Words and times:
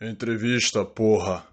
Entrevista, 0.00 0.84
porra. 0.84 1.46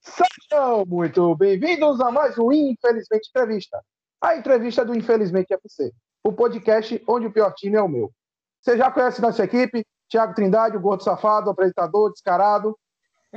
Sejam 0.00 0.84
muito 0.86 1.34
bem-vindos 1.34 2.00
a 2.00 2.10
mais 2.10 2.38
um 2.38 2.52
Infelizmente 2.52 3.28
Entrevista. 3.28 3.82
A 4.20 4.36
entrevista 4.36 4.84
do 4.84 4.94
Infelizmente 4.94 5.52
FC, 5.52 5.92
o 6.22 6.32
podcast 6.32 7.02
onde 7.08 7.26
o 7.26 7.32
pior 7.32 7.52
time 7.54 7.76
é 7.76 7.82
o 7.82 7.88
meu. 7.88 8.12
Você 8.60 8.78
já 8.78 8.88
conhece 8.90 9.20
nossa 9.20 9.42
equipe? 9.42 9.84
Tiago 10.08 10.32
Trindade, 10.32 10.76
o 10.76 10.80
gordo 10.80 11.02
safado, 11.02 11.50
apresentador, 11.50 12.12
descarado. 12.12 12.78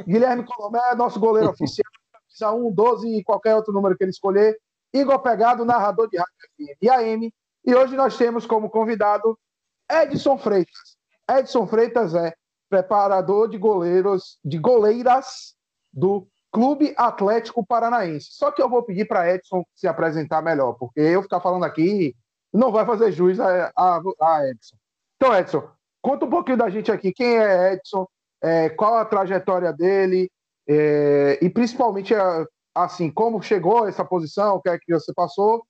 Guilherme 0.07 0.45
Colomé, 0.45 0.93
nosso 0.95 1.19
goleiro 1.19 1.49
oficial, 1.49 1.91
camisa 2.11 2.55
1, 2.55 2.71
12 2.71 3.17
e 3.17 3.23
qualquer 3.23 3.55
outro 3.55 3.73
número 3.73 3.97
que 3.97 4.03
ele 4.03 4.11
escolher. 4.11 4.55
Igor 4.93 5.19
Pegado, 5.23 5.65
narrador 5.65 6.07
de 6.07 6.17
rádio 6.17 6.33
FM 6.55 6.77
e 6.83 6.89
AM. 6.89 7.33
E 7.65 7.75
hoje 7.75 7.95
nós 7.95 8.15
temos 8.15 8.45
como 8.45 8.69
convidado 8.69 9.37
Edson 9.89 10.37
Freitas. 10.37 10.97
Edson 11.27 11.65
Freitas 11.65 12.13
é 12.13 12.33
preparador 12.69 13.47
de 13.49 13.57
goleiros, 13.57 14.37
de 14.43 14.57
goleiras 14.57 15.55
do 15.91 16.27
Clube 16.51 16.93
Atlético 16.97 17.65
Paranaense. 17.65 18.29
Só 18.31 18.51
que 18.51 18.61
eu 18.61 18.69
vou 18.69 18.83
pedir 18.83 19.05
para 19.05 19.33
Edson 19.33 19.63
se 19.75 19.87
apresentar 19.87 20.41
melhor, 20.41 20.73
porque 20.73 20.99
eu 20.99 21.21
ficar 21.21 21.39
falando 21.39 21.63
aqui 21.63 22.15
não 22.53 22.71
vai 22.71 22.85
fazer 22.85 23.11
jus 23.11 23.39
a, 23.39 23.71
a, 23.75 24.01
a 24.21 24.47
Edson. 24.47 24.75
Então, 25.15 25.35
Edson, 25.35 25.69
conta 26.01 26.25
um 26.25 26.29
pouquinho 26.29 26.57
da 26.57 26.69
gente 26.69 26.91
aqui. 26.91 27.11
Quem 27.11 27.37
é 27.37 27.73
Edson? 27.73 28.07
É, 28.41 28.69
qual 28.69 28.95
a 28.95 29.05
trajetória 29.05 29.73
dele? 29.73 30.31
É, 30.67 31.37
e 31.41 31.49
principalmente, 31.49 32.13
assim, 32.73 33.09
como 33.11 33.41
chegou 33.41 33.83
a 33.83 33.89
essa 33.89 34.05
posição? 34.05 34.55
O 34.55 34.61
que 34.61 34.69
é 34.69 34.77
que 34.77 34.93
você 34.93 35.13
passou? 35.13 35.65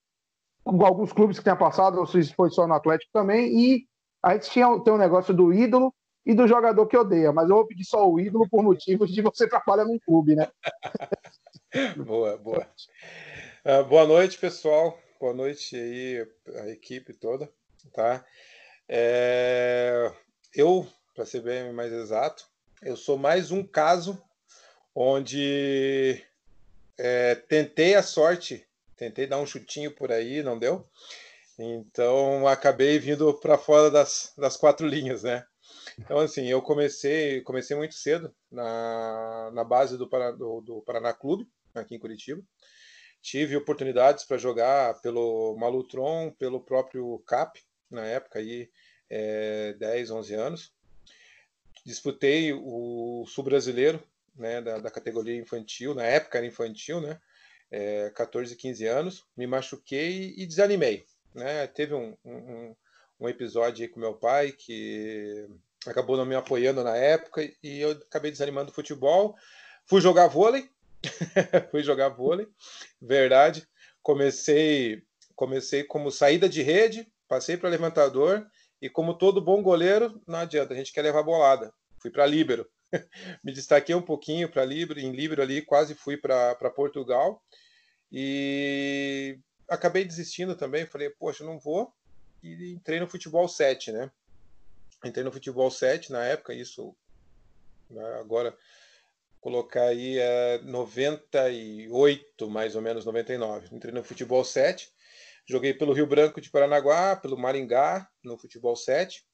Alguns 0.66 1.14
clubes 1.14 1.38
que 1.38 1.44
tenha 1.44 1.56
passado, 1.56 1.98
ou 1.98 2.06
se 2.06 2.34
foi 2.34 2.50
só 2.50 2.68
no 2.68 2.74
Atlético 2.74 3.12
também. 3.14 3.58
E 3.58 3.86
a 4.22 4.34
gente 4.34 4.50
tinha, 4.52 4.80
tem 4.82 4.94
um 4.94 4.98
negócio 4.98 5.34
do 5.34 5.54
ídolo 5.54 5.94
e 6.28 6.34
do 6.34 6.46
jogador 6.46 6.86
que 6.88 6.98
odeia, 6.98 7.32
mas 7.32 7.50
eu 7.50 7.56
vou 7.56 7.66
pedir 7.66 7.86
só 7.86 8.06
o 8.06 8.20
ídolo 8.20 8.50
por 8.50 8.62
motivos 8.62 9.10
de 9.10 9.22
você 9.22 9.48
trabalhar 9.48 9.86
num 9.86 9.98
clube, 9.98 10.36
né? 10.36 10.52
boa, 12.06 12.38
boa. 12.38 12.68
Uh, 13.64 13.86
boa 13.86 14.06
noite, 14.06 14.38
pessoal. 14.38 15.00
Boa 15.22 15.34
noite 15.34 15.78
aí, 15.78 16.28
a 16.64 16.68
equipe 16.68 17.14
toda, 17.14 17.50
tá? 17.94 18.26
É... 18.90 20.12
Eu, 20.54 20.86
para 21.16 21.26
ser 21.26 21.44
bem 21.44 21.72
mais 21.72 21.94
exato, 21.94 22.46
eu 22.82 22.98
sou 22.98 23.18
mais 23.18 23.50
um 23.50 23.64
caso 23.64 24.22
onde 24.94 26.22
é, 26.98 27.36
tentei 27.36 27.96
a 27.96 28.04
sorte, 28.04 28.68
tentei 28.98 29.28
dar 29.28 29.38
um 29.38 29.46
chutinho 29.46 29.92
por 29.92 30.12
aí, 30.12 30.44
não 30.44 30.60
deu. 30.60 30.86
Então 31.58 32.46
acabei 32.50 33.00
vindo 33.00 33.34
para 33.36 33.58
fora 33.58 33.90
das, 33.90 34.34
das 34.38 34.58
quatro 34.58 34.86
linhas, 34.86 35.24
né? 35.24 35.46
Então, 36.00 36.20
assim, 36.20 36.46
eu 36.46 36.62
comecei, 36.62 37.42
comecei 37.42 37.76
muito 37.76 37.96
cedo 37.96 38.34
na, 38.52 39.52
na 39.52 39.64
base 39.64 39.98
do, 39.98 40.06
do, 40.06 40.62
do 40.62 40.82
Paraná 40.84 41.12
Clube, 41.14 41.48
aqui 41.74 41.96
em 41.96 42.00
Curitiba. 42.00 42.42
Tive 43.22 43.58
oportunidades 43.58 44.24
para 44.24 44.38
jogar 44.38 45.02
pelo 45.02 45.58
Malutron, 45.58 46.32
pelo 46.32 46.62
próprio 46.62 47.20
CAP, 47.26 47.60
na 47.90 48.06
época, 48.06 48.40
aí, 48.40 48.70
é, 49.10 49.74
10, 49.74 50.12
11 50.12 50.34
anos. 50.36 50.74
Disputei 51.84 52.54
o 52.54 53.26
Sul-Brasileiro, 53.28 54.02
né, 54.36 54.62
da, 54.62 54.78
da, 54.78 54.92
categoria 54.92 55.36
infantil, 55.36 55.96
na 55.96 56.04
época 56.04 56.38
era 56.38 56.46
infantil, 56.46 57.02
né, 57.02 57.20
é, 57.72 58.12
14, 58.12 58.56
15 58.56 58.86
anos. 58.86 59.26
Me 59.36 59.48
machuquei 59.48 60.34
e 60.38 60.46
desanimei. 60.46 61.06
Né? 61.34 61.66
Teve 61.68 61.96
um, 61.96 62.16
um, 62.24 62.76
um 63.20 63.28
episódio 63.28 63.90
com 63.90 64.00
meu 64.00 64.14
pai 64.14 64.52
que 64.52 65.48
acabou 65.86 66.18
não 66.18 66.26
me 66.26 66.36
apoiando 66.36 66.84
na 66.84 66.96
época 66.96 67.42
e 67.64 67.80
eu 67.80 67.92
acabei 67.92 68.32
desanimando 68.32 68.68
do 68.68 68.76
futebol. 68.76 69.36
Fui 69.86 70.02
jogar 70.02 70.28
vôlei, 70.28 70.70
fui 71.72 71.84
jogar 71.84 72.10
vôlei, 72.10 72.48
verdade. 73.02 73.68
Comecei, 74.02 75.04
comecei 75.36 75.84
como 75.84 76.12
saída 76.12 76.48
de 76.48 76.62
rede, 76.62 77.08
passei 77.28 77.58
para 77.58 77.70
levantador 77.70 78.46
e 78.82 78.90
como 78.90 79.18
todo 79.18 79.42
bom 79.42 79.62
goleiro, 79.62 80.22
não 80.28 80.40
adianta, 80.40 80.74
a 80.74 80.78
gente 80.78 80.94
quer 80.94 81.02
levar 81.02 81.24
bolada. 81.24 81.74
Fui 82.00 82.12
para 82.12 82.26
líbero. 82.26 82.68
me 83.44 83.52
destaquei 83.52 83.94
um 83.96 84.02
pouquinho 84.02 84.50
para 84.50 84.64
líbero, 84.64 85.00
em 85.00 85.12
líbero 85.12 85.42
ali 85.42 85.62
quase 85.62 85.94
fui 85.94 86.16
para 86.16 86.56
Portugal 86.76 87.44
e 88.12 89.40
acabei 89.68 90.06
desistindo 90.06 90.56
também. 90.56 90.86
Falei, 90.86 91.10
poxa, 91.10 91.44
não 91.44 91.60
vou. 91.60 91.94
E 92.42 92.72
entrei 92.72 93.00
no 93.00 93.08
futebol 93.08 93.48
7, 93.48 93.92
né? 93.92 94.12
Entrei 95.04 95.24
no 95.24 95.32
futebol 95.32 95.70
7 95.70 96.12
na 96.12 96.24
época, 96.26 96.54
isso 96.54 96.96
né, 97.90 98.04
agora 98.20 98.56
colocar 99.40 99.84
aí 99.84 100.18
é 100.18 100.60
98, 100.64 102.50
mais 102.50 102.76
ou 102.76 102.82
menos 102.82 103.06
99. 103.06 103.76
Entrei 103.76 103.94
no 103.94 104.04
futebol 104.04 104.44
7, 104.44 104.92
joguei 105.46 105.74
pelo 105.74 105.94
Rio 105.94 106.08
Branco 106.08 106.42
de 106.42 106.50
Paranaguá, 106.50 107.16
pelo 107.16 107.38
Maringá 107.38 108.10
no 108.24 108.38
futebol 108.38 108.76
7. 108.76 109.26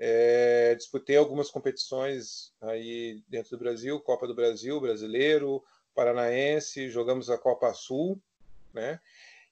É, 0.00 0.74
disputei 0.76 1.16
algumas 1.16 1.50
competições 1.50 2.52
aí 2.60 3.22
dentro 3.28 3.50
do 3.50 3.58
Brasil, 3.58 3.98
Copa 4.00 4.26
do 4.26 4.34
Brasil, 4.34 4.80
Brasileiro, 4.80 5.64
Paranaense, 5.94 6.90
jogamos 6.90 7.30
a 7.30 7.38
Copa 7.38 7.72
Sul, 7.72 8.20
né? 8.72 9.00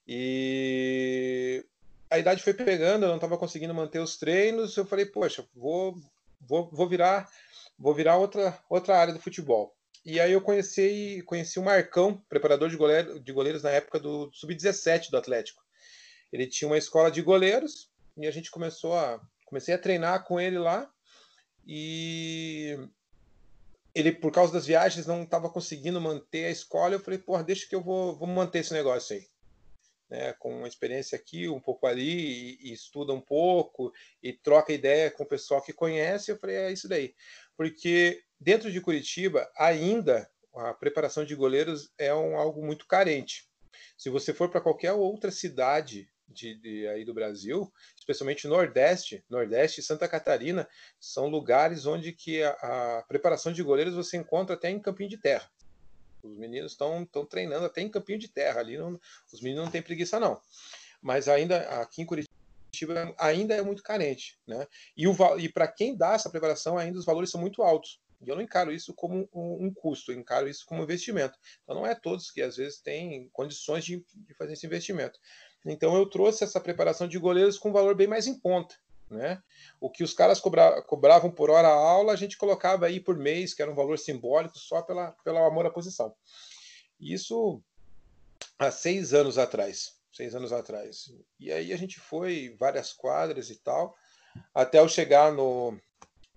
E 0.07 1.65
a 2.09 2.17
idade 2.17 2.41
foi 2.41 2.53
pegando, 2.53 3.03
eu 3.03 3.09
não 3.09 3.15
estava 3.15 3.37
conseguindo 3.37 3.73
manter 3.73 3.99
os 3.99 4.17
treinos. 4.17 4.75
Eu 4.75 4.85
falei, 4.85 5.05
poxa, 5.05 5.45
vou, 5.53 5.95
vou, 6.41 6.69
vou 6.71 6.87
virar, 6.87 7.29
vou 7.77 7.93
virar 7.93 8.17
outra, 8.17 8.57
outra 8.69 8.97
área 8.97 9.13
do 9.13 9.19
futebol. 9.19 9.75
E 10.05 10.19
aí 10.19 10.31
eu 10.31 10.41
conheci, 10.41 11.21
conheci 11.25 11.59
o 11.59 11.63
Marcão, 11.63 12.23
preparador 12.29 12.69
de, 12.69 12.77
goleiro, 12.77 13.19
de 13.19 13.31
goleiros 13.33 13.63
na 13.63 13.71
época 13.71 13.99
do 13.99 14.31
sub-17 14.31 15.09
do 15.09 15.17
Atlético. 15.17 15.61
Ele 16.31 16.47
tinha 16.47 16.67
uma 16.67 16.77
escola 16.77 17.11
de 17.11 17.21
goleiros 17.21 17.89
e 18.17 18.25
a 18.25 18.31
gente 18.31 18.51
começou 18.51 18.95
a 18.95 19.19
comecei 19.45 19.73
a 19.73 19.77
treinar 19.77 20.25
com 20.25 20.41
ele 20.41 20.59
lá 20.59 20.89
e 21.65 22.77
ele 23.95 24.11
por 24.11 24.29
causa 24.29 24.51
das 24.51 24.65
viagens 24.65 25.05
não 25.05 25.23
estava 25.23 25.49
conseguindo 25.49 25.99
manter 25.99 26.45
a 26.45 26.51
escola. 26.51 26.95
Eu 26.95 26.99
falei, 26.99 27.19
porra, 27.19 27.43
deixa 27.43 27.67
que 27.67 27.75
eu 27.75 27.81
vou, 27.81 28.15
vou 28.15 28.27
manter 28.27 28.59
esse 28.59 28.73
negócio 28.73 29.15
aí 29.15 29.25
né, 30.09 30.33
com 30.33 30.59
uma 30.59 30.67
experiência 30.67 31.17
aqui, 31.17 31.47
um 31.47 31.59
pouco 31.59 31.85
ali, 31.85 32.57
e, 32.61 32.69
e, 32.69 32.73
estuda 32.73 33.13
um 33.13 33.21
pouco, 33.21 33.91
e 34.21 34.33
troca 34.33 34.73
ideia 34.73 35.11
com 35.11 35.23
o 35.23 35.27
pessoal 35.27 35.61
que 35.61 35.73
conhece, 35.73 36.31
eu 36.31 36.37
falei, 36.37 36.55
é 36.55 36.71
isso 36.71 36.87
daí. 36.87 37.13
Porque 37.55 38.21
dentro 38.39 38.71
de 38.71 38.81
Curitiba, 38.81 39.49
ainda 39.57 40.29
a 40.55 40.73
preparação 40.73 41.25
de 41.25 41.35
goleiros 41.35 41.91
é 41.97 42.13
um, 42.13 42.37
algo 42.37 42.65
muito 42.65 42.87
carente. 42.87 43.47
Se 43.97 44.09
você 44.09 44.33
for 44.33 44.49
para 44.49 44.61
qualquer 44.61 44.93
outra 44.93 45.31
cidade 45.31 46.09
de, 46.27 46.55
de, 46.55 46.87
aí 46.87 47.05
do 47.05 47.13
Brasil, 47.13 47.71
especialmente 47.97 48.47
Nordeste, 48.47 49.23
Nordeste 49.29 49.79
e 49.79 49.83
Santa 49.83 50.07
Catarina, 50.07 50.67
são 50.99 51.27
lugares 51.27 51.85
onde 51.85 52.11
que 52.11 52.43
a, 52.43 52.51
a 52.99 53.05
preparação 53.07 53.51
de 53.51 53.63
goleiros 53.63 53.95
você 53.95 54.17
encontra 54.17 54.55
até 54.55 54.69
em 54.69 54.81
campinho 54.81 55.09
de 55.09 55.17
terra. 55.17 55.49
Os 56.31 56.37
meninos 56.37 56.71
estão 56.71 57.05
treinando 57.29 57.65
até 57.65 57.81
em 57.81 57.89
campinho 57.89 58.19
de 58.19 58.27
terra 58.27 58.59
ali. 58.59 58.77
Não, 58.77 58.99
os 59.31 59.41
meninos 59.41 59.65
não 59.65 59.71
têm 59.71 59.81
preguiça, 59.81 60.19
não. 60.19 60.39
Mas 61.01 61.27
ainda 61.27 61.59
aqui 61.81 62.01
em 62.01 62.05
Curitiba 62.05 63.15
ainda 63.17 63.55
é 63.55 63.61
muito 63.61 63.83
carente. 63.83 64.39
Né? 64.45 64.67
E, 64.95 65.05
e 65.39 65.49
para 65.49 65.67
quem 65.67 65.95
dá 65.95 66.13
essa 66.13 66.29
preparação, 66.29 66.77
ainda 66.77 66.99
os 66.99 67.05
valores 67.05 67.29
são 67.29 67.41
muito 67.41 67.63
altos. 67.63 68.01
E 68.21 68.29
eu 68.29 68.35
não 68.35 68.41
encaro 68.41 68.71
isso 68.71 68.93
como 68.93 69.29
um, 69.33 69.65
um, 69.65 69.73
custo, 69.73 70.11
eu 70.11 70.19
encaro 70.19 70.47
isso 70.49 70.65
como 70.65 70.83
investimento. 70.83 71.37
Então 71.63 71.75
não 71.75 71.85
é 71.85 71.93
todos 71.93 72.31
que 72.31 72.41
às 72.41 72.57
vezes 72.57 72.79
têm 72.79 73.29
condições 73.29 73.85
de, 73.85 74.03
de 74.15 74.33
fazer 74.33 74.53
esse 74.53 74.65
investimento. 74.65 75.19
Então 75.65 75.95
eu 75.95 76.09
trouxe 76.09 76.43
essa 76.43 76.59
preparação 76.59 77.07
de 77.07 77.19
goleiros 77.19 77.57
com 77.57 77.69
um 77.69 77.73
valor 77.73 77.95
bem 77.95 78.07
mais 78.07 78.25
em 78.25 78.39
conta. 78.39 78.75
Né? 79.09 79.41
O 79.79 79.89
que 79.89 80.03
os 80.03 80.13
caras 80.13 80.39
cobra, 80.39 80.81
cobravam 80.81 81.31
por 81.31 81.49
hora 81.49 81.69
a 81.69 81.73
aula, 81.73 82.11
a 82.11 82.15
gente 82.15 82.37
colocava 82.37 82.85
aí 82.85 82.99
por 82.99 83.17
mês, 83.17 83.53
que 83.53 83.61
era 83.61 83.71
um 83.71 83.75
valor 83.75 83.97
simbólico, 83.97 84.57
só 84.57 84.81
pela, 84.81 85.11
pelo 85.23 85.37
amor 85.37 85.65
à 85.65 85.69
posição. 85.69 86.13
Isso 86.99 87.61
há 88.59 88.69
seis 88.69 89.13
anos 89.13 89.37
atrás. 89.37 89.97
Seis 90.11 90.35
anos 90.35 90.51
atrás. 90.51 91.13
E 91.39 91.51
aí 91.51 91.71
a 91.71 91.77
gente 91.77 91.99
foi 91.99 92.55
várias 92.59 92.91
quadras 92.91 93.49
e 93.49 93.55
tal, 93.55 93.95
até 94.53 94.79
eu 94.79 94.89
chegar 94.89 95.31
no, 95.31 95.79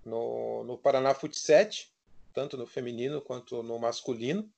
no, 0.04 0.64
no 0.64 0.78
Paraná 0.78 1.14
Fut 1.14 1.36
7, 1.36 1.92
tanto 2.32 2.56
no 2.56 2.66
feminino 2.66 3.20
quanto 3.20 3.62
no 3.62 3.78
masculino. 3.78 4.48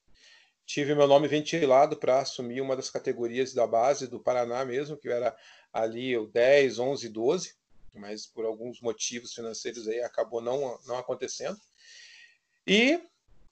Tive 0.66 0.94
meu 0.94 1.06
nome 1.06 1.28
ventilado 1.28 1.96
para 1.96 2.20
assumir 2.20 2.60
uma 2.60 2.76
das 2.76 2.90
categorias 2.90 3.54
da 3.54 3.66
base 3.66 4.06
do 4.06 4.20
Paraná 4.20 4.64
mesmo, 4.64 4.96
que 4.96 5.08
era 5.08 5.36
ali 5.72 6.16
o 6.16 6.26
10, 6.26 6.78
11, 6.78 7.08
12 7.08 7.61
mas 7.94 8.26
por 8.26 8.44
alguns 8.44 8.80
motivos 8.80 9.32
financeiros 9.32 9.88
aí 9.88 10.00
acabou 10.00 10.40
não, 10.40 10.78
não 10.86 10.96
acontecendo. 10.96 11.58
E 12.66 13.00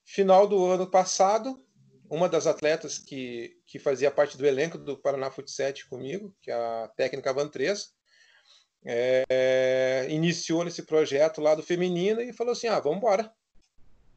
final 0.04 0.46
do 0.46 0.66
ano 0.66 0.86
passado, 0.86 1.64
uma 2.08 2.28
das 2.28 2.46
atletas 2.46 2.98
que, 2.98 3.56
que 3.66 3.78
fazia 3.78 4.10
parte 4.10 4.36
do 4.36 4.46
elenco 4.46 4.76
do 4.76 4.96
Paraná 4.96 5.30
Fut 5.30 5.50
7 5.50 5.86
comigo, 5.86 6.34
que 6.40 6.50
é 6.50 6.54
a 6.54 6.90
técnica 6.96 7.32
Vantresa, 7.32 7.88
é, 8.84 10.06
iniciou 10.08 10.64
nesse 10.64 10.82
projeto 10.82 11.40
lá 11.40 11.54
do 11.54 11.62
feminino 11.62 12.20
e 12.20 12.32
falou 12.32 12.52
assim: 12.52 12.66
ah, 12.66 12.80
vamos 12.80 12.98
embora. 12.98 13.32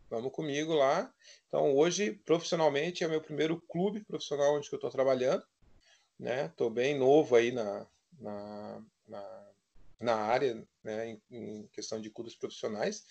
vamos 0.10 0.32
comigo 0.32 0.74
lá. 0.74 1.14
Então, 1.48 1.76
hoje, 1.76 2.14
profissionalmente, 2.26 3.04
é 3.04 3.08
meu 3.08 3.22
primeiro 3.22 3.62
clube 3.70 4.04
profissional 4.04 4.56
onde 4.56 4.68
eu 4.72 4.78
estou 4.78 4.90
trabalhando. 4.90 5.44
Estou 6.20 6.70
né? 6.70 6.76
bem 6.76 6.98
novo 6.98 7.36
aí 7.36 7.52
na, 7.52 7.86
na, 8.20 8.82
na, 9.08 9.53
na 10.04 10.16
área, 10.16 10.64
né? 10.84 11.08
em, 11.08 11.22
em 11.32 11.68
questão 11.68 12.00
de 12.00 12.10
clubes 12.10 12.36
profissionais 12.36 13.04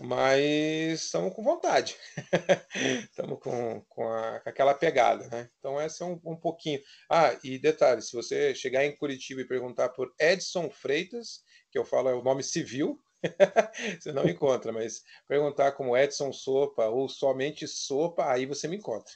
mas 0.00 1.04
estamos 1.04 1.34
com 1.34 1.42
vontade, 1.42 1.96
estamos 3.02 3.40
com, 3.40 3.80
com, 3.80 3.84
com, 3.88 4.08
aquela 4.44 4.72
pegada, 4.72 5.26
né? 5.28 5.50
Então 5.58 5.80
essa 5.80 6.04
é 6.04 6.06
um, 6.06 6.20
um, 6.24 6.36
pouquinho. 6.36 6.80
Ah, 7.10 7.36
e 7.42 7.58
detalhe, 7.58 8.00
se 8.00 8.12
você 8.12 8.54
chegar 8.54 8.84
em 8.84 8.94
Curitiba 8.94 9.40
e 9.40 9.48
perguntar 9.48 9.88
por 9.88 10.14
Edson 10.18 10.70
Freitas, 10.70 11.42
que 11.70 11.78
eu 11.78 11.84
falo 11.84 12.08
é 12.08 12.14
o 12.14 12.22
nome 12.22 12.44
civil, 12.44 13.00
você 14.00 14.12
não 14.12 14.28
encontra, 14.28 14.70
mas 14.70 15.02
perguntar 15.26 15.72
como 15.72 15.96
Edson 15.96 16.32
Sopa 16.32 16.86
ou 16.86 17.08
somente 17.08 17.66
Sopa, 17.66 18.30
aí 18.30 18.46
você 18.46 18.68
me 18.68 18.76
encontra. 18.76 19.12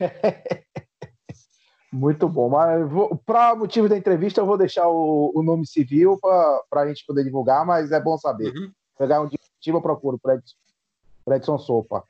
Muito 1.96 2.28
bom, 2.28 2.50
mas 2.50 2.82
para 3.24 3.54
motivo 3.54 3.88
da 3.88 3.96
entrevista 3.96 4.38
eu 4.38 4.46
vou 4.46 4.58
deixar 4.58 4.86
o, 4.86 5.32
o 5.34 5.42
nome 5.42 5.66
civil 5.66 6.18
para 6.20 6.82
a 6.82 6.86
gente 6.86 7.02
poder 7.06 7.24
divulgar, 7.24 7.64
mas 7.64 7.90
é 7.90 7.98
bom 7.98 8.18
saber. 8.18 8.54
Uhum. 8.54 8.70
Pegar 8.98 9.22
um 9.22 9.26
dia 9.26 9.38
eu 9.66 9.80
procuro 9.80 10.18
para 10.18 10.34
Edson, 10.34 10.56
Edson 11.30 11.58
Sopa. 11.58 12.04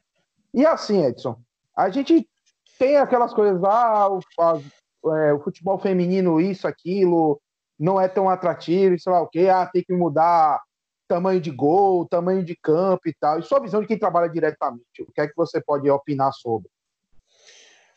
E 0.52 0.66
assim, 0.66 1.04
Edson, 1.04 1.38
a 1.76 1.88
gente 1.88 2.28
tem 2.76 2.96
aquelas 2.96 3.32
coisas, 3.32 3.62
ah, 3.62 4.08
o, 4.08 4.20
a, 4.40 5.18
é, 5.18 5.32
o 5.32 5.40
futebol 5.40 5.78
feminino, 5.78 6.40
isso, 6.40 6.66
aquilo, 6.66 7.40
não 7.78 8.00
é 8.00 8.08
tão 8.08 8.28
atrativo, 8.28 8.98
sei 8.98 9.12
lá 9.12 9.22
o 9.22 9.28
quê, 9.28 9.48
ah, 9.48 9.70
tem 9.72 9.84
que 9.84 9.92
mudar 9.92 10.60
tamanho 11.06 11.40
de 11.40 11.52
gol, 11.52 12.08
tamanho 12.08 12.44
de 12.44 12.56
campo 12.56 13.08
e 13.08 13.14
tal. 13.14 13.38
E 13.38 13.44
sua 13.44 13.60
visão 13.60 13.80
de 13.80 13.86
quem 13.86 13.96
trabalha 13.96 14.28
diretamente, 14.28 15.02
o 15.02 15.12
que 15.12 15.20
é 15.20 15.28
que 15.28 15.36
você 15.36 15.60
pode 15.60 15.88
opinar 15.88 16.32
sobre? 16.32 16.68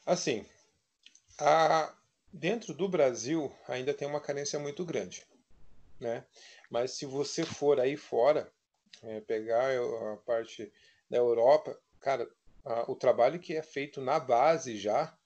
Assim, 0.06 0.46
a... 1.40 1.94
dentro 2.32 2.74
do 2.74 2.88
Brasil 2.88 3.54
ainda 3.68 3.94
tem 3.94 4.08
uma 4.08 4.22
carência 4.22 4.60
muito 4.60 4.86
grande, 4.86 5.26
né? 6.00 6.26
Mas 6.70 6.92
se 6.92 7.06
você 7.06 7.44
for 7.44 7.80
aí 7.80 7.98
fora, 7.98 8.52
é, 9.04 9.20
pegar 9.22 9.70
a 10.14 10.18
parte 10.18 10.72
da 11.10 11.18
Europa, 11.18 11.78
cara, 12.00 12.30
a, 12.66 12.92
o 12.92 12.96
trabalho 12.96 13.40
que 13.40 13.56
é 13.56 13.64
feito 13.64 14.02
na 14.02 14.20
base 14.20 14.78
já, 14.78 15.18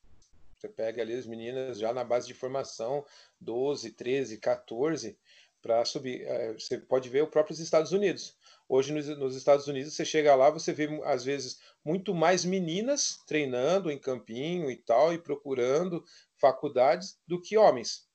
você 0.55 0.69
pega 0.69 1.01
ali 1.01 1.13
as 1.13 1.25
meninas 1.25 1.77
já 1.77 1.93
na 1.93 2.03
base 2.03 2.27
de 2.27 2.33
formação, 2.33 3.05
12, 3.41 3.91
13, 3.91 4.37
14, 4.37 5.17
para 5.61 5.83
subir. 5.83 6.21
É, 6.21 6.53
você 6.53 6.77
pode 6.77 7.09
ver 7.09 7.23
os 7.23 7.29
próprios 7.29 7.59
Estados 7.59 7.91
Unidos. 7.91 8.35
Hoje 8.75 8.91
nos, 8.91 9.07
nos, 9.19 9.35
Estados 9.35 9.67
Unidos 9.67 9.93
você 9.93 10.03
chega 10.03 10.33
lá, 10.33 10.49
você 10.49 10.73
vê 10.73 10.89
às 11.03 11.23
vezes 11.23 11.59
muito 11.85 12.11
mais 12.15 12.43
meninas 12.43 13.19
treinando 13.27 13.91
em 13.91 13.99
campinho 13.99 14.71
e 14.71 14.75
tal 14.75 15.13
e 15.13 15.19
procurando 15.19 16.03
faculdades 16.37 17.19
do 17.27 17.39
que 17.39 17.55
homens, 17.55 18.09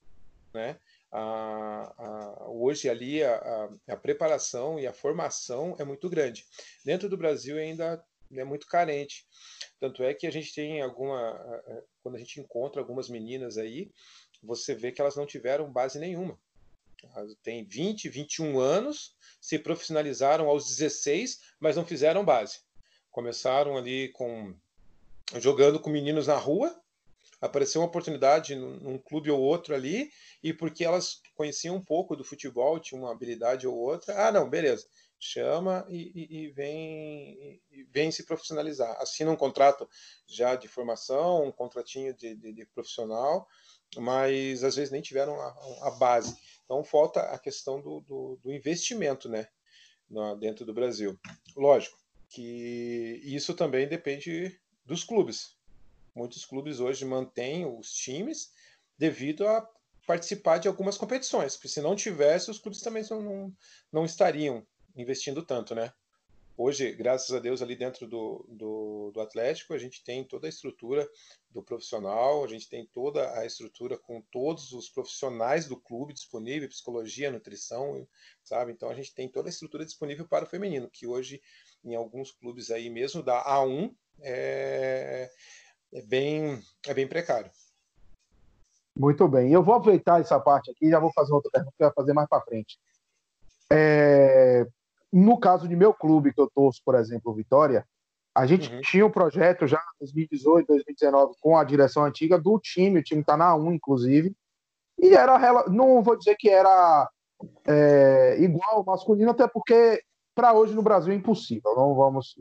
né? 0.52 0.81
a, 1.12 1.94
a, 1.96 2.50
hoje 2.50 2.88
ali 2.88 3.22
a, 3.22 3.70
a, 3.87 3.96
preparação 3.96 4.81
e 4.81 4.87
a 4.88 4.93
formação 4.93 5.76
é 5.78 5.84
muito 5.84 6.10
grande. 6.10 6.44
Dentro 6.84 7.08
do 7.08 7.16
Brasil 7.16 7.56
ainda 7.56 8.04
é 8.32 8.43
muito 8.43 8.66
carente. 8.66 9.28
Tanto 9.78 10.02
é 10.02 10.12
que 10.12 10.26
a 10.26 10.32
gente 10.32 10.52
tem 10.52 10.82
alguma. 10.82 11.38
Quando 12.02 12.16
a 12.16 12.19
gente 12.19 12.40
encontra 12.40 12.81
algumas 12.81 13.08
meninas 13.08 13.56
aí, 13.56 13.93
você 14.43 14.75
vê 14.75 14.90
que 14.90 15.00
elas 15.00 15.14
não 15.14 15.25
tiveram 15.25 15.72
base 15.72 16.00
nenhuma. 16.00 16.37
Têm 17.43 17.65
20, 17.65 18.09
21 18.09 18.59
anos, 18.59 19.15
se 19.41 19.59
profissionalizaram 19.59 20.49
aos 20.49 20.67
16, 20.67 21.41
mas 21.61 21.77
não 21.77 21.85
fizeram 21.85 22.25
base. 22.25 22.61
Começaram 23.11 23.77
ali 23.77 24.09
com 24.11 24.55
jogando 25.37 25.79
com 25.79 25.91
meninos 25.91 26.27
na 26.27 26.37
rua, 26.37 26.75
apareceu 27.41 27.81
uma 27.81 27.87
oportunidade 27.87 28.55
num, 28.55 28.77
num, 28.81 28.99
clube 28.99 29.31
ou 29.31 29.41
outro 29.41 29.75
ali, 29.75 30.11
e 30.43 30.53
porque 30.53 30.85
elas 30.85 31.21
conheciam 31.35 31.77
um 31.77 31.85
pouco 31.85 32.17
do 32.17 32.25
futebol, 32.25 32.81
tinham 32.81 33.03
uma 33.03 33.12
habilidade 33.12 33.67
ou 33.67 33.77
outra, 33.77 34.27
ah, 34.27 34.33
não, 34.33 34.49
beleza, 34.49 34.87
chama 35.21 35.85
e, 35.89 36.12
e, 36.15 36.43
e 36.43 36.49
vem, 36.49 37.61
e 37.71 37.85
vem 37.85 38.11
se 38.11 38.25
profissionalizar. 38.25 38.97
Assina 39.00 39.31
um 39.31 39.37
contrato 39.37 39.89
já 40.27 40.55
de 40.55 40.69
formação, 40.69 41.45
um 41.45 41.53
contratinho 41.53 42.15
de, 42.15 42.35
de, 42.35 42.53
de 42.53 42.67
profissional, 42.67 43.47
mas 43.97 44.62
às 44.65 44.77
vezes 44.77 44.91
nem 44.91 45.03
tiveram 45.03 45.41
a, 45.41 45.56
a 45.83 45.91
base. 45.93 46.37
Então 46.69 46.85
falta 46.85 47.20
a 47.20 47.38
questão 47.38 47.81
do, 47.81 48.00
do, 48.00 48.38
do 48.43 48.53
investimento 48.53 49.29
né, 49.29 49.49
dentro 50.38 50.67
do 50.67 50.75
Brasil. 50.75 51.19
Lógico 51.56 51.97
que 52.29 53.23
isso 53.25 53.55
também 53.55 53.88
depende 53.88 54.61
dos 54.85 55.03
clubes 55.03 55.56
Muitos 56.19 56.44
clubes 56.44 56.81
hoje 56.81 57.05
mantêm 57.05 57.65
os 57.65 57.93
times 57.93 58.53
devido 58.99 59.47
a 59.47 59.65
participar 60.05 60.59
de 60.59 60.67
algumas 60.67 60.99
competições, 60.99 61.55
porque 61.55 61.69
se 61.69 61.81
não 61.81 61.94
tivesse, 61.94 62.50
os 62.50 62.59
clubes 62.59 62.81
também 62.81 63.05
não, 63.09 63.55
não 63.93 64.05
estariam 64.05 64.67
investindo 64.97 65.44
tanto, 65.44 65.76
né? 65.76 65.93
Hoje, 66.60 66.90
graças 66.90 67.32
a 67.32 67.38
Deus, 67.38 67.62
ali 67.62 67.76
dentro 67.76 68.05
do, 68.08 68.44
do, 68.49 69.12
do, 69.14 69.20
Atlético, 69.20 69.75
a 69.75 69.78
gente 69.78 70.02
tem 70.02 70.25
toda 70.25 70.49
a 70.49 70.50
estrutura 70.50 71.08
do 71.52 71.62
profissional, 71.62 72.43
a 72.43 72.49
gente 72.49 72.69
tem 72.69 72.84
toda 72.84 73.32
a 73.38 73.46
estrutura 73.46 73.96
com 73.96 74.20
todos 74.22 74.72
os 74.72 74.88
profissionais 74.88 75.66
do 75.66 75.76
clube 75.81 76.12
disponível, 76.12 76.69
psicologia, 76.69 77.31
nutrição, 77.31 78.05
sabe? 78.43 78.72
Então 78.72 78.90
a 78.90 78.94
gente 78.94 79.14
tem 79.14 79.28
toda 79.28 79.49
a 79.49 79.50
estrutura 79.50 79.84
disponível 79.84 80.26
para 80.26 80.46
o 80.46 80.49
feminino, 80.49 80.90
que 80.90 81.06
hoje, 81.06 81.40
em 81.84 81.94
alguns 81.94 82.32
clubes 82.32 82.72
aí 82.72 82.90
mesmo 82.90 83.22
da 83.22 83.40
A1, 83.44 83.94
é, 84.20 85.31
é 85.94 86.02
bem, 86.02 86.61
é 86.88 86.93
bem 86.93 87.06
precário. 87.06 87.52
Muito 88.96 89.28
bem. 89.28 89.52
Eu 89.52 89.62
vou 89.62 89.76
aproveitar 89.76 90.20
essa 90.20 90.40
parte 90.40 90.72
aqui 90.72 90.87
e 90.87 90.90
já 90.90 90.99
vou 90.99 91.12
fazer 91.12 91.32
outra 91.32 91.52
pergunta 91.52 91.76
que 91.76 91.84
eu 91.84 91.87
vou 91.87 91.94
fazer 91.94 92.12
mais 92.12 92.28
para 92.28 92.43
frente. 92.43 92.81
É... 93.70 94.66
No 95.12 95.38
caso 95.38 95.66
de 95.66 95.75
meu 95.75 95.94
clube, 95.94 96.32
que 96.32 96.40
eu 96.40 96.50
torço, 96.55 96.81
por 96.84 96.94
exemplo, 96.94 97.34
Vitória, 97.34 97.84
a 98.34 98.46
gente 98.46 98.72
uhum. 98.72 98.81
tinha 98.82 99.06
um 99.06 99.10
projeto 99.10 99.66
já 99.66 99.78
em 99.78 100.05
2018, 100.05 100.66
2019, 100.66 101.34
com 101.40 101.56
a 101.56 101.64
direção 101.64 102.05
antiga 102.05 102.38
do 102.38 102.58
time, 102.60 103.00
o 103.00 103.02
time 103.02 103.20
está 103.20 103.37
na 103.37 103.55
1, 103.56 103.72
inclusive, 103.72 104.34
e 104.99 105.14
era, 105.14 105.64
não 105.69 106.02
vou 106.02 106.16
dizer 106.16 106.37
que 106.37 106.49
era 106.49 107.08
é, 107.66 108.37
igual 108.40 108.84
masculino, 108.84 109.31
até 109.31 109.46
porque 109.46 110.02
para 110.34 110.52
hoje 110.52 110.75
no 110.75 110.82
Brasil 110.82 111.12
é 111.12 111.16
impossível, 111.16 111.75
não 111.75 111.94
vamos, 111.94 112.34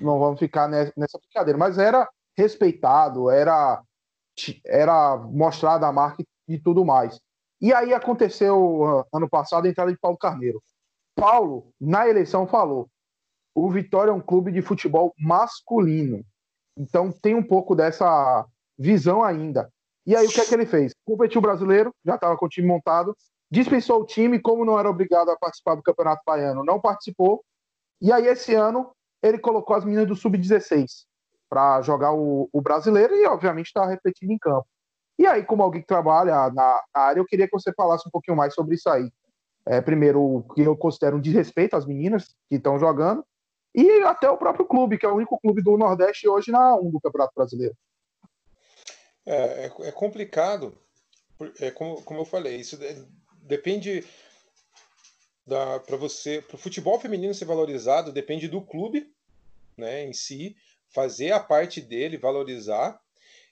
não 0.00 0.18
vamos 0.18 0.38
ficar 0.38 0.68
nessa 0.68 1.18
brincadeira, 1.18 1.58
mas 1.58 1.78
era 1.78 2.08
respeitado, 2.36 3.30
era, 3.30 3.82
era 4.66 5.16
mostrada 5.16 5.86
a 5.86 5.92
marca 5.92 6.22
e 6.46 6.58
tudo 6.58 6.84
mais. 6.84 7.20
E 7.60 7.72
aí 7.72 7.92
aconteceu 7.92 8.84
ah, 8.84 9.04
ano 9.12 9.28
passado 9.28 9.66
a 9.66 9.68
entrada 9.68 9.90
de 9.90 9.98
Paulo 9.98 10.16
Carneiro. 10.16 10.62
Paulo, 11.18 11.72
na 11.80 12.08
eleição, 12.08 12.46
falou: 12.46 12.88
o 13.54 13.68
Vitória 13.70 14.10
é 14.10 14.14
um 14.14 14.20
clube 14.20 14.52
de 14.52 14.62
futebol 14.62 15.12
masculino. 15.18 16.24
Então 16.76 17.10
tem 17.10 17.34
um 17.34 17.42
pouco 17.42 17.74
dessa 17.74 18.46
visão 18.78 19.24
ainda. 19.24 19.68
E 20.06 20.14
aí 20.14 20.26
o 20.26 20.30
que 20.30 20.40
é 20.40 20.44
que 20.44 20.54
ele 20.54 20.64
fez? 20.64 20.94
Competiu 21.04 21.40
brasileiro, 21.40 21.92
já 22.04 22.14
estava 22.14 22.36
com 22.36 22.46
o 22.46 22.48
time 22.48 22.68
montado, 22.68 23.16
dispensou 23.50 24.00
o 24.00 24.06
time, 24.06 24.40
como 24.40 24.64
não 24.64 24.78
era 24.78 24.88
obrigado 24.88 25.28
a 25.30 25.36
participar 25.36 25.74
do 25.74 25.82
Campeonato 25.82 26.22
Baiano, 26.24 26.64
não 26.64 26.80
participou. 26.80 27.44
E 28.00 28.12
aí 28.12 28.26
esse 28.26 28.54
ano 28.54 28.92
ele 29.20 29.38
colocou 29.38 29.74
as 29.74 29.84
meninas 29.84 30.06
do 30.06 30.14
Sub-16 30.14 31.04
para 31.50 31.82
jogar 31.82 32.12
o, 32.12 32.48
o, 32.52 32.60
brasileiro 32.60 33.14
e, 33.16 33.26
obviamente, 33.26 33.66
está 33.66 33.84
refletindo 33.84 34.32
em 34.32 34.38
campo. 34.38 34.66
E 35.18 35.26
aí, 35.26 35.42
como 35.44 35.62
alguém 35.62 35.80
que 35.80 35.86
trabalha 35.86 36.50
na, 36.50 36.80
área, 36.94 37.20
eu 37.20 37.26
queria 37.26 37.46
que 37.46 37.58
você 37.58 37.72
falasse 37.72 38.06
um 38.06 38.10
pouquinho 38.10 38.36
mais 38.36 38.54
sobre 38.54 38.76
isso 38.76 38.88
aí. 38.88 39.10
É, 39.66 39.80
primeiro, 39.80 40.20
o 40.20 40.42
que 40.54 40.62
eu 40.62 40.76
considero 40.76 41.16
um 41.16 41.20
desrespeito 41.20 41.76
às 41.76 41.86
meninas 41.86 42.34
que 42.48 42.56
estão 42.56 42.78
jogando, 42.78 43.24
e 43.74 44.02
até 44.02 44.28
o 44.30 44.38
próprio 44.38 44.66
clube, 44.66 44.98
que 44.98 45.06
é 45.06 45.08
o 45.08 45.14
único 45.14 45.38
clube 45.38 45.62
do 45.62 45.76
Nordeste 45.76 46.28
hoje 46.28 46.50
na 46.50 46.74
1 46.76 46.90
do 46.90 47.00
Campeonato 47.00 47.32
Brasileiro. 47.36 47.76
É, 49.26 49.66
é, 49.66 49.72
é 49.88 49.92
complicado, 49.92 50.76
é 51.60 51.70
como, 51.70 52.02
como 52.02 52.20
eu 52.20 52.24
falei, 52.24 52.56
isso 52.56 52.78
depende 53.42 54.04
para 55.86 55.96
você, 55.96 56.42
para 56.42 56.56
o 56.56 56.58
futebol 56.58 56.98
feminino 56.98 57.34
ser 57.34 57.44
valorizado, 57.44 58.12
depende 58.12 58.48
do 58.48 58.60
clube 58.60 59.12
né, 59.76 60.04
em 60.04 60.12
si, 60.12 60.56
fazer 60.88 61.32
a 61.32 61.40
parte 61.40 61.80
dele, 61.80 62.16
valorizar. 62.16 63.00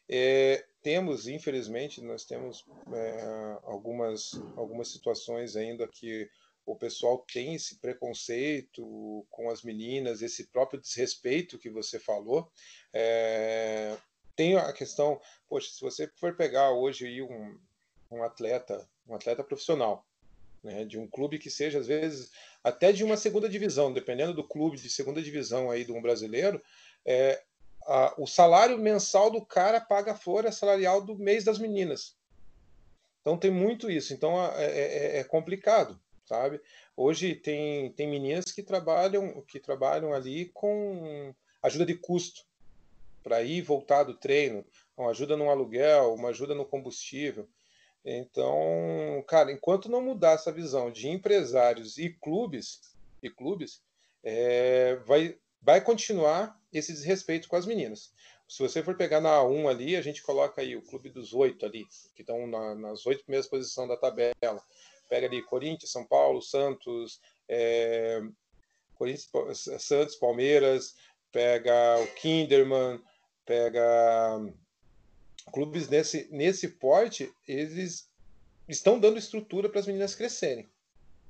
É, 0.08 0.64
temos, 0.82 1.26
infelizmente, 1.26 2.00
nós 2.00 2.24
temos 2.24 2.64
é, 2.92 3.58
algumas, 3.64 4.40
algumas 4.56 4.88
situações 4.88 5.56
ainda 5.56 5.86
que 5.88 6.30
o 6.64 6.74
pessoal 6.74 7.24
tem 7.32 7.54
esse 7.54 7.76
preconceito 7.76 9.24
com 9.30 9.48
as 9.50 9.62
meninas, 9.62 10.22
esse 10.22 10.48
próprio 10.48 10.80
desrespeito 10.80 11.58
que 11.58 11.70
você 11.70 11.98
falou. 11.98 12.50
É, 12.92 13.96
tem 14.34 14.56
a 14.56 14.72
questão, 14.72 15.20
poxa, 15.48 15.70
se 15.70 15.80
você 15.80 16.08
for 16.16 16.36
pegar 16.36 16.72
hoje 16.72 17.22
um, 17.22 17.58
um 18.10 18.22
atleta, 18.22 18.88
um 19.06 19.14
atleta 19.14 19.44
profissional, 19.44 20.04
né, 20.62 20.84
de 20.84 20.98
um 20.98 21.06
clube 21.06 21.38
que 21.38 21.50
seja, 21.50 21.78
às 21.78 21.86
vezes, 21.86 22.32
até 22.62 22.90
de 22.90 23.04
uma 23.04 23.16
segunda 23.16 23.48
divisão, 23.48 23.92
dependendo 23.92 24.34
do 24.34 24.46
clube 24.46 24.76
de 24.76 24.90
segunda 24.90 25.22
divisão 25.22 25.70
aí 25.70 25.84
do 25.84 25.94
um 25.94 26.02
brasileiro, 26.02 26.60
é, 27.04 27.42
a, 27.86 28.14
o 28.18 28.26
salário 28.26 28.78
mensal 28.78 29.30
do 29.30 29.44
cara 29.44 29.80
paga 29.80 30.12
a 30.12 30.16
folha 30.16 30.50
salarial 30.52 31.00
do 31.00 31.16
mês 31.16 31.44
das 31.44 31.58
meninas. 31.58 32.16
Então 33.20 33.36
tem 33.36 33.50
muito 33.50 33.90
isso. 33.90 34.12
Então 34.12 34.40
é, 34.54 34.66
é, 34.66 35.18
é 35.18 35.24
complicado, 35.24 35.98
sabe? 36.24 36.60
Hoje 36.96 37.34
tem, 37.34 37.92
tem 37.92 38.08
meninas 38.08 38.46
que 38.46 38.62
trabalham 38.62 39.42
que 39.42 39.60
trabalham 39.60 40.12
ali 40.12 40.46
com 40.54 41.34
ajuda 41.62 41.86
de 41.86 41.94
custo 41.94 42.44
para 43.22 43.42
ir 43.42 43.62
voltar 43.62 44.04
do 44.04 44.14
treino, 44.14 44.64
uma 44.96 45.10
ajuda 45.10 45.36
no 45.36 45.50
aluguel, 45.50 46.14
uma 46.14 46.28
ajuda 46.28 46.54
no 46.54 46.64
combustível. 46.64 47.48
Então, 48.04 49.24
cara, 49.26 49.50
enquanto 49.50 49.90
não 49.90 50.00
mudar 50.00 50.34
essa 50.34 50.52
visão 50.52 50.92
de 50.92 51.08
empresários 51.08 51.98
e 51.98 52.08
clubes, 52.08 52.80
e 53.20 53.28
clubes, 53.28 53.82
é, 54.22 54.94
vai, 55.04 55.36
vai 55.60 55.80
continuar 55.80 56.56
esse 56.78 56.92
desrespeito 56.92 57.48
com 57.48 57.56
as 57.56 57.66
meninas. 57.66 58.12
Se 58.48 58.62
você 58.62 58.82
for 58.82 58.96
pegar 58.96 59.20
na 59.20 59.38
A1 59.38 59.68
ali, 59.68 59.96
a 59.96 60.02
gente 60.02 60.22
coloca 60.22 60.60
aí 60.60 60.76
o 60.76 60.82
clube 60.82 61.10
dos 61.10 61.34
oito 61.34 61.66
ali, 61.66 61.84
que 62.14 62.22
estão 62.22 62.46
na, 62.46 62.74
nas 62.74 63.04
oito 63.06 63.24
primeiras 63.24 63.48
posições 63.48 63.88
da 63.88 63.96
tabela. 63.96 64.62
Pega 65.08 65.26
ali 65.26 65.42
Corinthians, 65.42 65.90
São 65.90 66.04
Paulo, 66.04 66.40
Santos, 66.40 67.20
é, 67.48 68.20
Corinthians, 68.94 69.28
Santos, 69.78 70.16
Palmeiras, 70.16 70.94
pega 71.32 71.98
o 72.00 72.06
Kinderman, 72.14 73.00
pega 73.44 74.40
clubes 75.52 75.88
nesse, 75.88 76.28
nesse 76.30 76.68
porte, 76.68 77.32
eles 77.46 78.08
estão 78.68 78.98
dando 78.98 79.18
estrutura 79.18 79.68
para 79.68 79.80
as 79.80 79.86
meninas 79.86 80.14
crescerem. 80.14 80.68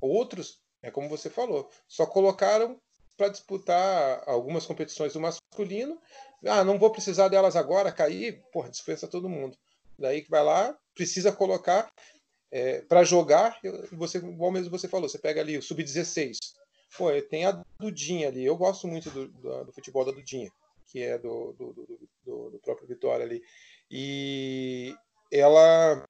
Outros, 0.01 0.61
é 0.83 0.91
como 0.91 1.09
você 1.09 1.29
falou, 1.29 1.71
só 1.89 2.07
colocaram 2.07 2.81
para 3.17 3.29
disputar 3.29 4.23
algumas 4.27 4.67
competições 4.67 5.13
do 5.13 5.21
masculino. 5.21 6.01
Ah, 6.45 6.63
não 6.63 6.79
vou 6.79 6.91
precisar 6.91 7.29
delas 7.29 7.57
agora, 7.57 7.93
cair, 7.93 8.43
porra, 8.53 8.71
dispensa 8.71 9.09
todo 9.09 9.29
mundo. 9.29 9.57
Daí 9.99 10.23
que 10.23 10.31
vai 10.31 10.45
lá, 10.45 10.77
precisa 10.95 11.33
colocar 11.33 11.91
é, 12.51 12.83
para 12.83 13.03
jogar, 13.05 13.59
você, 13.93 14.19
igual 14.19 14.53
mesmo 14.53 14.71
você 14.71 14.89
falou, 14.89 15.09
você 15.09 15.19
pega 15.19 15.41
ali 15.41 15.57
o 15.57 15.63
sub-16. 15.63 16.37
Pô, 16.97 17.11
tem 17.23 17.45
a 17.45 17.63
Dudinha 17.79 18.29
ali. 18.29 18.45
Eu 18.45 18.57
gosto 18.57 18.87
muito 18.87 19.11
do, 19.11 19.29
do, 19.29 19.65
do 19.65 19.73
futebol 19.73 20.05
da 20.05 20.13
Dudinha, 20.13 20.51
que 20.87 21.03
é 21.03 21.19
do, 21.19 21.53
do, 21.53 22.51
do 22.51 22.61
próprio 22.63 22.87
Vitória 22.87 23.25
ali. 23.25 23.43
E 23.91 24.95
ela 25.31 26.05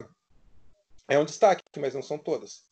é 1.08 1.18
um 1.18 1.25
destaque, 1.25 1.62
mas 1.78 1.94
não 1.94 2.02
são 2.02 2.18
todas. 2.18 2.64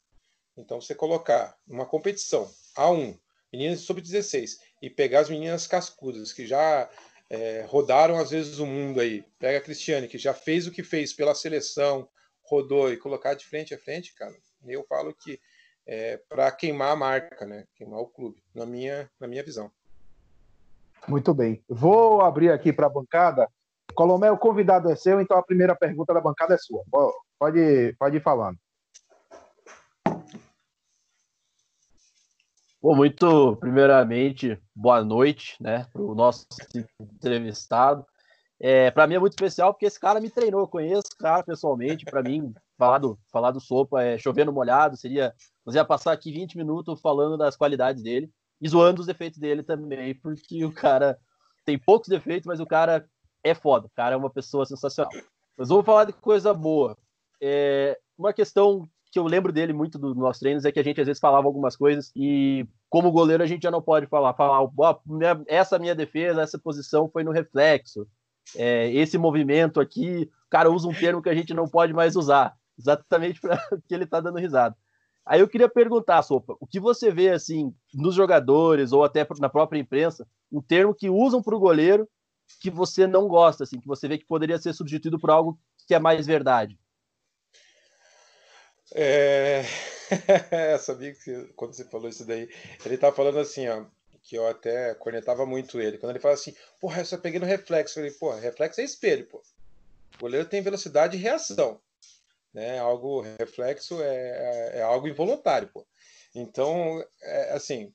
Então, 0.57 0.81
você 0.81 0.95
colocar 0.95 1.57
uma 1.67 1.87
competição 1.87 2.49
A1, 2.76 3.19
meninas 3.57 3.81
sub-16, 3.81 4.59
e 4.83 4.91
pegar 4.91 5.21
as 5.21 5.31
meninas 5.31 5.67
cascudas, 5.67 6.33
que 6.33 6.47
já 6.47 6.89
é, 7.31 7.65
rodaram 7.69 8.19
às 8.19 8.31
vezes 8.31 8.59
o 8.59 8.67
mundo 8.67 9.01
aí, 9.01 9.25
pega 9.39 9.59
a 9.59 9.61
Cristiane, 9.61 10.09
que 10.09 10.19
já 10.19 10.35
fez 10.35 10.67
o 10.67 10.73
que 10.73 10.83
fez 10.83 11.13
pela 11.13 11.35
seleção, 11.35 12.09
rodou, 12.43 12.93
e 12.93 12.97
colocar 12.97 13.35
de 13.35 13.47
frente 13.47 13.75
a 13.75 13.79
frente, 13.79 14.15
cara, 14.15 14.35
eu 14.67 14.85
falo 14.89 15.15
que 15.15 15.41
é 15.87 16.19
para 16.29 16.51
queimar 16.51 16.93
a 16.93 16.97
marca, 16.97 17.45
né? 17.45 17.67
Queimar 17.77 18.01
o 18.01 18.07
clube, 18.07 18.43
na 18.55 18.65
minha, 18.65 19.11
na 19.21 19.27
minha 19.27 19.43
visão. 19.43 19.71
Muito 21.07 21.35
bem. 21.35 21.63
Vou 21.69 22.23
abrir 22.23 22.51
aqui 22.51 22.73
para 22.73 22.87
a 22.87 22.91
bancada 22.91 23.47
Colomé, 23.95 24.31
o 24.31 24.39
convidado 24.39 24.91
é 24.91 24.97
seu, 24.97 25.21
então 25.21 25.37
a 25.37 25.43
primeira 25.43 25.75
pergunta 25.75 26.13
da 26.13 26.21
bancada 26.21 26.55
é 26.55 26.59
sua. 26.59 26.83
Pode, 27.39 27.95
pode 27.99 28.17
ir 28.17 28.23
falando. 28.23 28.59
Bom, 32.85 32.95
muito 32.95 33.57
primeiramente, 33.57 34.61
boa 34.76 35.03
noite, 35.03 35.57
né, 35.59 35.87
para 35.91 36.03
o 36.03 36.14
nosso 36.14 36.47
entrevistado. 37.00 38.05
É, 38.61 38.91
para 38.91 39.07
mim 39.07 39.14
é 39.14 39.19
muito 39.19 39.33
especial 39.33 39.73
porque 39.73 39.87
esse 39.87 39.99
cara 39.99 40.21
me 40.21 40.29
treinou, 40.29 40.61
eu 40.61 40.69
conheço 40.69 41.09
o 41.14 41.17
cara 41.17 41.43
pessoalmente. 41.43 42.05
Para 42.05 42.23
mim, 42.23 42.53
falar 42.76 42.99
do, 42.99 43.19
falar 43.33 43.53
do 43.53 43.59
Sopa 43.59 44.03
é 44.03 44.19
chovendo 44.19 44.53
molhado, 44.53 44.99
seria. 44.99 45.33
Nós 45.64 45.75
ia 45.75 45.83
passar 45.83 46.12
aqui 46.12 46.31
20 46.31 46.59
minutos 46.59 47.00
falando 47.00 47.38
das 47.38 47.57
qualidades 47.57 48.03
dele 48.03 48.31
e 48.61 48.69
zoando 48.69 49.00
os 49.00 49.07
defeitos 49.07 49.38
dele 49.38 49.62
também, 49.62 50.14
porque 50.17 50.62
o 50.62 50.71
cara 50.71 51.17
tem 51.64 51.79
poucos 51.79 52.11
defeitos, 52.11 52.47
mas 52.47 52.61
o 52.61 52.67
cara 52.67 53.09
é 53.43 53.55
foda. 53.55 53.87
O 53.87 53.93
cara 53.97 54.14
é 54.14 54.19
uma 54.19 54.29
pessoa 54.29 54.67
sensacional. 54.67 55.11
Mas 55.57 55.71
vamos 55.71 55.87
falar 55.87 56.05
de 56.05 56.12
coisa 56.12 56.53
boa. 56.53 56.99
É, 57.41 57.99
uma 58.19 58.35
questão 58.35 58.87
que 59.14 59.18
eu 59.21 59.25
lembro 59.28 59.52
dele 59.52 59.73
muito 59.73 59.97
dos 59.97 60.16
nossos 60.16 60.40
treinos 60.40 60.64
é 60.64 60.73
que 60.73 60.80
a 60.80 60.83
gente 60.83 61.00
às 61.00 61.06
vezes 61.06 61.21
falava 61.21 61.47
algumas 61.47 61.76
coisas 61.76 62.11
e 62.16 62.66
como 62.90 63.12
goleiro 63.12 63.44
a 63.44 63.47
gente 63.47 63.62
já 63.62 63.71
não 63.71 63.80
pode 63.80 64.09
falar, 64.09 64.35
falar 64.35 64.61
oh, 64.61 64.99
minha, 65.06 65.40
essa 65.47 65.78
minha 65.78 65.94
defesa, 65.94 66.42
essa 66.42 66.59
posição 66.59 67.09
foi 67.09 67.23
no 67.23 67.30
reflexo. 67.30 68.09
É, 68.56 68.92
esse 68.92 69.16
movimento 69.16 69.80
aqui, 69.80 70.28
o 70.47 70.50
cara 70.50 70.68
usa 70.68 70.88
um 70.88 70.92
termo 70.92 71.23
que 71.23 71.28
a 71.28 71.35
gente 71.35 71.54
não 71.54 71.68
pode 71.68 71.92
mais 71.92 72.16
usar, 72.16 72.56
exatamente 72.76 73.40
para 73.40 73.56
que 73.87 73.94
ele 73.94 74.02
está 74.02 74.18
dando 74.21 74.40
risada. 74.40 74.76
Aí 75.25 75.38
eu 75.38 75.49
queria 75.49 75.68
perguntar, 75.68 76.21
Sopa, 76.23 76.56
o 76.59 76.66
que 76.66 76.80
você 76.80 77.12
vê 77.12 77.30
assim 77.30 77.73
nos 77.94 78.16
jogadores 78.16 78.90
ou 78.90 79.04
até 79.04 79.25
na 79.38 79.49
própria 79.49 79.78
imprensa, 79.78 80.26
um 80.50 80.61
termo 80.61 80.92
que 80.92 81.09
usam 81.09 81.40
para 81.40 81.54
o 81.54 81.61
goleiro 81.61 82.09
que 82.61 82.68
você 82.68 83.06
não 83.06 83.28
gosta, 83.28 83.62
assim, 83.62 83.78
que 83.78 83.87
você 83.87 84.09
vê 84.09 84.18
que 84.18 84.26
poderia 84.26 84.59
ser 84.59 84.73
substituído 84.73 85.21
por 85.21 85.30
algo 85.30 85.56
que 85.87 85.94
é 85.94 86.00
mais 86.00 86.26
verdade? 86.26 86.76
É... 88.95 89.65
Sabia 90.79 91.13
que 91.15 91.53
quando 91.57 91.75
você 91.75 91.85
falou 91.85 92.09
isso 92.09 92.25
daí, 92.25 92.49
ele 92.85 92.97
tá 92.97 93.13
falando 93.13 93.41
assim, 93.41 93.69
ó, 93.69 93.85
que 94.23 94.37
eu 94.37 94.47
até 94.47 94.95
cornetava 94.95 95.45
muito 95.45 95.81
ele. 95.81 95.99
Quando 95.99 96.11
ele 96.11 96.21
fala 96.21 96.35
assim, 96.35 96.55
porra, 96.81 97.01
eu 97.01 97.05
só 97.05 97.19
peguei 97.19 97.41
no 97.41 97.47
reflexo. 97.47 97.99
Eu 97.99 98.05
falei, 98.05 98.19
porra, 98.19 98.41
reflexo 98.41 98.81
é 98.81 98.85
espelho, 98.85 99.27
pô. 99.27 99.43
O 100.17 100.21
goleiro 100.21 100.49
tem 100.49 100.63
velocidade 100.63 101.17
e 101.17 101.21
reação. 101.21 101.81
Né? 102.53 102.79
Algo 102.79 103.21
reflexo 103.21 104.01
é, 104.01 104.07
é, 104.07 104.79
é 104.79 104.83
algo 104.83 105.09
involuntário, 105.09 105.69
pô. 105.69 105.85
Então, 106.35 107.05
é, 107.23 107.53
assim, 107.53 107.93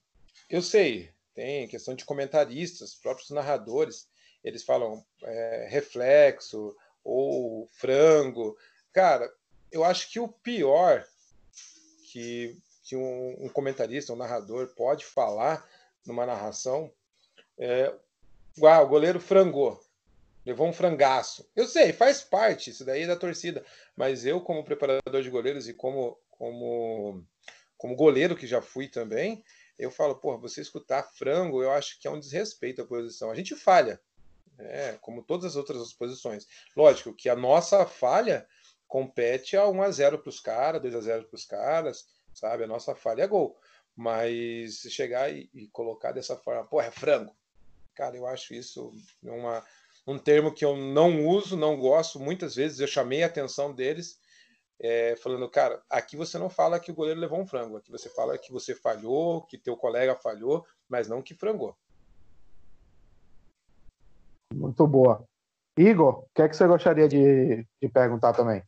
eu 0.49 0.61
sei, 0.61 1.11
tem 1.33 1.67
questão 1.67 1.95
de 1.95 2.05
comentaristas, 2.05 2.95
próprios 2.95 3.29
narradores, 3.29 4.07
eles 4.43 4.63
falam 4.63 5.03
é, 5.23 5.67
reflexo 5.69 6.75
ou 7.03 7.67
frango. 7.73 8.57
Cara, 8.93 9.29
eu 9.71 9.83
acho 9.83 10.11
que 10.11 10.19
o 10.19 10.27
pior 10.27 11.05
que, 12.11 12.57
que 12.83 12.95
um, 12.95 13.45
um 13.45 13.49
comentarista, 13.49 14.13
um 14.13 14.17
narrador 14.17 14.67
pode 14.75 15.05
falar 15.05 15.67
numa 16.05 16.25
narração 16.25 16.91
é 17.57 17.93
ah, 18.63 18.81
o 18.81 18.87
goleiro 18.87 19.19
frangou, 19.19 19.79
levou 20.45 20.67
um 20.67 20.73
frangaço. 20.73 21.49
Eu 21.55 21.67
sei, 21.67 21.93
faz 21.93 22.21
parte, 22.21 22.71
isso 22.71 22.83
daí 22.83 23.03
é 23.03 23.07
da 23.07 23.15
torcida, 23.15 23.63
mas 23.95 24.25
eu, 24.25 24.41
como 24.41 24.63
preparador 24.63 25.21
de 25.21 25.29
goleiros 25.29 25.67
e 25.69 25.73
como, 25.73 26.17
como, 26.31 27.23
como 27.77 27.95
goleiro 27.95 28.35
que 28.35 28.47
já 28.47 28.61
fui 28.61 28.87
também, 28.87 29.43
eu 29.77 29.89
falo, 29.89 30.15
porra, 30.15 30.37
você 30.37 30.61
escutar 30.61 31.03
frango, 31.03 31.63
eu 31.63 31.71
acho 31.71 31.99
que 31.99 32.07
é 32.07 32.11
um 32.11 32.19
desrespeito 32.19 32.81
à 32.81 32.85
posição. 32.85 33.31
A 33.31 33.35
gente 33.35 33.55
falha, 33.55 34.01
é, 34.57 34.97
como 34.99 35.23
todas 35.23 35.45
as 35.45 35.55
outras 35.55 35.93
posições. 35.93 36.45
Lógico 36.75 37.13
que 37.13 37.29
a 37.29 37.35
nossa 37.35 37.85
falha 37.85 38.45
compete 38.89 39.55
a 39.55 39.67
1 39.67 39.83
a 39.83 39.91
0 39.91 40.17
para 40.17 40.29
os 40.29 40.39
caras, 40.39 40.81
2 40.81 40.95
a 40.95 40.99
0 41.01 41.23
para 41.25 41.35
os 41.35 41.45
caras, 41.45 42.07
sabe? 42.33 42.63
A 42.63 42.67
nossa 42.67 42.95
falha 42.95 43.21
é 43.21 43.27
gol. 43.27 43.55
Mas 43.95 44.79
se 44.81 44.89
chegar 44.89 45.31
e, 45.31 45.49
e, 45.53 45.67
colocar 45.67 46.11
dessa 46.11 46.35
forma, 46.35 46.65
pô, 46.65 46.81
é 46.81 46.89
frango. 46.89 47.33
Cara, 47.93 48.17
eu 48.17 48.25
acho 48.25 48.53
isso 48.53 48.91
uma, 49.21 49.63
um 50.07 50.17
termo 50.17 50.51
que 50.51 50.65
eu 50.65 50.75
não 50.75 51.27
uso, 51.27 51.55
não 51.55 51.77
gosto. 51.77 52.19
Muitas 52.19 52.55
vezes 52.55 52.79
eu 52.79 52.87
chamei 52.87 53.21
a 53.21 53.27
atenção 53.27 53.73
deles, 53.73 54.19
é, 54.79 55.15
falando, 55.17 55.47
cara, 55.49 55.83
aqui 55.89 56.17
você 56.17 56.39
não 56.39 56.49
fala 56.49 56.79
que 56.79 56.91
o 56.91 56.95
goleiro 56.95 57.19
levou 57.19 57.39
um 57.39 57.45
frango, 57.45 57.77
aqui 57.77 57.91
você 57.91 58.09
fala 58.09 58.37
que 58.37 58.51
você 58.51 58.73
falhou, 58.73 59.43
que 59.43 59.57
teu 59.57 59.77
colega 59.77 60.15
falhou, 60.15 60.65
mas 60.87 61.07
não 61.07 61.21
que 61.21 61.35
frangou. 61.35 61.77
Muito 64.51 64.87
boa. 64.87 65.23
Igor, 65.77 66.19
o 66.19 66.29
que 66.33 66.41
é 66.41 66.49
que 66.49 66.55
você 66.55 66.65
gostaria 66.65 67.07
de, 67.07 67.67
de 67.81 67.89
perguntar 67.89 68.33
também? 68.33 68.63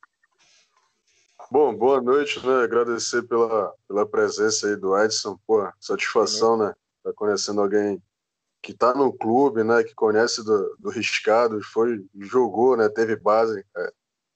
Bom, 1.52 1.76
boa 1.76 2.00
noite, 2.00 2.40
né? 2.48 2.64
Agradecer 2.64 3.24
pela, 3.24 3.74
pela 3.86 4.08
presença 4.08 4.70
aí 4.70 4.78
do 4.78 4.98
Edson. 4.98 5.38
Pô, 5.46 5.70
satisfação, 5.82 6.56
né? 6.56 6.74
Tá 7.04 7.12
conhecendo 7.14 7.60
alguém 7.60 8.02
que 8.62 8.74
tá 8.74 8.96
no 8.96 9.12
clube, 9.12 9.62
né? 9.62 9.84
Que 9.84 9.94
conhece 9.94 10.46
do, 10.46 10.78
do 10.80 10.90
riscado, 10.90 11.62
foi, 11.62 12.06
jogou, 12.22 12.78
né? 12.78 12.88
Teve 12.88 13.18
base. 13.18 13.66
É, 13.76 13.94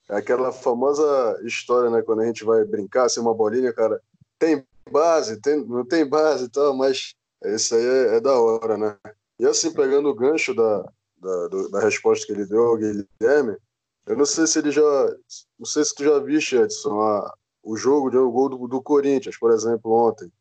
é 0.09 0.17
aquela 0.17 0.51
famosa 0.51 1.39
história, 1.45 1.89
né? 1.89 2.01
Quando 2.01 2.19
a 2.19 2.25
gente 2.25 2.43
vai 2.43 2.65
brincar, 2.65 3.05
assim, 3.05 3.21
uma 3.21 3.33
bolinha, 3.33 3.71
cara, 3.71 4.01
tem 4.37 4.67
base, 4.91 5.39
tem, 5.39 5.65
não 5.65 5.85
tem 5.85 6.05
base 6.05 6.43
e 6.43 6.49
tal, 6.49 6.75
mas 6.75 7.15
isso 7.45 7.75
aí 7.75 7.85
é, 7.85 8.17
é 8.17 8.19
da 8.19 8.37
hora, 8.37 8.77
né? 8.77 8.97
E 9.39 9.45
assim, 9.45 9.73
pegando 9.73 10.09
o 10.09 10.13
gancho 10.13 10.53
da, 10.53 10.83
da, 11.17 11.47
do, 11.47 11.69
da 11.69 11.79
resposta 11.79 12.25
que 12.25 12.33
ele 12.33 12.45
deu 12.45 12.61
ao 12.61 12.75
Guilherme, 12.75 13.55
eu 14.05 14.15
não 14.15 14.25
sei 14.25 14.45
se 14.45 14.59
ele 14.59 14.71
já. 14.71 14.81
Não 15.57 15.65
sei 15.65 15.83
se 15.83 15.95
tu 15.95 16.03
já 16.03 16.19
viste, 16.19 16.55
Edson, 16.55 17.01
a, 17.01 17.33
o 17.63 17.75
jogo 17.75 18.09
de 18.11 18.17
um 18.17 18.29
gol 18.29 18.49
do, 18.49 18.67
do, 18.67 18.81
Corinthians, 18.81 19.37
por 19.37 19.51
exemplo, 19.51 19.91
ontem. 19.91 20.31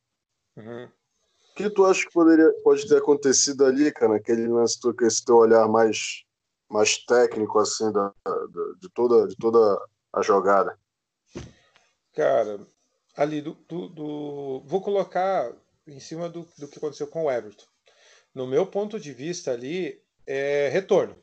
Uhum. 0.56 0.84
O 0.84 1.54
que 1.54 1.70
tu 1.70 1.86
acha 1.86 2.04
que 2.06 2.12
poderia, 2.12 2.52
pode 2.62 2.86
ter 2.86 2.98
acontecido 2.98 3.64
ali, 3.64 3.90
cara, 3.92 4.12
naquele 4.12 4.46
lance 4.46 4.78
com 4.80 5.06
esse 5.06 5.24
teu 5.24 5.36
olhar 5.36 5.66
mais, 5.68 6.24
mais 6.68 6.98
técnico, 6.98 7.58
assim, 7.58 7.90
da, 7.92 8.12
da, 8.24 8.72
de, 8.80 8.88
toda, 8.92 9.26
de 9.28 9.36
toda 9.36 9.80
a 10.12 10.20
jogada? 10.20 10.78
Cara, 12.12 12.60
ali 13.16 13.40
do, 13.40 13.54
do, 13.68 13.88
do, 13.88 14.62
Vou 14.66 14.82
colocar 14.82 15.52
em 15.86 16.00
cima 16.00 16.28
do, 16.28 16.46
do 16.58 16.68
que 16.68 16.78
aconteceu 16.78 17.06
com 17.06 17.24
o 17.24 17.30
Everton. 17.30 17.64
No 18.34 18.46
meu 18.46 18.66
ponto 18.66 18.98
de 18.98 19.12
vista 19.12 19.52
ali, 19.52 20.02
é 20.26 20.68
retorno. 20.68 21.16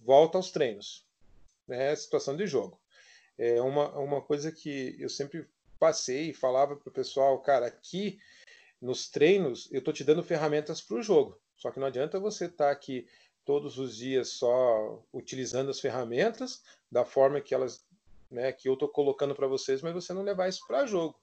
Volta 0.00 0.38
aos 0.38 0.50
treinos. 0.50 1.07
Né, 1.68 1.94
situação 1.94 2.34
de 2.34 2.46
jogo. 2.46 2.80
É 3.36 3.60
uma, 3.60 3.96
uma 3.98 4.22
coisa 4.22 4.50
que 4.50 4.96
eu 4.98 5.08
sempre 5.08 5.46
passei 5.78 6.30
e 6.30 6.34
falava 6.34 6.74
para 6.74 6.88
o 6.88 6.92
pessoal, 6.92 7.38
cara, 7.40 7.66
aqui 7.66 8.18
nos 8.80 9.08
treinos 9.08 9.68
eu 9.70 9.82
tô 9.82 9.92
te 9.92 10.02
dando 10.02 10.22
ferramentas 10.22 10.80
para 10.80 10.96
o 10.96 11.02
jogo. 11.02 11.38
Só 11.56 11.70
que 11.70 11.78
não 11.78 11.86
adianta 11.86 12.18
você 12.18 12.46
estar 12.46 12.66
tá 12.66 12.70
aqui 12.70 13.06
todos 13.44 13.78
os 13.78 13.96
dias 13.96 14.28
só 14.28 15.02
utilizando 15.12 15.70
as 15.70 15.80
ferramentas 15.80 16.62
da 16.90 17.04
forma 17.04 17.40
que 17.40 17.54
elas, 17.54 17.84
né, 18.30 18.52
que 18.52 18.68
eu 18.68 18.76
tô 18.76 18.88
colocando 18.88 19.34
para 19.34 19.46
vocês, 19.46 19.80
mas 19.82 19.94
você 19.94 20.12
não 20.12 20.22
levar 20.22 20.48
isso 20.48 20.66
para 20.66 20.86
jogo. 20.86 21.18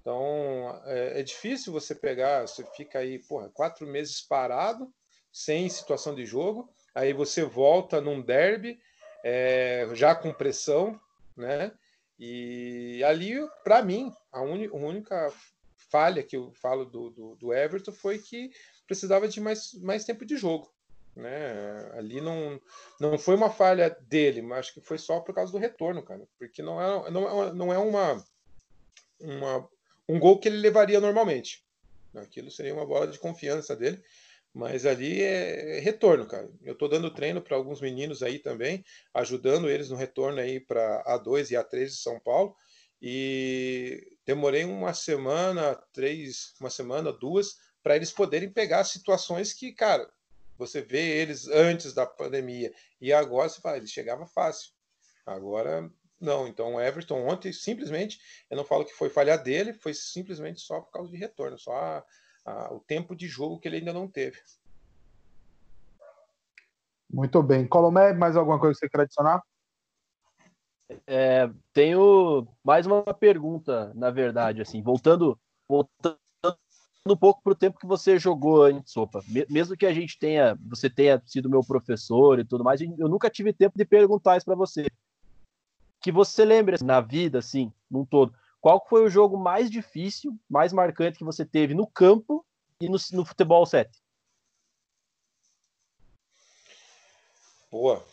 Então 0.00 0.80
é, 0.84 1.20
é, 1.20 1.22
difícil 1.22 1.72
você 1.72 1.94
pegar, 1.94 2.46
você 2.46 2.64
fica 2.76 3.00
aí, 3.00 3.18
porra, 3.18 3.48
quatro 3.48 3.86
meses 3.86 4.20
parado, 4.20 4.92
sem 5.32 5.68
situação 5.68 6.14
de 6.14 6.24
jogo, 6.24 6.72
aí 6.94 7.12
você 7.12 7.42
volta 7.42 8.00
num 8.00 8.22
derby, 8.22 8.78
é, 9.28 9.88
já 9.92 10.14
com 10.14 10.32
pressão, 10.32 11.00
né? 11.36 11.72
E 12.16 13.02
ali, 13.04 13.34
para 13.64 13.82
mim, 13.82 14.12
a, 14.32 14.38
a, 14.38 14.42
única 14.42 15.32
falha 15.90 16.22
que 16.22 16.36
eu 16.36 16.52
falo 16.52 16.84
do, 16.84 17.10
do, 17.10 17.34
do, 17.34 17.52
Everton 17.52 17.90
foi 17.90 18.18
que 18.18 18.52
precisava 18.86 19.26
de 19.26 19.40
mais, 19.40 19.74
mais 19.82 20.04
tempo 20.04 20.24
de 20.24 20.36
jogo. 20.36 20.72
Né? 21.16 21.90
Ali 21.94 22.20
não, 22.20 22.60
não 23.00 23.18
foi 23.18 23.34
uma 23.34 23.50
falha 23.50 23.90
dele, 24.02 24.42
mas 24.42 24.60
acho 24.60 24.74
que 24.74 24.80
foi 24.80 24.96
só 24.96 25.18
por 25.18 25.34
causa 25.34 25.50
do 25.50 25.58
retorno, 25.58 26.04
cara. 26.04 26.24
Porque 26.38 26.62
não 26.62 26.80
é, 26.80 27.10
não 27.10 27.42
é, 27.42 27.52
não 27.52 27.72
é 27.72 27.78
uma, 27.78 28.24
uma, 29.18 29.68
um 30.08 30.20
gol 30.20 30.38
que 30.38 30.46
ele 30.46 30.58
levaria 30.58 31.00
normalmente. 31.00 31.66
Aquilo 32.14 32.48
seria 32.48 32.72
uma 32.72 32.86
bola 32.86 33.08
de 33.08 33.18
confiança 33.18 33.74
dele. 33.74 34.00
Mas 34.56 34.86
ali 34.86 35.20
é, 35.20 35.80
retorno, 35.80 36.26
cara. 36.26 36.48
Eu 36.64 36.72
estou 36.72 36.88
dando 36.88 37.12
treino 37.12 37.42
para 37.42 37.54
alguns 37.54 37.78
meninos 37.78 38.22
aí 38.22 38.38
também, 38.38 38.82
ajudando 39.12 39.68
eles 39.68 39.90
no 39.90 39.96
retorno 39.96 40.40
aí 40.40 40.58
para 40.58 41.04
A2 41.04 41.50
e 41.50 41.54
A3 41.56 41.84
de 41.84 41.96
São 41.96 42.18
Paulo. 42.18 42.56
E 43.00 44.16
demorei 44.24 44.64
uma 44.64 44.94
semana, 44.94 45.74
três, 45.92 46.54
uma 46.58 46.70
semana, 46.70 47.12
duas, 47.12 47.58
para 47.82 47.96
eles 47.96 48.10
poderem 48.10 48.50
pegar 48.50 48.82
situações 48.84 49.52
que, 49.52 49.74
cara, 49.74 50.10
você 50.56 50.80
vê 50.80 51.18
eles 51.18 51.46
antes 51.48 51.92
da 51.92 52.06
pandemia 52.06 52.72
e 52.98 53.12
agora 53.12 53.50
você 53.50 53.60
fala, 53.60 53.76
ele 53.76 53.86
chegava 53.86 54.24
fácil. 54.26 54.70
Agora 55.26 55.92
não. 56.18 56.48
Então 56.48 56.76
o 56.76 56.80
Everton 56.80 57.28
ontem 57.28 57.52
simplesmente, 57.52 58.18
eu 58.48 58.56
não 58.56 58.64
falo 58.64 58.86
que 58.86 58.94
foi 58.94 59.10
falha 59.10 59.36
dele, 59.36 59.74
foi 59.74 59.92
simplesmente 59.92 60.62
só 60.62 60.80
por 60.80 60.92
causa 60.92 61.10
de 61.10 61.18
retorno, 61.18 61.58
só 61.58 61.72
a, 61.72 62.04
a, 62.46 62.72
o 62.72 62.80
tempo 62.80 63.14
de 63.14 63.26
jogo 63.26 63.58
que 63.58 63.68
ele 63.68 63.78
ainda 63.78 63.92
não 63.92 64.06
teve. 64.06 64.38
Muito 67.12 67.42
bem. 67.42 67.66
Colomé, 67.66 68.12
mais 68.12 68.36
alguma 68.36 68.58
coisa 68.58 68.74
que 68.74 68.80
você 68.80 68.88
quer 68.88 69.02
adicionar? 69.02 69.42
É, 71.06 71.50
tenho 71.72 72.46
mais 72.64 72.86
uma 72.86 73.02
pergunta, 73.02 73.92
na 73.94 74.10
verdade, 74.10 74.62
assim, 74.62 74.80
voltando, 74.82 75.38
voltando 75.68 76.18
um 77.06 77.16
pouco 77.16 77.42
para 77.42 77.52
o 77.52 77.56
tempo 77.56 77.78
que 77.78 77.86
você 77.86 78.18
jogou 78.18 78.62
antes, 78.62 78.92
Sopa. 78.92 79.22
Mesmo 79.48 79.76
que 79.76 79.86
a 79.86 79.92
gente 79.92 80.18
tenha, 80.18 80.58
você 80.68 80.90
tenha 80.90 81.22
sido 81.24 81.50
meu 81.50 81.62
professor 81.62 82.38
e 82.38 82.44
tudo 82.44 82.64
mais, 82.64 82.80
eu 82.80 83.08
nunca 83.08 83.30
tive 83.30 83.52
tempo 83.52 83.76
de 83.76 83.84
perguntar 83.84 84.36
isso 84.36 84.46
para 84.46 84.54
você. 84.54 84.86
Que 86.00 86.12
você 86.12 86.44
lembre 86.44 86.74
assim, 86.74 86.84
na 86.84 87.00
vida, 87.00 87.38
assim, 87.38 87.72
num 87.90 88.04
todo, 88.04 88.34
qual 88.66 88.84
foi 88.84 89.04
o 89.04 89.08
jogo 89.08 89.38
mais 89.38 89.70
difícil, 89.70 90.36
mais 90.50 90.72
marcante 90.72 91.18
que 91.18 91.24
você 91.24 91.44
teve 91.44 91.72
no 91.72 91.86
campo 91.86 92.44
e 92.80 92.88
no, 92.88 92.98
no 93.12 93.24
futebol 93.24 93.64
7? 93.64 94.02
Boa. 97.70 98.04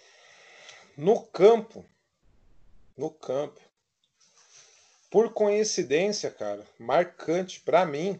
No 0.96 1.26
campo, 1.26 1.84
no 2.96 3.10
campo, 3.10 3.60
por 5.10 5.34
coincidência, 5.34 6.30
cara, 6.30 6.63
marcante 6.78 7.60
para 7.60 7.84
mim, 7.84 8.20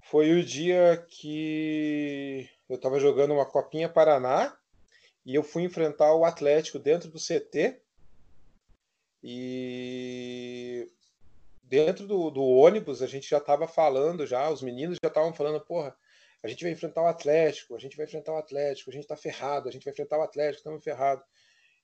foi 0.00 0.30
o 0.30 0.44
dia 0.44 1.04
que 1.10 2.48
eu 2.68 2.76
estava 2.76 3.00
jogando 3.00 3.34
uma 3.34 3.44
Copinha 3.44 3.88
Paraná 3.88 4.56
e 5.26 5.34
eu 5.34 5.42
fui 5.42 5.64
enfrentar 5.64 6.14
o 6.14 6.24
Atlético 6.24 6.78
dentro 6.78 7.10
do 7.10 7.18
CT 7.18 7.82
e 9.22 10.90
dentro 11.62 12.06
do, 12.06 12.30
do 12.30 12.42
ônibus 12.42 13.02
a 13.02 13.06
gente 13.06 13.28
já 13.28 13.38
estava 13.38 13.66
falando, 13.66 14.26
já 14.26 14.48
os 14.50 14.62
meninos 14.62 14.98
já 15.02 15.08
estavam 15.08 15.34
falando, 15.34 15.60
porra, 15.60 15.96
a 16.42 16.48
gente 16.48 16.62
vai 16.62 16.72
enfrentar 16.72 17.02
o 17.02 17.06
Atlético, 17.06 17.74
a 17.74 17.78
gente 17.78 17.96
vai 17.96 18.06
enfrentar 18.06 18.32
o 18.32 18.38
Atlético, 18.38 18.90
a 18.90 18.92
gente 18.92 19.06
tá 19.06 19.16
ferrado, 19.16 19.68
a 19.68 19.72
gente 19.72 19.84
vai 19.84 19.92
enfrentar 19.92 20.18
o 20.18 20.22
Atlético, 20.22 20.58
estamos 20.58 20.84
ferrados. 20.84 21.24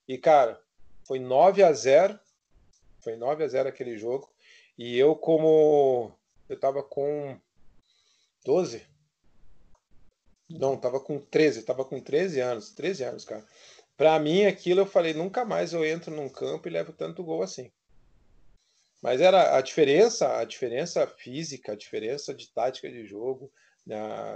E 0.07 0.17
cara, 0.17 0.59
foi 1.05 1.19
9 1.19 1.63
a 1.63 1.73
0 1.73 2.19
foi 3.05 3.15
9 3.15 3.43
a 3.43 3.47
0 3.47 3.69
aquele 3.69 3.97
jogo. 3.99 4.27
E 4.75 4.97
eu, 4.97 5.15
como 5.15 6.11
eu 6.49 6.59
tava 6.59 6.81
com 6.81 7.39
12, 8.43 8.85
não, 10.49 10.75
tava 10.75 10.99
com 10.99 11.19
13, 11.19 11.63
tava 11.63 11.85
com 11.85 11.99
13 11.99 12.39
anos, 12.39 12.71
13 12.71 13.03
anos, 13.03 13.25
cara. 13.25 13.45
Para 13.97 14.19
mim, 14.19 14.45
aquilo 14.45 14.81
eu 14.81 14.85
falei, 14.85 15.13
nunca 15.13 15.45
mais 15.45 15.73
eu 15.73 15.85
entro 15.85 16.13
num 16.13 16.29
campo 16.29 16.67
e 16.67 16.71
levo 16.71 16.91
tanto 16.91 17.23
gol 17.23 17.41
assim. 17.41 17.71
Mas 19.01 19.21
era 19.21 19.57
a 19.57 19.61
diferença, 19.61 20.37
a 20.37 20.43
diferença 20.43 21.05
física, 21.05 21.71
a 21.71 21.75
diferença 21.75 22.33
de 22.33 22.49
tática 22.49 22.89
de 22.89 23.05
jogo, 23.05 23.51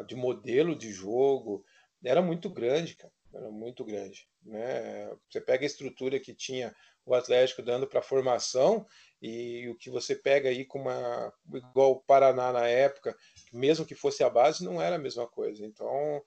de 0.08 0.16
modelo 0.16 0.76
de 0.76 0.92
jogo, 0.92 1.66
era 2.04 2.22
muito 2.22 2.50
grande, 2.50 2.96
cara. 2.96 3.14
Era 3.34 3.52
muito 3.52 3.84
grande. 3.84 4.28
Né? 4.44 5.12
Você 5.30 5.40
pega 5.42 5.64
a 5.64 5.68
estrutura 5.68 6.20
que 6.20 6.34
tinha 6.34 6.74
o 7.06 7.14
Atlético 7.14 7.62
dando 7.62 7.88
para 7.88 8.02
formação 8.02 8.86
e 9.22 9.68
o 9.70 9.76
que 9.76 9.90
você 9.90 10.16
pega 10.16 10.50
aí 10.50 10.66
com 10.66 10.80
uma 10.80 11.34
igual 11.54 11.92
o 11.92 12.00
Paraná 12.00 12.54
na 12.54 12.68
época, 12.68 13.16
mesmo 13.52 13.86
que 13.86 13.96
fosse 13.96 14.24
a 14.24 14.30
base, 14.30 14.64
não 14.64 14.82
era 14.82 14.96
a 14.96 15.00
mesma 15.00 15.28
coisa. 15.28 15.66
Então, 15.66 16.24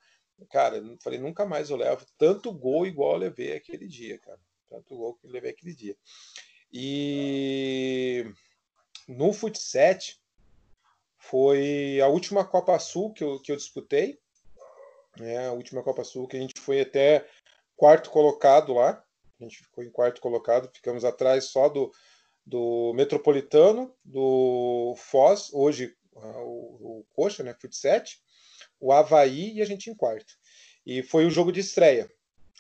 cara, 0.51 0.77
eu 0.77 0.97
falei, 1.03 1.19
nunca 1.19 1.45
mais 1.47 1.71
eu 1.71 1.77
levo 1.77 2.07
tanto 2.19 2.53
gol 2.53 2.87
igual 2.87 3.13
eu 3.13 3.19
levei 3.19 3.55
aquele 3.55 3.87
dia, 3.87 4.19
cara. 4.19 4.39
Tanto 4.69 4.97
gol 4.97 5.15
que 5.15 5.27
eu 5.27 5.31
levei 5.31 5.51
aquele 5.51 5.75
dia. 5.75 5.97
E 6.73 8.25
no 9.07 9.33
Fut 9.33 9.59
7 9.59 10.19
foi 11.19 12.01
a 12.01 12.09
última 12.09 12.45
Copa 12.45 12.79
Sul 12.79 13.13
que 13.13 13.23
eu, 13.23 13.41
que 13.41 13.53
eu 13.53 13.57
disputei. 13.57 14.19
É, 15.21 15.47
a 15.47 15.53
última 15.53 15.83
Copa 15.83 16.05
Sul 16.05 16.27
que 16.27 16.37
a 16.37 16.41
gente 16.41 16.59
foi 16.59 16.81
até 16.81 17.29
quarto 17.77 18.11
colocado 18.11 18.73
lá. 18.73 19.05
A 19.39 19.45
gente 19.45 19.59
ficou 19.59 19.85
em 19.85 19.91
quarto 19.91 20.21
colocado, 20.21 20.71
ficamos 20.73 21.05
atrás 21.05 21.45
só 21.45 21.69
do, 21.69 21.93
do 22.47 22.93
Metropolitano, 22.95 23.95
do 24.05 24.95
Foz, 24.97 25.53
hoje 25.53 25.95
o, 26.15 27.01
o 27.01 27.07
Coxa, 27.15 27.43
né, 27.43 27.55
Fut 27.61 27.75
7, 27.75 28.23
o 28.83 28.93
Havaí 28.93 29.55
e 29.55 29.63
a 29.63 29.65
gente 29.65 29.89
em 29.89 29.95
quarto. 29.95 30.35
E 30.85 31.03
foi 31.05 31.25
o 31.25 31.31
jogo 31.31 31.53
de 31.53 31.61
estreia. 31.61 32.11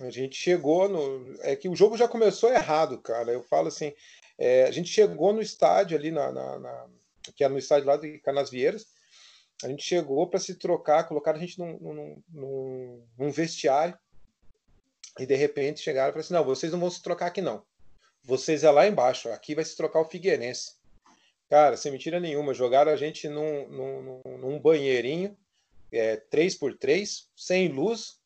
A 0.01 0.09
gente 0.09 0.37
chegou 0.37 0.89
no. 0.89 1.37
É 1.41 1.57
que 1.57 1.69
o 1.69 1.75
jogo 1.75 1.99
já 1.99 2.07
começou 2.07 2.51
errado, 2.53 2.97
cara. 2.99 3.33
Eu 3.33 3.43
falo 3.43 3.69
assim: 3.69 3.93
é, 4.39 4.63
a 4.63 4.71
gente 4.71 4.89
chegou 4.89 5.33
no 5.33 5.43
estádio 5.43 5.99
ali, 5.99 6.13
na, 6.13 6.31
na, 6.31 6.59
na, 6.61 6.87
que 7.35 7.43
era 7.43 7.53
no 7.53 7.59
estádio 7.59 7.89
lá 7.89 7.97
de 7.97 8.19
Canasvieiras. 8.21 8.87
A 9.65 9.69
gente 9.69 9.83
chegou 9.83 10.29
para 10.29 10.41
se 10.41 10.55
trocar, 10.55 11.07
colocaram 11.07 11.39
a 11.39 11.41
gente 11.41 11.59
num, 11.59 11.79
num, 11.79 12.23
num, 12.33 13.07
num, 13.19 13.31
vestiário. 13.31 13.99
E 15.19 15.27
de 15.27 15.35
repente 15.35 15.81
chegaram 15.81 16.11
e 16.11 16.13
falaram 16.13 16.25
assim: 16.25 16.35
não, 16.35 16.45
vocês 16.45 16.73
não 16.73 16.81
vão 16.81 16.91
se 16.91 17.03
trocar 17.03 17.27
aqui 17.27 17.43
não. 17.43 17.65
Vocês 18.23 18.63
é 18.63 18.71
lá 18.71 18.87
embaixo, 18.87 19.29
aqui 19.29 19.57
vai 19.57 19.65
se 19.65 19.77
trocar 19.77 20.01
o 20.01 20.05
Figueirense. 20.05 20.77
Cara, 21.51 21.77
sem 21.77 21.91
mentira 21.91 22.21
nenhuma, 22.21 22.55
jogaram 22.55 22.93
a 22.93 22.97
gente 22.97 23.29
num, 23.29 23.69
num, 23.69 24.23
num 24.39 24.59
banheirinho 24.61 25.37
é, 25.93 26.17
3x3, 26.33 27.27
sem 27.37 27.69
luz, 27.69 28.19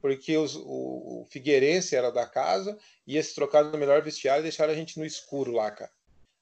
porque 0.00 0.36
os, 0.36 0.54
o, 0.54 1.22
o, 1.22 1.26
Figueirense 1.28 1.96
era 1.96 2.12
da 2.12 2.26
casa, 2.26 2.78
ia 3.06 3.22
se 3.22 3.34
trocar 3.34 3.64
no 3.64 3.76
melhor 3.76 4.02
vestiário 4.02 4.42
e 4.42 4.44
deixaram 4.44 4.72
a 4.72 4.76
gente 4.76 4.98
no 4.98 5.04
escuro 5.04 5.50
lá, 5.50 5.70
cara. 5.70 5.90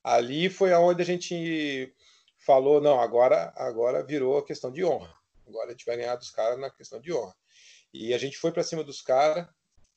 Ali 0.03 0.51
foi 0.51 0.73
aonde 0.73 1.01
a 1.01 1.05
gente 1.05 1.95
falou, 2.39 2.81
não, 2.81 3.01
agora, 3.01 3.53
agora 3.57 4.05
virou 4.05 4.37
a 4.37 4.45
questão 4.45 4.71
de 4.71 4.85
honra. 4.85 5.15
Agora 5.47 5.69
a 5.69 5.71
gente 5.71 5.87
vai 5.87 5.97
ganhar 5.97 6.17
dos 6.17 6.31
caras 6.31 6.59
na 6.59 6.71
questão 6.71 7.01
de 7.01 7.13
honra. 7.13 7.35
E 7.93 8.13
a 8.13 8.19
gente 8.19 8.37
foi 8.37 8.53
para 8.53 8.63
cima 8.63 8.85
dos 8.85 9.01
caras, 9.01 9.49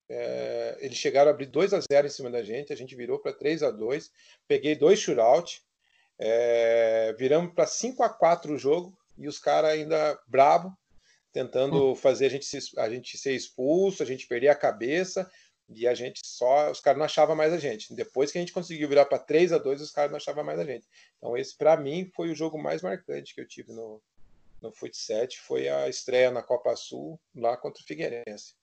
é, 0.09 0.77
eles 0.79 0.97
chegaram 0.97 1.29
a 1.29 1.33
abrir 1.33 1.47
2 1.47 1.73
a 1.73 1.81
0 1.81 2.07
em 2.07 2.09
cima 2.09 2.29
da 2.29 2.41
gente, 2.41 2.71
a 2.71 2.75
gente 2.75 2.95
virou 2.95 3.19
para 3.19 3.33
3 3.33 3.63
a 3.63 3.71
2 3.71 4.09
peguei 4.47 4.75
dois 4.75 4.99
shootout, 4.99 5.61
é, 6.17 7.13
viramos 7.17 7.53
para 7.53 7.67
5 7.67 8.01
a 8.03 8.09
4 8.09 8.53
o 8.53 8.57
jogo, 8.57 8.97
e 9.17 9.27
os 9.27 9.39
caras 9.39 9.71
ainda 9.71 10.19
bravo, 10.27 10.75
tentando 11.31 11.95
fazer 11.95 12.27
a 12.27 12.29
gente, 12.29 12.45
se, 12.45 12.79
a 12.79 12.89
gente 12.89 13.17
ser 13.17 13.33
expulso, 13.33 14.01
a 14.01 14.05
gente 14.05 14.27
perder 14.27 14.49
a 14.49 14.55
cabeça, 14.55 15.29
e 15.69 15.85
a 15.85 15.93
gente 15.93 16.21
só, 16.23 16.71
os 16.71 16.79
caras 16.79 16.97
não 16.97 17.05
achavam 17.05 17.35
mais 17.35 17.51
a 17.51 17.57
gente. 17.57 17.93
Depois 17.93 18.31
que 18.31 18.37
a 18.37 18.41
gente 18.41 18.53
conseguiu 18.53 18.87
virar 18.87 19.05
para 19.05 19.19
3 19.19 19.51
a 19.51 19.57
2 19.57 19.81
os 19.81 19.91
caras 19.91 20.11
não 20.11 20.17
achavam 20.17 20.43
mais 20.43 20.59
a 20.59 20.63
gente. 20.63 20.87
Então, 21.17 21.35
esse, 21.35 21.57
para 21.57 21.75
mim, 21.75 22.09
foi 22.15 22.31
o 22.31 22.35
jogo 22.35 22.57
mais 22.57 22.81
marcante 22.81 23.35
que 23.35 23.41
eu 23.41 23.47
tive 23.47 23.73
no, 23.73 24.01
no 24.61 24.71
Fut 24.71 24.95
7. 24.95 25.39
Foi 25.41 25.67
a 25.67 25.89
estreia 25.89 26.31
na 26.31 26.41
Copa 26.41 26.73
Sul, 26.75 27.19
lá 27.35 27.57
contra 27.57 27.83
o 27.83 27.85
Figueirense. 27.85 28.55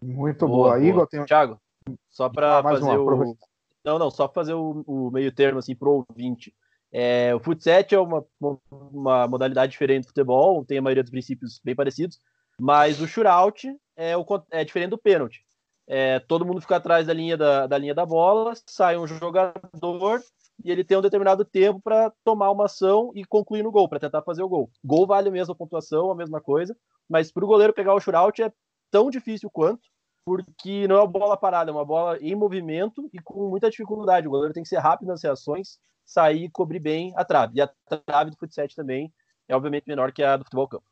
Muito 0.00 0.46
boa. 0.46 0.76
boa. 0.76 0.84
Igor, 0.84 1.06
tem... 1.08 1.24
Thiago, 1.24 1.60
só 2.08 2.28
para 2.28 2.62
fazer 2.62 2.84
uma, 2.84 2.98
o. 2.98 3.36
Não, 3.84 3.98
não, 3.98 4.10
só 4.10 4.28
fazer 4.28 4.54
o, 4.54 4.84
o, 4.86 5.10
meio 5.10 5.32
termo 5.32 5.58
assim, 5.58 5.74
pro 5.74 6.04
ouvinte. 6.08 6.54
É, 6.92 7.34
o 7.34 7.40
futsal 7.40 7.82
é 7.90 7.98
uma, 7.98 8.24
uma 8.70 9.26
modalidade 9.26 9.72
diferente 9.72 10.04
do 10.04 10.08
futebol, 10.08 10.64
tem 10.64 10.78
a 10.78 10.82
maioria 10.82 11.02
dos 11.02 11.10
princípios 11.10 11.58
bem 11.64 11.74
parecidos, 11.74 12.18
mas 12.60 13.00
o 13.00 13.08
shootout 13.08 13.74
é, 13.96 14.16
o, 14.16 14.26
é 14.50 14.62
diferente 14.62 14.90
do 14.90 14.98
pênalti. 14.98 15.40
É, 15.86 16.20
todo 16.20 16.44
mundo 16.44 16.60
fica 16.60 16.76
atrás 16.76 17.06
da 17.06 17.12
linha 17.12 17.36
da, 17.36 17.66
da 17.66 17.78
linha 17.78 17.94
da 17.94 18.06
bola, 18.06 18.52
sai 18.66 18.96
um 18.96 19.06
jogador 19.06 20.22
e 20.64 20.70
ele 20.70 20.84
tem 20.84 20.96
um 20.96 21.02
determinado 21.02 21.44
tempo 21.44 21.80
para 21.82 22.12
tomar 22.22 22.50
uma 22.50 22.66
ação 22.66 23.10
e 23.14 23.24
concluir 23.24 23.62
no 23.62 23.72
gol, 23.72 23.88
para 23.88 23.98
tentar 23.98 24.22
fazer 24.22 24.42
o 24.42 24.48
gol. 24.48 24.70
Gol 24.84 25.06
vale 25.06 25.28
a 25.28 25.32
mesma 25.32 25.54
pontuação, 25.54 26.10
a 26.10 26.14
mesma 26.14 26.40
coisa, 26.40 26.76
mas 27.08 27.32
para 27.32 27.44
o 27.44 27.48
goleiro 27.48 27.72
pegar 27.72 27.94
o 27.94 28.00
shootout 28.00 28.42
é 28.42 28.52
tão 28.90 29.10
difícil 29.10 29.50
quanto, 29.50 29.82
porque 30.24 30.86
não 30.86 30.96
é 30.96 31.00
uma 31.00 31.06
bola 31.06 31.36
parada, 31.36 31.70
é 31.70 31.74
uma 31.74 31.84
bola 31.84 32.16
em 32.20 32.34
movimento 32.34 33.08
e 33.12 33.18
com 33.18 33.48
muita 33.48 33.68
dificuldade. 33.68 34.28
O 34.28 34.30
goleiro 34.30 34.54
tem 34.54 34.62
que 34.62 34.68
ser 34.68 34.78
rápido 34.78 35.08
nas 35.08 35.22
reações, 35.22 35.78
sair 36.04 36.44
e 36.44 36.50
cobrir 36.50 36.80
bem 36.80 37.12
a 37.16 37.24
trave. 37.24 37.58
E 37.58 37.60
a 37.60 37.70
trave 38.06 38.30
do 38.30 38.36
futsal 38.36 38.66
também 38.74 39.12
é 39.48 39.56
obviamente 39.56 39.86
menor 39.86 40.12
que 40.12 40.22
a 40.22 40.36
do 40.36 40.44
futebol 40.44 40.68
campo. 40.68 40.84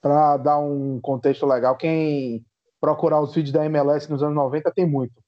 Para 0.00 0.36
dar 0.36 0.58
um 0.58 1.00
contexto 1.00 1.46
legal, 1.46 1.76
quem 1.76 2.44
procurar 2.80 3.20
os 3.20 3.34
vídeos 3.34 3.52
da 3.52 3.64
MLS 3.66 4.10
nos 4.10 4.22
anos 4.22 4.34
90 4.34 4.70
tem 4.72 4.86
muito. 4.86 5.22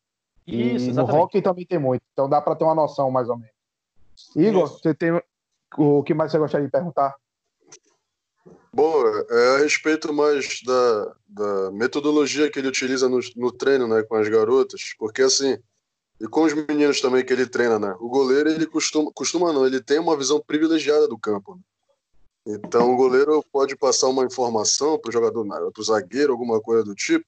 Isso, 0.47 0.91
e 0.91 0.93
no 0.93 1.05
hockey 1.05 1.43
também 1.43 1.67
tem 1.67 1.79
muito. 1.79 2.03
Então 2.13 2.29
dá 2.29 2.41
para 2.41 2.57
ter 2.57 2.65
uma 2.65 2.75
noção 2.75 3.11
mais 3.11 3.29
ou 3.29 3.37
menos. 3.37 3.55
Igor, 4.35 4.65
Isso. 4.65 4.79
você 4.79 4.95
tem 4.95 5.23
o 5.77 6.03
que 6.03 6.15
mais 6.15 6.31
você 6.31 6.39
gostaria 6.39 6.67
de 6.67 6.73
perguntar? 6.73 7.15
Bom, 8.73 9.07
é 9.31 9.57
a 9.57 9.59
respeito 9.59 10.13
mais 10.13 10.61
da, 10.65 11.15
da 11.29 11.71
metodologia 11.73 12.51
que 12.51 12.59
ele 12.59 12.69
utiliza 12.69 13.09
no, 13.09 13.21
no 13.37 13.53
treino, 13.53 13.87
né, 13.87 14.03
com 14.03 14.17
as 14.17 14.29
garotas, 14.29 14.95
porque 14.99 15.23
assim, 15.23 15.59
e 16.23 16.29
com 16.29 16.45
os 16.45 16.55
meninos 16.55 17.01
também 17.01 17.25
que 17.25 17.33
ele 17.33 17.49
treina, 17.49 17.81
né, 17.81 17.97
o 17.99 18.09
goleiro, 18.09 18.49
ele 18.49 18.65
costuma, 18.65 19.11
costuma 19.13 19.53
não, 19.53 19.67
ele 19.67 19.83
tem 19.83 19.99
uma 19.99 20.17
visão 20.17 20.41
privilegiada 20.41 21.09
do 21.09 21.19
campo. 21.19 21.57
Né? 21.57 21.63
Então, 22.47 22.93
o 22.93 22.97
goleiro 22.97 23.45
pode 23.51 23.75
passar 23.75 24.07
uma 24.07 24.25
informação 24.25 24.97
para 25.01 25.09
o 25.09 25.13
jogador, 25.13 25.45
né, 25.45 25.57
para 25.57 25.81
o 25.81 25.85
zagueiro, 25.85 26.31
alguma 26.31 26.61
coisa 26.61 26.85
do 26.85 26.95
tipo, 26.95 27.27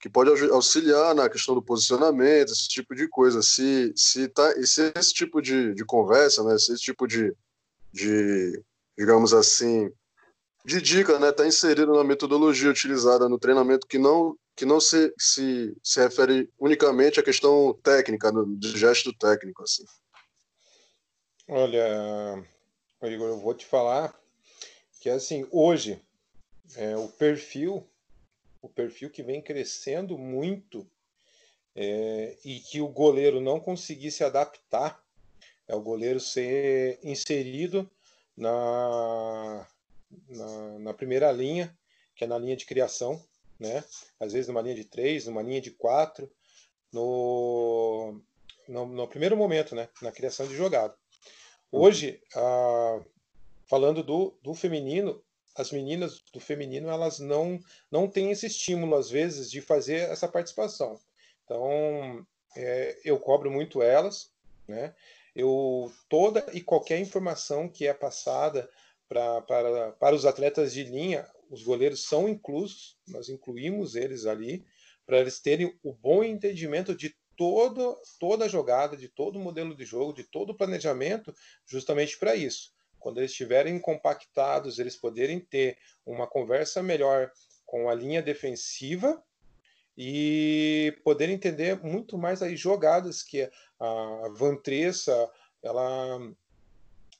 que 0.00 0.08
pode 0.08 0.30
auxiliar 0.50 1.16
na 1.16 1.28
questão 1.28 1.52
do 1.52 1.62
posicionamento, 1.62 2.52
esse 2.52 2.68
tipo 2.68 2.94
de 2.94 3.08
coisa. 3.08 3.42
Se, 3.42 3.92
se, 3.96 4.28
tá, 4.28 4.52
se 4.64 4.92
esse 4.94 5.12
tipo 5.12 5.42
de, 5.42 5.74
de 5.74 5.84
conversa, 5.84 6.44
né, 6.44 6.56
se 6.58 6.72
esse 6.72 6.82
tipo 6.82 7.08
de, 7.08 7.34
de, 7.92 8.62
digamos 8.96 9.34
assim, 9.34 9.90
de 10.64 10.80
dica, 10.80 11.18
né, 11.18 11.30
está 11.30 11.44
inserido 11.44 11.92
na 11.92 12.04
metodologia 12.04 12.70
utilizada 12.70 13.28
no 13.28 13.38
treinamento 13.38 13.84
que 13.84 13.98
não 13.98 14.36
que 14.58 14.66
não 14.66 14.80
se, 14.80 15.14
se, 15.16 15.72
se 15.84 16.00
refere 16.00 16.50
unicamente 16.58 17.20
à 17.20 17.22
questão 17.22 17.72
técnica, 17.80 18.32
do, 18.32 18.44
do 18.44 18.76
gesto 18.76 19.12
técnico, 19.12 19.62
assim. 19.62 19.84
Olha, 21.46 22.44
Igor, 23.04 23.28
eu 23.28 23.38
vou 23.38 23.54
te 23.54 23.64
falar 23.64 24.20
que 25.00 25.08
assim 25.08 25.46
hoje 25.52 26.02
é, 26.74 26.96
o 26.96 27.08
perfil 27.08 27.88
o 28.60 28.68
perfil 28.68 29.08
que 29.08 29.22
vem 29.22 29.40
crescendo 29.40 30.18
muito 30.18 30.84
é, 31.76 32.36
e 32.44 32.58
que 32.58 32.80
o 32.80 32.88
goleiro 32.88 33.40
não 33.40 33.60
conseguir 33.60 34.10
se 34.10 34.24
adaptar 34.24 35.00
é 35.68 35.74
o 35.76 35.80
goleiro 35.80 36.18
ser 36.18 36.98
inserido 37.04 37.88
na 38.36 39.64
na, 40.28 40.78
na 40.80 40.94
primeira 40.94 41.30
linha, 41.30 41.72
que 42.16 42.24
é 42.24 42.26
na 42.26 42.38
linha 42.38 42.56
de 42.56 42.66
criação, 42.66 43.22
né? 43.58 43.84
Às 44.20 44.32
vezes 44.32 44.48
numa 44.48 44.62
linha 44.62 44.74
de 44.74 44.84
três, 44.84 45.26
numa 45.26 45.42
linha 45.42 45.60
de 45.60 45.70
quatro, 45.70 46.30
no, 46.92 48.20
no, 48.68 48.86
no 48.86 49.08
primeiro 49.08 49.36
momento, 49.36 49.74
né? 49.74 49.88
Na 50.00 50.12
criação 50.12 50.46
de 50.46 50.56
jogada. 50.56 50.94
Hoje, 51.70 52.20
ah, 52.34 53.00
falando 53.66 54.02
do, 54.02 54.34
do 54.42 54.54
feminino, 54.54 55.22
as 55.54 55.72
meninas 55.72 56.22
do 56.32 56.40
feminino 56.40 56.88
elas 56.88 57.18
não 57.18 57.58
não 57.90 58.08
têm 58.08 58.30
esse 58.30 58.46
estímulo 58.46 58.94
às 58.94 59.10
vezes 59.10 59.50
de 59.50 59.60
fazer 59.60 60.08
essa 60.08 60.28
participação. 60.28 60.98
Então 61.44 62.26
é, 62.56 62.98
eu 63.04 63.18
cobro 63.18 63.50
muito 63.50 63.82
elas, 63.82 64.30
né? 64.66 64.94
Eu 65.34 65.92
toda 66.08 66.44
e 66.52 66.60
qualquer 66.60 66.98
informação 66.98 67.68
que 67.68 67.86
é 67.86 67.92
passada 67.92 68.68
para, 69.08 69.92
para 69.92 70.14
os 70.14 70.24
atletas 70.24 70.72
de 70.72 70.84
linha, 70.84 71.28
os 71.50 71.62
goleiros 71.62 72.04
são 72.04 72.28
inclusos, 72.28 72.98
nós 73.06 73.28
incluímos 73.28 73.94
eles 73.94 74.26
ali, 74.26 74.64
para 75.06 75.18
eles 75.18 75.40
terem 75.40 75.78
o 75.82 75.92
bom 75.92 76.22
entendimento 76.22 76.94
de 76.94 77.14
todo, 77.36 77.96
toda 78.18 78.44
a 78.44 78.48
jogada, 78.48 78.96
de 78.96 79.08
todo 79.08 79.36
o 79.36 79.42
modelo 79.42 79.74
de 79.74 79.84
jogo, 79.84 80.12
de 80.12 80.24
todo 80.24 80.50
o 80.50 80.56
planejamento, 80.56 81.34
justamente 81.66 82.18
para 82.18 82.34
isso. 82.34 82.72
Quando 82.98 83.18
eles 83.18 83.30
estiverem 83.30 83.78
compactados, 83.78 84.78
eles 84.78 84.96
poderem 84.96 85.40
ter 85.40 85.78
uma 86.04 86.26
conversa 86.26 86.82
melhor 86.82 87.30
com 87.64 87.88
a 87.88 87.94
linha 87.94 88.20
defensiva 88.20 89.22
e 89.96 90.96
poder 91.04 91.28
entender 91.28 91.82
muito 91.82 92.18
mais 92.18 92.42
as 92.42 92.58
jogadas 92.58 93.22
que 93.22 93.48
a 93.78 94.28
Vantressa 94.32 95.30
ela, 95.62 96.18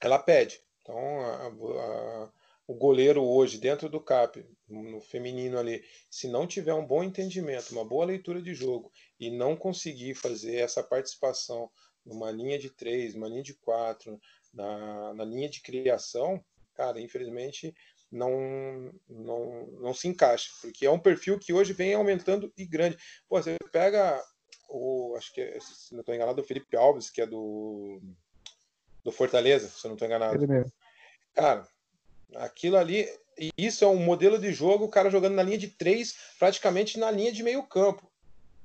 ela 0.01 0.19
pede. 0.19 0.61
Então, 0.83 1.21
a, 1.21 1.47
a, 1.47 2.31
o 2.69 2.75
goleiro 2.75 3.25
hoje, 3.25 3.57
dentro 3.57 3.89
do 3.89 3.99
CAP, 3.99 4.47
no 4.69 5.01
feminino 5.01 5.59
ali, 5.59 5.83
se 6.11 6.29
não 6.29 6.47
tiver 6.47 6.75
um 6.75 6.87
bom 6.87 7.03
entendimento, 7.03 7.73
uma 7.73 7.83
boa 7.83 8.05
leitura 8.05 8.43
de 8.43 8.53
jogo 8.53 8.93
e 9.19 9.31
não 9.31 9.57
conseguir 9.57 10.15
fazer 10.15 10.57
essa 10.57 10.83
participação 10.83 11.71
numa 12.05 12.31
linha 12.31 12.59
de 12.59 12.69
três, 12.69 13.15
numa 13.15 13.27
linha 13.27 13.43
de 13.43 13.55
quatro, 13.55 14.21
na, 14.53 15.15
na 15.15 15.25
linha 15.25 15.49
de 15.49 15.63
criação, 15.63 16.45
cara, 16.75 17.01
infelizmente 17.01 17.75
não, 18.13 18.93
não, 19.09 19.67
não 19.81 19.95
se 19.95 20.07
encaixa, 20.07 20.51
porque 20.61 20.85
é 20.85 20.91
um 20.91 21.01
perfil 21.01 21.39
que 21.39 21.55
hoje 21.55 21.73
vem 21.73 21.95
aumentando 21.95 22.53
e 22.55 22.67
grande. 22.67 22.99
Pô, 23.27 23.43
você 23.43 23.57
pega 23.73 24.23
o, 24.69 25.15
acho 25.17 25.33
que, 25.33 25.41
é, 25.41 25.59
se 25.59 25.95
não 25.95 26.01
estou 26.01 26.15
enganado, 26.15 26.43
o 26.43 26.45
Felipe 26.45 26.77
Alves, 26.77 27.09
que 27.09 27.23
é 27.23 27.27
do 27.27 27.99
do 29.03 29.13
Fortaleza, 29.13 29.69
se 29.69 29.87
eu 29.87 29.89
não 29.89 29.95
estou 29.95 30.07
enganado. 30.07 30.35
Ele 30.35 30.47
mesmo. 30.47 30.73
Cara, 31.33 31.67
aquilo 32.35 32.77
ali, 32.77 33.09
isso 33.57 33.85
é 33.85 33.89
um 33.89 34.03
modelo 34.03 34.39
de 34.39 34.53
jogo, 34.53 34.85
o 34.85 34.91
cara 34.91 35.11
jogando 35.11 35.35
na 35.35 35.43
linha 35.43 35.59
de 35.59 35.69
três, 35.69 36.17
praticamente 36.39 36.99
na 36.99 37.11
linha 37.11 37.33
de 37.33 37.43
meio 37.43 37.63
campo, 37.63 38.11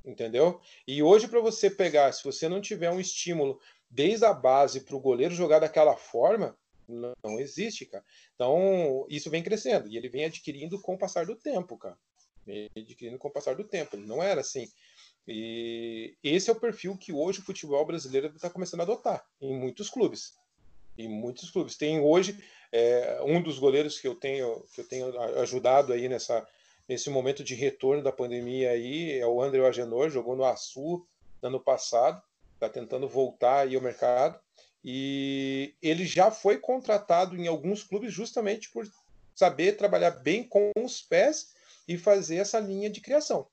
entendeu? 0.04 0.60
E 0.88 1.02
hoje 1.02 1.28
para 1.28 1.40
você 1.40 1.70
pegar, 1.70 2.12
se 2.12 2.24
você 2.24 2.50
não 2.50 2.62
tiver 2.62 2.90
um 2.90 3.00
estímulo 3.00 3.60
desde 3.90 4.26
a 4.26 4.34
base 4.34 4.82
para 4.82 4.96
o 4.96 5.00
goleiro 5.00 5.36
jogar 5.36 5.60
daquela 5.60 5.96
forma, 5.96 6.58
não, 6.88 7.14
não 7.24 7.40
existe, 7.40 7.86
cara. 7.86 8.04
Então, 8.36 9.06
isso 9.10 9.30
vem 9.30 9.44
crescendo 9.44 9.88
e 9.88 9.98
ele 9.98 10.10
vem 10.10 10.26
adquirindo 10.26 10.80
com 10.82 10.96
o 10.96 10.98
passar 10.98 11.26
do 11.26 11.36
tempo, 11.36 11.78
cara. 11.78 11.98
Vem 12.46 12.70
adquirindo 12.76 13.18
com 13.18 13.28
o 13.28 13.32
passar 13.32 13.56
do 13.56 13.64
tempo. 13.64 13.96
Ele 13.96 14.06
não 14.06 14.22
era 14.22 14.42
assim. 14.42 14.68
E 15.28 16.18
esse 16.22 16.50
é 16.50 16.54
o 16.54 16.60
perfil 16.60 16.98
que 16.98 17.14
hoje 17.14 17.40
o 17.40 17.44
futebol 17.44 17.86
brasileiro 17.86 18.28
está 18.36 18.50
começando 18.50 18.82
a 18.82 18.84
adotar 18.84 19.26
em 19.40 19.58
muitos 19.58 19.90
clubes. 19.90 20.34
Em 20.98 21.08
muitos 21.08 21.50
clubes. 21.50 21.76
Tem 21.76 22.00
hoje 22.00 22.38
é, 22.72 23.20
um 23.24 23.42
dos 23.42 23.60
goleiros 23.60 24.00
que 24.00 24.08
eu 24.08 24.16
tenho 24.16 24.66
que 24.74 24.82
eu 24.82 24.88
tenho 24.88 25.20
ajudado 25.40 25.94
aí 25.94 26.10
nessa 26.10 26.46
nesse 26.88 27.10
momento 27.10 27.44
de 27.44 27.56
retorno 27.56 28.04
da 28.04 28.12
pandemia 28.12 28.72
aí 28.72 29.18
é 29.18 29.26
o 29.26 29.42
André 29.42 29.66
Agenor, 29.66 30.10
jogou 30.10 30.36
no 30.36 30.44
Açu 30.44 31.06
ano 31.42 31.60
passado, 31.60 32.22
está 32.54 32.68
tentando 32.68 33.08
voltar 33.08 33.60
aí 33.60 33.76
ao 33.76 33.82
mercado 33.82 34.40
e 34.84 35.76
ele 35.82 36.06
já 36.06 36.30
foi 36.30 36.58
contratado 36.58 37.38
em 37.38 37.48
alguns 37.48 37.84
clubes 37.84 38.14
justamente 38.14 38.70
por 38.70 38.86
saber 39.34 39.78
trabalhar 39.78 40.12
bem 40.12 40.44
com 40.44 40.72
os 40.78 41.02
pés 41.02 41.54
e 41.88 41.98
fazer 41.98 42.38
essa 42.38 42.60
linha 42.60 42.90
de 42.90 43.02
criação. 43.02 43.48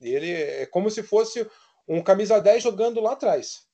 Ele 0.00 0.30
é 0.30 0.66
como 0.66 0.90
se 0.90 1.02
fosse 1.02 1.46
um 1.86 2.02
camisa 2.02 2.38
10 2.38 2.62
jogando 2.62 3.00
lá 3.00 3.12
atrás, 3.12 3.66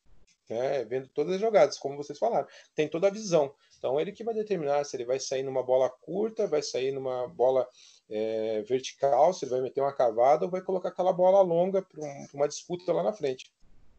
né? 0.48 0.84
vendo 0.84 1.08
todas 1.08 1.34
as 1.34 1.40
jogadas, 1.40 1.78
como 1.78 1.96
vocês 1.96 2.18
falaram. 2.18 2.46
Tem 2.74 2.88
toda 2.88 3.08
a 3.08 3.10
visão. 3.10 3.54
Então, 3.78 4.00
ele 4.00 4.12
que 4.12 4.24
vai 4.24 4.34
determinar 4.34 4.84
se 4.84 4.96
ele 4.96 5.04
vai 5.04 5.20
sair 5.20 5.42
numa 5.42 5.62
bola 5.62 5.90
curta, 5.90 6.46
vai 6.46 6.62
sair 6.62 6.92
numa 6.92 7.28
bola 7.28 7.68
é, 8.08 8.62
vertical, 8.62 9.32
se 9.34 9.44
ele 9.44 9.50
vai 9.50 9.60
meter 9.60 9.80
uma 9.80 9.92
cavada 9.92 10.44
ou 10.44 10.50
vai 10.50 10.62
colocar 10.62 10.88
aquela 10.88 11.12
bola 11.12 11.42
longa 11.42 11.82
para 11.82 12.00
um, 12.00 12.26
uma 12.32 12.48
disputa 12.48 12.92
lá 12.92 13.02
na 13.02 13.12
frente. 13.12 13.52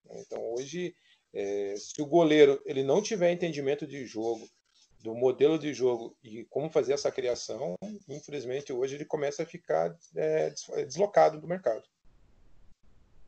Então, 0.09 0.41
hoje, 0.53 0.95
é, 1.33 1.75
se 1.77 2.01
o 2.01 2.05
goleiro 2.05 2.61
ele 2.65 2.83
não 2.83 3.01
tiver 3.01 3.31
entendimento 3.31 3.85
de 3.85 4.05
jogo, 4.05 4.49
do 5.05 5.13
modelo 5.13 5.59
de 5.59 5.71
jogo 5.71 6.17
e 6.23 6.43
como 6.45 6.67
fazer 6.67 6.93
essa 6.93 7.11
criação, 7.11 7.75
infelizmente 8.09 8.73
hoje 8.73 8.95
ele 8.95 9.05
começa 9.05 9.43
a 9.43 9.45
ficar 9.45 9.95
é, 10.15 10.51
deslocado 10.83 11.39
do 11.39 11.47
mercado. 11.47 11.83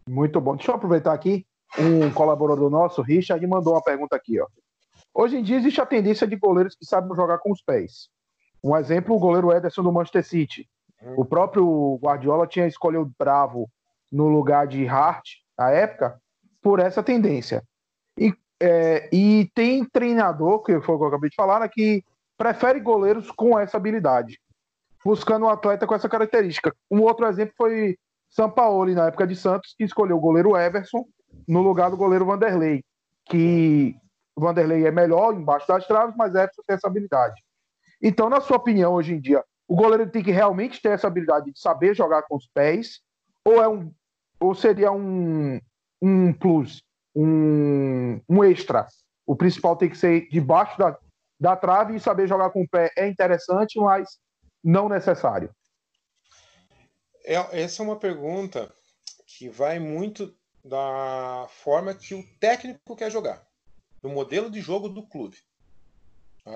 Muito 0.10 0.42
bom. 0.42 0.56
Deixa 0.56 0.72
eu 0.72 0.76
aproveitar 0.76 1.14
aqui. 1.14 1.46
Um 1.78 2.12
colaborador 2.12 2.70
nosso, 2.70 3.02
Richard, 3.02 3.46
mandou 3.46 3.74
uma 3.74 3.84
pergunta 3.84 4.16
aqui. 4.16 4.40
Ó. 4.40 4.48
Hoje 5.14 5.38
em 5.38 5.44
dia 5.44 5.58
existe 5.58 5.82
a 5.82 5.86
tendência 5.86 6.28
de 6.28 6.36
goleiros 6.36 6.76
que 6.76 6.86
sabem 6.86 7.16
jogar 7.16 7.40
com 7.40 7.52
os 7.52 7.62
pés. 7.62 8.10
Um 8.64 8.76
exemplo, 8.76 9.16
o 9.16 9.20
goleiro 9.20 9.52
Ederson 9.52 9.84
do 9.84 9.92
Manchester 9.92 10.26
City. 10.26 10.70
O 11.16 11.24
próprio 11.24 12.00
Guardiola 12.02 12.48
tinha 12.48 12.66
escolhido 12.66 13.12
Bravo 13.18 13.70
no 14.12 14.28
lugar 14.28 14.68
de 14.68 14.88
Hart, 14.88 15.30
na 15.58 15.70
época, 15.70 16.20
por 16.62 16.80
essa 16.80 17.04
tendência. 17.04 17.64
E, 18.18 18.34
é, 18.60 19.08
e 19.14 19.50
tem 19.54 19.86
treinador, 19.86 20.64
que 20.64 20.80
foi 20.82 20.96
o 20.96 20.98
que 20.98 21.04
eu 21.04 21.08
acabei 21.08 21.30
de 21.30 21.36
falar, 21.36 21.60
né, 21.60 21.68
que 21.68 22.04
prefere 22.38 22.80
goleiros 22.80 23.30
com 23.32 23.58
essa 23.60 23.78
habilidade, 23.78 24.40
buscando 25.04 25.46
um 25.46 25.50
atleta 25.50 25.86
com 25.86 25.94
essa 25.94 26.10
característica. 26.10 26.76
Um 26.90 27.02
outro 27.02 27.28
exemplo 27.28 27.54
foi 27.56 27.98
Sampaoli, 28.30 28.94
na 28.94 29.08
época 29.08 29.28
de 29.28 29.36
Santos, 29.36 29.76
que 29.78 29.84
escolheu 29.84 30.18
o 30.18 30.22
goleiro 30.22 30.58
Everson 30.58 31.06
no 31.48 31.62
lugar 31.62 31.90
do 31.90 31.98
goleiro 31.98 32.26
Vanderlei, 32.26 32.84
que 33.26 33.96
Vanderlei 34.38 34.86
é 34.86 34.92
melhor 34.92 35.34
embaixo 35.34 35.68
das 35.68 35.86
traves, 35.86 36.16
mas 36.16 36.36
Everson 36.36 36.62
tem 36.66 36.76
essa 36.76 36.88
habilidade. 36.88 37.42
Então, 38.02 38.30
na 38.30 38.40
sua 38.40 38.58
opinião, 38.58 38.94
hoje 38.94 39.14
em 39.14 39.20
dia, 39.20 39.44
o 39.68 39.76
goleiro 39.76 40.10
tem 40.10 40.24
que 40.24 40.32
realmente 40.32 40.82
ter 40.82 40.90
essa 40.90 41.08
habilidade 41.08 41.52
de 41.52 41.60
saber 41.60 41.96
jogar 41.96 42.24
com 42.24 42.36
os 42.36 42.48
pés, 42.48 43.02
ou 43.44 43.62
é 43.62 43.68
um 43.68 43.92
ou 44.40 44.54
seria 44.54 44.92
um, 44.92 45.60
um 46.02 46.34
plus, 46.34 46.84
um, 47.16 48.22
um 48.30 48.44
extra? 48.44 48.88
O 49.26 49.36
principal 49.36 49.76
tem 49.76 49.90
que 49.90 49.98
ser 49.98 50.28
debaixo 50.30 50.78
da, 50.78 50.98
da 51.40 51.56
trave 51.56 51.96
e 51.96 52.00
saber 52.00 52.28
jogar 52.28 52.52
com 52.52 52.62
o 52.62 52.70
pé 52.70 52.92
é 52.96 53.08
interessante, 53.08 53.80
mas 53.80 54.20
não 54.64 54.88
necessário. 54.88 55.50
É, 57.26 57.62
essa 57.62 57.82
é 57.82 57.86
uma 57.86 58.00
pergunta 58.00 58.72
que 59.26 59.50
vai 59.50 59.80
muito 59.80 60.34
da 60.68 61.48
forma 61.50 61.94
que 61.94 62.14
o 62.14 62.24
técnico 62.40 62.96
quer 62.96 63.12
jogar, 63.12 63.46
do 64.02 64.10
modelo 64.10 64.50
de 64.50 64.62
jogo 64.62 64.90
do 64.90 65.06
clube. 65.06 65.38
Tá? 66.44 66.54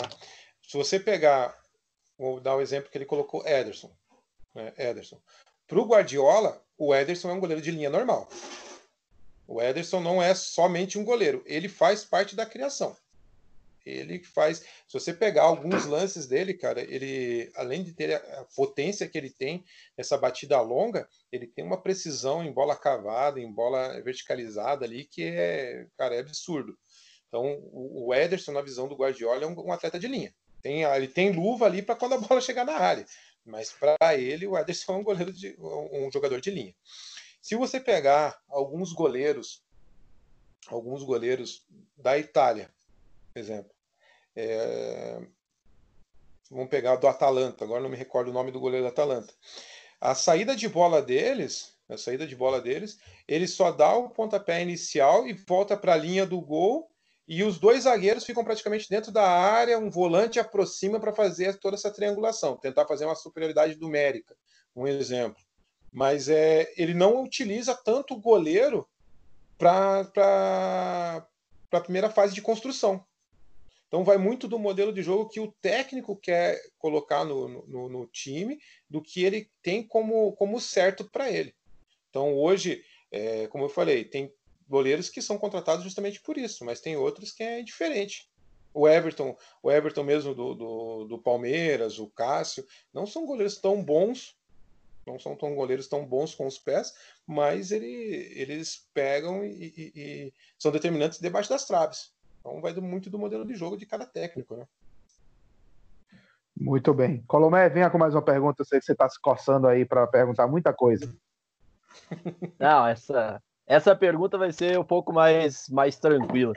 Se 0.62 0.78
você 0.78 1.00
pegar, 1.00 1.58
vou 2.18 2.40
dar 2.40 2.56
o 2.56 2.62
exemplo 2.62 2.90
que 2.90 2.98
ele 2.98 3.06
colocou, 3.06 3.46
Ederson. 3.46 3.92
Né? 4.54 4.74
Ederson. 4.78 5.20
Para 5.68 5.80
o 5.80 5.86
Guardiola, 5.86 6.64
o 6.78 6.94
Ederson 6.94 7.30
é 7.30 7.34
um 7.34 7.40
goleiro 7.40 7.62
de 7.62 7.72
linha 7.72 7.90
normal. 7.90 8.28
O 9.48 9.62
Ederson 9.62 10.00
não 10.00 10.22
é 10.22 10.34
somente 10.34 10.98
um 10.98 11.04
goleiro, 11.04 11.44
ele 11.46 11.68
faz 11.68 12.06
parte 12.06 12.36
da 12.36 12.46
criação. 12.46 12.96
Ele 13.86 14.24
faz. 14.24 14.60
Se 14.60 14.94
você 14.94 15.14
pegar 15.14 15.44
alguns 15.44 15.86
lances 15.86 16.28
dele, 16.28 16.54
cara, 16.54 16.82
ele, 16.82 17.52
além 17.56 17.84
de 17.84 17.94
ter 17.94 18.14
a 18.16 18.46
potência 18.56 19.08
que 19.08 19.18
ele 19.18 19.30
tem 19.30 19.64
nessa 19.98 20.18
batida 20.18 20.60
longa, 20.62 21.08
ele 21.32 21.48
tem 21.48 21.66
uma 21.66 21.82
precisão 21.82 22.44
em 22.44 22.52
bola 22.52 22.76
cavada, 22.76 23.40
em 23.40 23.52
bola 23.52 24.00
verticalizada 24.02 24.86
ali, 24.86 25.06
que 25.06 25.24
é, 25.24 25.88
cara, 25.98 26.16
é 26.16 26.20
absurdo. 26.20 26.78
Então, 27.28 27.60
o 27.72 28.14
Ederson, 28.14 28.52
na 28.52 28.62
visão 28.62 28.88
do 28.88 28.96
Guardiola, 28.96 29.44
é 29.44 29.48
um, 29.48 29.68
um 29.68 29.72
atleta 29.72 29.98
de 29.98 30.08
linha. 30.08 30.34
Tem, 30.62 30.84
ele 30.84 31.08
tem 31.08 31.32
luva 31.32 31.66
ali 31.66 31.82
para 31.82 31.96
quando 31.96 32.14
a 32.14 32.18
bola 32.18 32.42
chegar 32.42 32.66
na 32.66 32.78
área. 32.78 33.06
Mas 33.44 33.72
para 33.72 34.16
ele, 34.16 34.46
o 34.46 34.58
Ederson 34.58 34.94
é 34.94 34.98
um 34.98 35.04
goleiro 35.04 35.34
de, 35.34 35.56
um 35.60 36.12
jogador 36.12 36.40
de 36.40 36.52
linha. 36.52 36.76
Se 37.42 37.56
você 37.56 37.80
pegar 37.80 38.40
alguns 38.48 38.94
goleiros, 38.94 39.64
alguns 40.68 41.02
goleiros 41.04 41.66
da 41.98 42.18
Itália, 42.20 42.72
exemplo. 43.40 43.72
É... 44.36 45.20
Vamos 46.50 46.70
pegar 46.70 46.98
do 46.98 47.08
Atalanta, 47.08 47.64
agora 47.64 47.82
não 47.82 47.90
me 47.90 47.96
recordo 47.96 48.30
o 48.30 48.34
nome 48.34 48.52
do 48.52 48.60
goleiro 48.60 48.86
do 48.86 48.90
Atalanta. 48.90 49.34
A 50.00 50.14
saída 50.14 50.56
de 50.56 50.68
bola 50.68 51.02
deles, 51.02 51.74
a 51.88 51.98
saída 51.98 52.28
de 52.28 52.36
bola 52.36 52.60
deles, 52.60 53.00
ele 53.28 53.48
só 53.48 53.72
dá 53.72 53.96
o 53.96 54.10
pontapé 54.10 54.62
inicial 54.62 55.28
e 55.28 55.34
volta 55.34 55.78
para 55.78 55.94
a 55.94 55.98
linha 55.98 56.26
do 56.26 56.42
gol 56.42 56.92
e 57.28 57.44
os 57.44 57.58
dois 57.58 57.84
zagueiros 57.84 58.26
ficam 58.26 58.44
praticamente 58.44 58.90
dentro 58.90 59.12
da 59.12 59.26
área, 59.26 59.80
um 59.80 59.90
volante 59.90 60.40
aproxima 60.40 61.00
para 61.00 61.14
fazer 61.14 61.58
toda 61.60 61.78
essa 61.78 61.90
triangulação, 61.90 62.58
tentar 62.58 62.86
fazer 62.86 63.06
uma 63.06 63.16
superioridade 63.16 63.80
numérica, 63.80 64.36
um 64.76 64.86
exemplo. 64.86 65.42
Mas 65.94 66.28
é, 66.28 66.70
ele 66.76 66.94
não 66.94 67.24
utiliza 67.24 67.74
tanto 67.74 68.16
o 68.16 68.20
goleiro 68.20 68.86
para 69.58 71.26
a 71.72 71.80
primeira 71.80 72.10
fase 72.10 72.34
de 72.34 72.42
construção. 72.42 73.06
Então 73.92 74.06
vai 74.06 74.18
muito 74.18 74.48
do 74.48 74.58
modelo 74.58 74.94
de 74.94 75.04
jogo 75.04 75.28
que 75.28 75.42
o 75.42 75.52
técnico 75.62 76.16
quer 76.16 76.58
colocar 76.80 77.26
no, 77.26 77.50
no, 77.68 77.90
no 77.90 78.08
time, 78.08 78.58
do 78.90 79.02
que 79.02 79.26
ele 79.26 79.52
tem 79.62 79.86
como, 79.86 80.32
como 80.38 80.62
certo 80.62 81.04
para 81.12 81.30
ele. 81.30 81.54
Então 82.10 82.34
hoje, 82.34 82.82
é, 83.12 83.48
como 83.48 83.66
eu 83.66 83.70
falei, 83.70 84.06
tem 84.06 84.34
goleiros 84.66 85.10
que 85.10 85.22
são 85.22 85.38
contratados 85.38 85.84
justamente 85.84 86.22
por 86.22 86.38
isso, 86.38 86.64
mas 86.64 86.80
tem 86.80 86.96
outros 86.96 87.34
que 87.34 87.44
é 87.44 87.62
diferente. 87.62 88.30
O 88.74 88.88
Everton, 88.88 89.36
o 89.62 89.70
Everton 89.70 90.04
mesmo 90.04 90.34
do, 90.34 90.56
do, 90.56 91.04
do 91.04 91.22
Palmeiras, 91.22 92.00
o 92.00 92.10
Cássio, 92.10 92.66
não 92.94 93.06
são 93.06 93.26
goleiros 93.26 93.58
tão 93.58 93.84
bons 93.84 94.40
não 95.06 95.20
são 95.20 95.36
tão 95.36 95.56
goleiros 95.56 95.88
tão 95.88 96.06
bons 96.06 96.36
com 96.36 96.46
os 96.46 96.60
pés, 96.60 96.94
mas 97.26 97.72
ele, 97.72 97.92
eles 98.36 98.88
pegam 98.94 99.44
e, 99.44 99.74
e, 99.76 99.92
e, 99.96 100.34
são 100.60 100.72
determinantes 100.72 101.20
debaixo 101.20 101.50
das 101.50 101.66
traves. 101.66 102.14
Então 102.42 102.60
vai 102.60 102.74
muito 102.74 103.10
do 103.10 103.20
modelo 103.20 103.46
de 103.46 103.54
jogo 103.54 103.78
de 103.78 103.86
cada 103.86 104.06
técnico, 104.06 104.58
né? 104.58 104.68
Muito 106.60 106.94
bem. 106.94 107.24
Colomé, 107.28 107.70
venha 107.70 107.90
com 107.90 107.98
mais 107.98 108.14
uma 108.14 108.22
pergunta. 108.22 108.62
Eu 108.62 108.66
sei 108.66 108.80
que 108.80 108.86
você 108.86 108.92
está 108.92 109.08
se 109.08 109.20
coçando 109.22 109.68
aí 109.68 109.86
para 109.86 110.06
perguntar 110.08 110.48
muita 110.48 110.74
coisa. 110.74 111.16
Não, 112.60 112.86
essa, 112.86 113.42
essa 113.66 113.96
pergunta 113.96 114.38
vai 114.38 114.52
ser 114.52 114.78
um 114.78 114.84
pouco 114.84 115.14
mais, 115.14 115.70
mais 115.70 115.98
tranquila. 115.98 116.54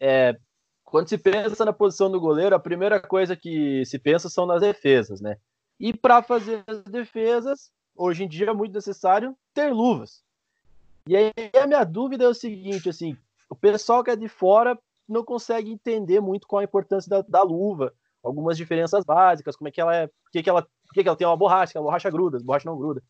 É, 0.00 0.36
quando 0.84 1.08
se 1.08 1.18
pensa 1.18 1.64
na 1.64 1.72
posição 1.72 2.10
do 2.10 2.20
goleiro, 2.20 2.54
a 2.54 2.60
primeira 2.60 3.00
coisa 3.00 3.36
que 3.36 3.84
se 3.84 3.98
pensa 3.98 4.28
são 4.28 4.46
nas 4.46 4.60
defesas, 4.60 5.20
né? 5.20 5.36
E 5.78 5.92
para 5.92 6.22
fazer 6.22 6.64
as 6.66 6.82
defesas, 6.84 7.70
hoje 7.94 8.24
em 8.24 8.28
dia 8.28 8.50
é 8.50 8.54
muito 8.54 8.72
necessário 8.72 9.36
ter 9.52 9.72
luvas. 9.72 10.22
E 11.06 11.16
aí 11.16 11.32
a 11.60 11.66
minha 11.66 11.84
dúvida 11.84 12.24
é 12.24 12.28
o 12.28 12.34
seguinte, 12.34 12.88
assim, 12.88 13.16
o 13.48 13.54
pessoal 13.54 14.02
que 14.02 14.10
é 14.10 14.16
de 14.16 14.28
fora 14.28 14.76
não 15.08 15.24
consegue 15.24 15.70
entender 15.70 16.20
muito 16.20 16.46
qual 16.46 16.60
a 16.60 16.64
importância 16.64 17.08
da, 17.08 17.22
da 17.22 17.42
luva, 17.42 17.92
algumas 18.22 18.56
diferenças 18.56 19.04
básicas, 19.04 19.56
como 19.56 19.68
é 19.68 19.70
que 19.70 19.80
ela 19.80 19.94
é, 19.94 20.06
por 20.06 20.30
que, 20.32 20.42
que 20.42 20.50
ela, 20.50 20.62
por 20.62 20.94
que, 20.94 21.02
que 21.02 21.08
ela 21.08 21.16
tem 21.16 21.26
uma 21.26 21.36
borracha, 21.36 21.72
que 21.72 21.78
a 21.78 21.82
borracha 21.82 22.10
gruda, 22.10 22.38
a 22.38 22.42
borracha 22.42 22.68
não 22.68 22.76
gruda. 22.76 23.02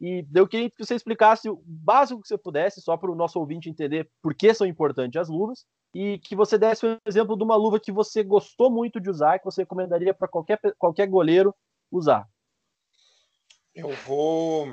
E 0.00 0.26
eu 0.34 0.48
queria 0.48 0.70
que 0.70 0.84
você 0.84 0.94
explicasse 0.94 1.48
o 1.48 1.62
básico 1.64 2.22
que 2.22 2.28
você 2.28 2.38
pudesse, 2.38 2.80
só 2.80 2.96
para 2.96 3.10
o 3.10 3.14
nosso 3.14 3.38
ouvinte 3.38 3.68
entender 3.68 4.10
por 4.20 4.34
que 4.34 4.52
são 4.52 4.66
importantes 4.66 5.20
as 5.20 5.28
luvas, 5.28 5.64
e 5.94 6.18
que 6.18 6.34
você 6.34 6.56
desse 6.56 6.86
um 6.86 6.96
exemplo 7.06 7.36
de 7.36 7.44
uma 7.44 7.54
luva 7.54 7.78
que 7.78 7.92
você 7.92 8.22
gostou 8.22 8.70
muito 8.70 9.00
de 9.00 9.10
usar, 9.10 9.38
que 9.38 9.44
você 9.44 9.62
recomendaria 9.62 10.14
para 10.14 10.26
qualquer, 10.26 10.58
qualquer 10.78 11.06
goleiro 11.06 11.54
usar. 11.90 12.26
Eu 13.74 13.90
vou 14.06 14.66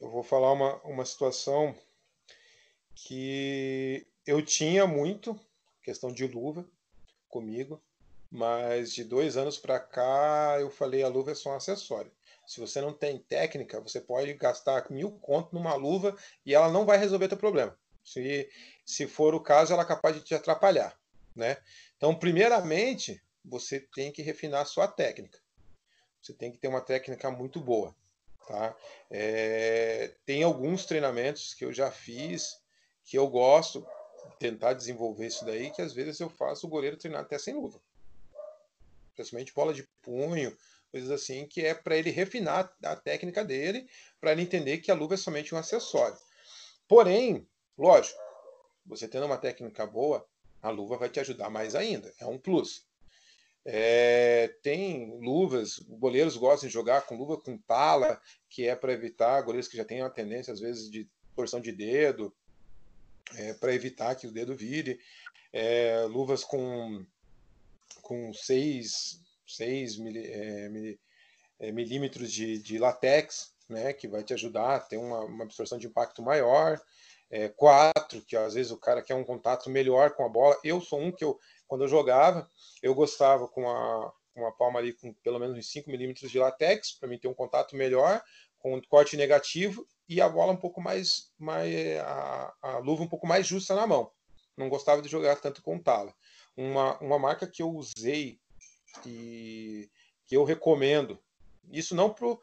eu 0.00 0.10
vou 0.10 0.22
falar 0.22 0.52
uma, 0.52 0.76
uma 0.82 1.04
situação 1.04 1.74
que 2.94 4.06
eu 4.26 4.44
tinha 4.44 4.86
muito 4.86 5.38
questão 5.82 6.12
de 6.12 6.26
luva 6.26 6.66
comigo, 7.28 7.82
mas 8.30 8.92
de 8.92 9.04
dois 9.04 9.36
anos 9.36 9.58
para 9.58 9.78
cá 9.78 10.56
eu 10.60 10.70
falei 10.70 11.02
a 11.02 11.08
luva 11.08 11.32
é 11.32 11.34
só 11.34 11.50
um 11.50 11.56
acessório. 11.56 12.10
Se 12.46 12.60
você 12.60 12.80
não 12.80 12.92
tem 12.92 13.18
técnica, 13.18 13.80
você 13.80 14.00
pode 14.00 14.32
gastar 14.34 14.90
mil 14.90 15.12
contos 15.12 15.52
numa 15.52 15.74
luva 15.74 16.16
e 16.44 16.54
ela 16.54 16.70
não 16.70 16.84
vai 16.84 16.98
resolver 16.98 17.28
teu 17.28 17.38
problema. 17.38 17.76
Se, 18.04 18.50
se 18.84 19.06
for 19.06 19.34
o 19.34 19.40
caso, 19.40 19.72
ela 19.72 19.82
é 19.82 19.86
capaz 19.86 20.14
de 20.14 20.22
te 20.22 20.34
atrapalhar, 20.34 20.98
né? 21.34 21.56
Então, 21.96 22.14
primeiramente, 22.14 23.22
você 23.42 23.80
tem 23.80 24.12
que 24.12 24.20
refinar 24.20 24.60
a 24.60 24.66
sua 24.66 24.86
técnica 24.86 25.38
você 26.24 26.32
tem 26.32 26.50
que 26.50 26.58
ter 26.58 26.68
uma 26.68 26.80
técnica 26.80 27.30
muito 27.30 27.60
boa. 27.60 27.94
Tá? 28.48 28.74
É, 29.10 30.14
tem 30.24 30.42
alguns 30.42 30.86
treinamentos 30.86 31.54
que 31.54 31.64
eu 31.64 31.72
já 31.72 31.90
fiz 31.90 32.60
que 33.04 33.18
eu 33.18 33.28
gosto 33.28 33.86
tentar 34.38 34.74
desenvolver 34.74 35.26
isso 35.26 35.44
daí, 35.44 35.70
que 35.70 35.82
às 35.82 35.92
vezes 35.92 36.20
eu 36.20 36.28
faço 36.28 36.66
o 36.66 36.70
goleiro 36.70 36.96
treinar 36.96 37.22
até 37.22 37.38
sem 37.38 37.54
luva. 37.54 37.80
Principalmente 39.14 39.54
bola 39.54 39.72
de 39.72 39.88
punho, 40.02 40.56
coisas 40.90 41.10
assim, 41.10 41.46
que 41.46 41.64
é 41.64 41.74
para 41.74 41.96
ele 41.96 42.10
refinar 42.10 42.72
a 42.84 42.96
técnica 42.96 43.44
dele, 43.44 43.88
para 44.20 44.32
ele 44.32 44.42
entender 44.42 44.78
que 44.78 44.90
a 44.90 44.94
luva 44.94 45.14
é 45.14 45.16
somente 45.16 45.54
um 45.54 45.58
acessório. 45.58 46.16
Porém, 46.86 47.46
lógico, 47.76 48.18
você 48.86 49.08
tendo 49.08 49.26
uma 49.26 49.38
técnica 49.38 49.86
boa, 49.86 50.26
a 50.62 50.70
luva 50.70 50.96
vai 50.96 51.08
te 51.08 51.20
ajudar 51.20 51.50
mais 51.50 51.74
ainda, 51.74 52.12
é 52.18 52.26
um 52.26 52.38
plus. 52.38 52.86
É, 53.64 54.54
tem 54.62 55.18
luvas, 55.20 55.78
goleiros 55.78 56.36
gostam 56.36 56.68
de 56.68 56.72
jogar 56.72 57.06
com 57.06 57.16
luva 57.16 57.38
com 57.38 57.56
pala, 57.56 58.20
que 58.48 58.68
é 58.68 58.76
para 58.76 58.92
evitar 58.92 59.40
goleiros 59.42 59.68
que 59.68 59.76
já 59.76 59.84
têm 59.84 60.02
uma 60.02 60.10
tendência, 60.10 60.52
às 60.52 60.60
vezes, 60.60 60.90
de 60.90 61.08
torção 61.34 61.60
de 61.60 61.72
dedo, 61.72 62.34
é, 63.36 63.54
para 63.54 63.74
evitar 63.74 64.14
que 64.14 64.26
o 64.26 64.32
dedo 64.32 64.54
vire. 64.54 64.98
É, 65.52 66.04
luvas 66.08 66.42
com, 66.42 67.04
com 68.02 68.32
6, 68.32 69.20
6 69.46 70.00
é, 70.00 70.96
é, 71.60 71.72
milímetros 71.72 72.32
de, 72.32 72.58
de 72.58 72.78
latex, 72.78 73.54
né, 73.68 73.92
que 73.92 74.08
vai 74.08 74.22
te 74.22 74.34
ajudar 74.34 74.76
a 74.76 74.80
ter 74.80 74.96
uma, 74.96 75.20
uma 75.20 75.44
absorção 75.44 75.78
de 75.78 75.86
impacto 75.86 76.22
maior. 76.22 76.80
É, 77.30 77.48
quatro, 77.48 78.22
que 78.22 78.36
às 78.36 78.54
vezes 78.54 78.70
o 78.70 78.76
cara 78.78 79.02
quer 79.02 79.14
um 79.14 79.24
contato 79.24 79.68
melhor 79.70 80.10
com 80.14 80.24
a 80.24 80.28
bola. 80.28 80.58
Eu 80.62 80.80
sou 80.80 81.00
um 81.00 81.10
que 81.10 81.24
eu, 81.24 81.38
quando 81.66 81.82
eu 81.82 81.88
jogava, 81.88 82.48
eu 82.82 82.94
gostava 82.94 83.48
com 83.48 83.68
a, 83.68 84.12
com 84.34 84.46
a 84.46 84.52
palma 84.52 84.78
ali 84.78 84.92
com 84.92 85.12
pelo 85.14 85.38
menos 85.38 85.56
uns 85.56 85.70
5 85.70 85.90
milímetros 85.90 86.30
de 86.30 86.38
latex, 86.38 86.92
para 86.92 87.08
mim 87.08 87.18
ter 87.18 87.26
um 87.26 87.34
contato 87.34 87.74
melhor, 87.74 88.22
com 88.58 88.80
corte 88.82 89.16
negativo 89.16 89.86
e 90.08 90.20
a 90.20 90.28
bola 90.28 90.52
um 90.52 90.56
pouco 90.56 90.80
mais, 90.80 91.32
mais 91.38 91.98
a, 92.00 92.54
a 92.62 92.78
luva 92.78 93.02
um 93.02 93.08
pouco 93.08 93.26
mais 93.26 93.46
justa 93.46 93.74
na 93.74 93.86
mão. 93.86 94.10
Não 94.56 94.68
gostava 94.68 95.02
de 95.02 95.08
jogar 95.08 95.36
tanto 95.36 95.62
com 95.62 95.78
tala. 95.78 96.14
Uma, 96.56 96.98
uma 96.98 97.18
marca 97.18 97.46
que 97.46 97.62
eu 97.62 97.70
usei 97.70 98.38
e 99.04 99.90
que 100.26 100.36
eu 100.36 100.44
recomendo, 100.44 101.18
isso 101.70 101.94
não 101.94 102.10
pro 102.10 102.40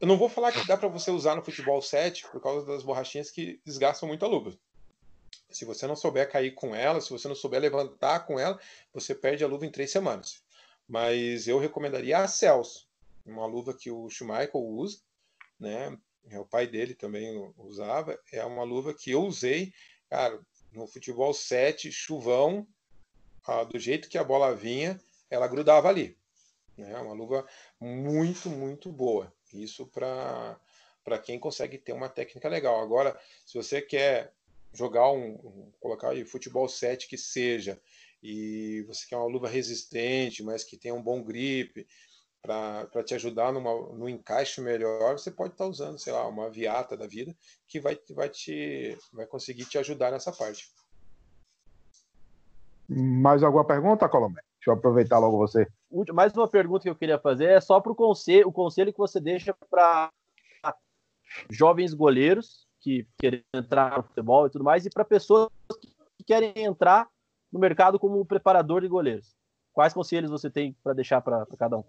eu 0.00 0.06
não 0.06 0.18
vou 0.18 0.28
falar 0.28 0.52
que 0.52 0.66
dá 0.66 0.76
para 0.76 0.88
você 0.88 1.10
usar 1.10 1.34
no 1.34 1.42
futebol 1.42 1.80
7 1.80 2.28
por 2.28 2.40
causa 2.40 2.66
das 2.66 2.82
borrachinhas 2.82 3.30
que 3.30 3.60
desgastam 3.64 4.08
muito 4.08 4.24
a 4.24 4.28
luva. 4.28 4.52
Se 5.50 5.64
você 5.64 5.86
não 5.86 5.96
souber 5.96 6.30
cair 6.30 6.52
com 6.52 6.74
ela, 6.74 7.00
se 7.00 7.10
você 7.10 7.28
não 7.28 7.34
souber 7.34 7.60
levantar 7.60 8.26
com 8.26 8.38
ela, 8.38 8.60
você 8.92 9.14
perde 9.14 9.44
a 9.44 9.46
luva 9.46 9.64
em 9.64 9.70
três 9.70 9.90
semanas. 9.90 10.42
Mas 10.86 11.48
eu 11.48 11.58
recomendaria 11.58 12.18
a 12.18 12.28
Celso, 12.28 12.86
uma 13.24 13.46
luva 13.46 13.72
que 13.72 13.90
o 13.90 14.10
Schumacher 14.10 14.50
usa, 14.54 14.98
né? 15.58 15.96
É, 16.30 16.38
o 16.38 16.46
pai 16.46 16.66
dele 16.66 16.94
também 16.94 17.52
usava. 17.58 18.18
É 18.32 18.44
uma 18.44 18.62
luva 18.62 18.94
que 18.94 19.10
eu 19.10 19.24
usei, 19.24 19.72
cara, 20.08 20.40
no 20.72 20.86
futebol 20.86 21.32
7, 21.32 21.90
chuvão, 21.92 22.66
ah, 23.46 23.64
do 23.64 23.78
jeito 23.78 24.08
que 24.08 24.18
a 24.18 24.24
bola 24.24 24.54
vinha, 24.54 25.00
ela 25.30 25.48
grudava 25.48 25.88
ali. 25.88 26.16
Né? 26.76 26.96
Uma 26.98 27.14
luva 27.14 27.46
muito, 27.80 28.48
muito 28.48 28.90
boa. 28.90 29.32
Isso 29.52 29.86
para 29.86 31.18
quem 31.22 31.38
consegue 31.38 31.78
ter 31.78 31.92
uma 31.92 32.08
técnica 32.08 32.48
legal. 32.48 32.80
Agora, 32.80 33.18
se 33.46 33.54
você 33.54 33.80
quer 33.80 34.32
jogar 34.72 35.10
um, 35.12 35.34
um 35.34 35.72
colocar 35.78 36.10
aí 36.10 36.24
futebol 36.24 36.68
7 36.68 37.06
que 37.06 37.16
seja, 37.16 37.80
e 38.22 38.82
você 38.88 39.06
quer 39.06 39.16
uma 39.16 39.28
luva 39.28 39.48
resistente, 39.48 40.42
mas 40.42 40.64
que 40.64 40.76
tenha 40.76 40.94
um 40.94 41.02
bom 41.02 41.22
grip, 41.22 41.86
para 42.44 43.02
te 43.02 43.14
ajudar 43.14 43.50
numa, 43.52 43.72
no 43.94 44.06
encaixe 44.06 44.60
melhor, 44.60 45.18
você 45.18 45.30
pode 45.30 45.54
estar 45.54 45.64
tá 45.64 45.70
usando, 45.70 45.98
sei 45.98 46.12
lá, 46.12 46.28
uma 46.28 46.50
viata 46.50 46.94
da 46.94 47.06
vida 47.06 47.34
que 47.66 47.80
vai, 47.80 47.98
vai, 48.10 48.28
te, 48.28 48.98
vai 49.10 49.24
conseguir 49.24 49.64
te 49.64 49.78
ajudar 49.78 50.10
nessa 50.10 50.30
parte. 50.30 50.70
Mais 52.86 53.42
alguma 53.42 53.64
pergunta, 53.64 54.06
Colomé? 54.10 54.42
Deixa 54.58 54.70
eu 54.70 54.74
aproveitar 54.74 55.18
logo 55.18 55.38
você. 55.38 55.66
Mais 56.12 56.34
uma 56.34 56.46
pergunta 56.46 56.82
que 56.82 56.90
eu 56.90 56.94
queria 56.94 57.18
fazer 57.18 57.46
é 57.46 57.60
só 57.62 57.80
para 57.80 57.92
o 57.92 57.96
conselho, 57.96 58.48
o 58.48 58.52
conselho 58.52 58.92
que 58.92 58.98
você 58.98 59.18
deixa 59.18 59.56
para 59.70 60.10
jovens 61.50 61.94
goleiros 61.94 62.66
que 62.78 63.08
querem 63.18 63.42
entrar 63.54 63.96
no 63.96 64.02
futebol 64.02 64.46
e 64.46 64.50
tudo 64.50 64.64
mais, 64.64 64.84
e 64.84 64.90
para 64.90 65.04
pessoas 65.04 65.48
que 66.18 66.24
querem 66.24 66.52
entrar 66.56 67.08
no 67.50 67.58
mercado 67.58 67.98
como 67.98 68.22
preparador 68.26 68.82
de 68.82 68.88
goleiros. 68.88 69.34
Quais 69.72 69.94
conselhos 69.94 70.30
você 70.30 70.50
tem 70.50 70.76
para 70.84 70.92
deixar 70.92 71.22
para 71.22 71.46
cada 71.58 71.78
um? 71.78 71.84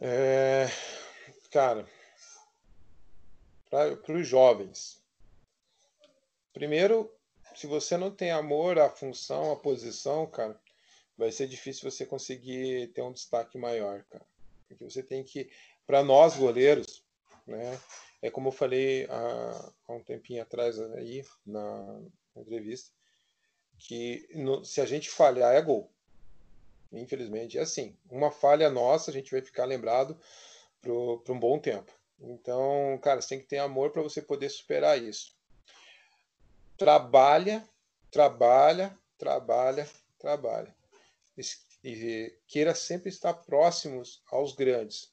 É, 0.00 0.66
cara, 1.50 1.86
para 3.68 4.16
os 4.16 4.26
jovens. 4.26 4.98
Primeiro, 6.52 7.12
se 7.54 7.66
você 7.66 7.96
não 7.96 8.10
tem 8.10 8.30
amor 8.30 8.78
à 8.78 8.88
função, 8.88 9.52
à 9.52 9.56
posição, 9.56 10.26
cara, 10.26 10.58
vai 11.16 11.30
ser 11.30 11.46
difícil 11.46 11.90
você 11.90 12.06
conseguir 12.06 12.88
ter 12.94 13.02
um 13.02 13.12
destaque 13.12 13.58
maior, 13.58 14.02
cara. 14.04 14.26
Porque 14.66 14.84
você 14.84 15.02
tem 15.02 15.22
que, 15.22 15.50
para 15.86 16.02
nós 16.02 16.36
goleiros, 16.36 17.04
né? 17.46 17.78
É 18.22 18.30
como 18.30 18.48
eu 18.48 18.52
falei 18.52 19.06
há, 19.06 19.72
há 19.88 19.92
um 19.92 20.02
tempinho 20.02 20.42
atrás 20.42 20.78
aí 20.78 21.24
na, 21.44 22.00
entrevista, 22.36 22.90
que 23.78 24.28
no, 24.34 24.64
se 24.64 24.80
a 24.80 24.86
gente 24.86 25.10
falhar 25.10 25.54
é 25.54 25.62
gol. 25.62 25.90
Infelizmente 26.92 27.58
é 27.58 27.62
assim. 27.62 27.96
Uma 28.10 28.30
falha 28.30 28.68
nossa, 28.68 29.10
a 29.10 29.14
gente 29.14 29.30
vai 29.30 29.40
ficar 29.40 29.64
lembrado 29.64 30.18
por 30.82 31.22
um 31.28 31.38
bom 31.38 31.58
tempo. 31.58 31.92
Então, 32.20 32.98
cara, 33.02 33.20
você 33.20 33.30
tem 33.30 33.40
que 33.40 33.46
ter 33.46 33.58
amor 33.58 33.90
para 33.90 34.02
você 34.02 34.20
poder 34.20 34.48
superar 34.50 35.00
isso. 35.00 35.34
Trabalha, 36.76 37.66
trabalha, 38.10 38.98
trabalha, 39.16 39.88
trabalha. 40.18 40.74
E 41.82 42.34
queira 42.46 42.74
sempre 42.74 43.08
estar 43.08 43.32
próximos 43.34 44.22
aos 44.30 44.52
grandes, 44.52 45.12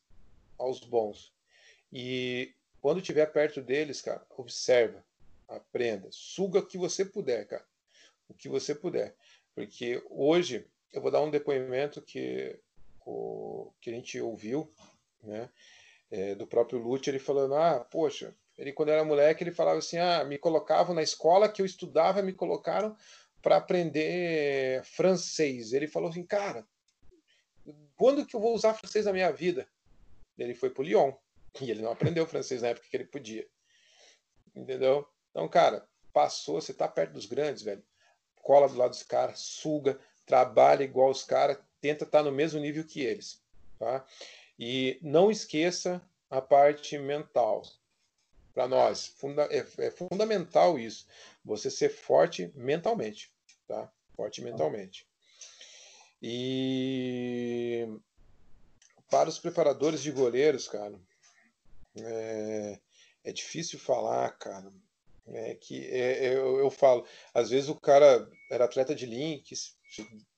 aos 0.58 0.82
bons. 0.82 1.34
E 1.92 2.54
quando 2.82 3.00
estiver 3.00 3.26
perto 3.28 3.62
deles, 3.62 4.02
cara, 4.02 4.26
observa, 4.36 5.04
aprenda, 5.48 6.10
suga 6.12 6.60
o 6.60 6.66
que 6.66 6.78
você 6.78 7.06
puder, 7.06 7.48
cara. 7.48 7.66
O 8.28 8.34
que 8.34 8.50
você 8.50 8.76
puder. 8.76 9.16
Porque 9.56 10.04
hoje 10.10 10.68
eu 10.92 11.02
vou 11.02 11.12
dar 11.12 11.22
um 11.22 11.30
depoimento 11.30 12.02
que, 12.02 12.60
o, 13.06 13.72
que 13.82 13.90
a 13.90 13.94
gente 13.94 14.20
ouviu, 14.20 14.72
né, 15.24 15.50
é, 16.10 16.36
do 16.36 16.48
próprio 16.48 16.80
Lute, 16.80 17.10
ele 17.10 17.20
falando, 17.20 17.56
ah, 17.56 17.80
poxa, 17.80 18.36
ele 18.58 18.74
quando 18.74 18.90
era 18.90 19.04
moleque, 19.04 19.44
ele 19.44 19.52
falava 19.52 19.78
assim, 19.78 19.98
ah, 19.98 20.24
me 20.24 20.38
colocavam 20.38 20.96
na 20.96 21.04
escola 21.04 21.50
que 21.50 21.62
eu 21.62 21.66
estudava, 21.66 22.22
me 22.22 22.34
colocaram 22.34 22.96
para 23.42 23.58
aprender 23.58 24.84
francês. 24.84 25.74
Ele 25.74 25.88
falou 25.88 26.10
assim, 26.10 26.26
cara, 26.26 26.68
quando 27.96 28.26
que 28.26 28.36
eu 28.36 28.40
vou 28.40 28.56
usar 28.56 28.74
francês 28.74 29.06
na 29.06 29.14
minha 29.14 29.32
vida? 29.32 29.68
Ele 30.38 30.56
foi 30.56 30.70
para 30.70 30.84
Lyon, 30.84 31.14
e 31.62 31.70
ele 31.70 31.82
não 31.82 31.92
aprendeu 31.92 32.26
francês 32.26 32.62
na 32.62 32.70
época 32.70 32.88
que 32.90 32.98
ele 32.98 33.06
podia. 33.06 33.48
Entendeu? 34.56 35.08
Então, 35.30 35.48
cara, 35.48 35.88
passou, 36.12 36.60
você 36.60 36.74
tá 36.74 36.88
perto 36.88 37.14
dos 37.14 37.26
grandes, 37.26 37.62
velho. 37.62 37.84
Cola 38.42 38.68
do 38.68 38.76
lado 38.76 38.92
dos 38.92 39.04
caras, 39.04 39.40
suga, 39.40 40.00
trabalha 40.28 40.84
igual 40.84 41.10
os 41.10 41.24
caras, 41.24 41.58
tenta 41.82 42.04
estar 42.04 42.20
tá 42.20 42.24
no 42.24 42.32
mesmo 42.32 42.60
nível 42.60 42.84
que 42.84 43.02
eles. 43.02 43.42
Tá? 43.80 44.06
E 44.60 45.00
não 45.02 45.32
esqueça 45.32 46.02
a 46.30 46.42
parte 46.42 46.98
mental. 47.00 47.64
Para 48.54 48.68
nós, 48.68 49.08
funda 49.08 49.44
é, 49.52 49.66
é, 49.78 49.92
fundamental 49.92 50.78
isso. 50.78 51.08
Você 51.46 51.72
ser 51.72 51.90
forte 51.90 52.52
mentalmente. 52.54 53.32
Tá? 53.68 53.92
Forte 54.16 54.42
mentalmente. 54.42 55.08
E 56.22 57.88
para 59.10 59.30
os 59.30 59.40
preparadores 59.40 60.02
de 60.02 60.12
goleiros, 60.12 60.68
cara, 60.68 61.00
é, 61.96 62.80
é 63.24 63.32
difícil 63.32 63.80
falar, 63.80 64.32
cara. 64.32 64.74
É 65.28 65.56
que 65.56 65.86
é, 65.88 66.34
eu, 66.34 66.58
eu, 66.58 66.72
falo, 66.72 67.06
às 67.34 67.50
vezes 67.50 67.70
o 67.70 67.76
cara 67.76 68.30
era 68.50 68.64
atleta 68.64 68.96
de 68.96 69.06
links, 69.06 69.77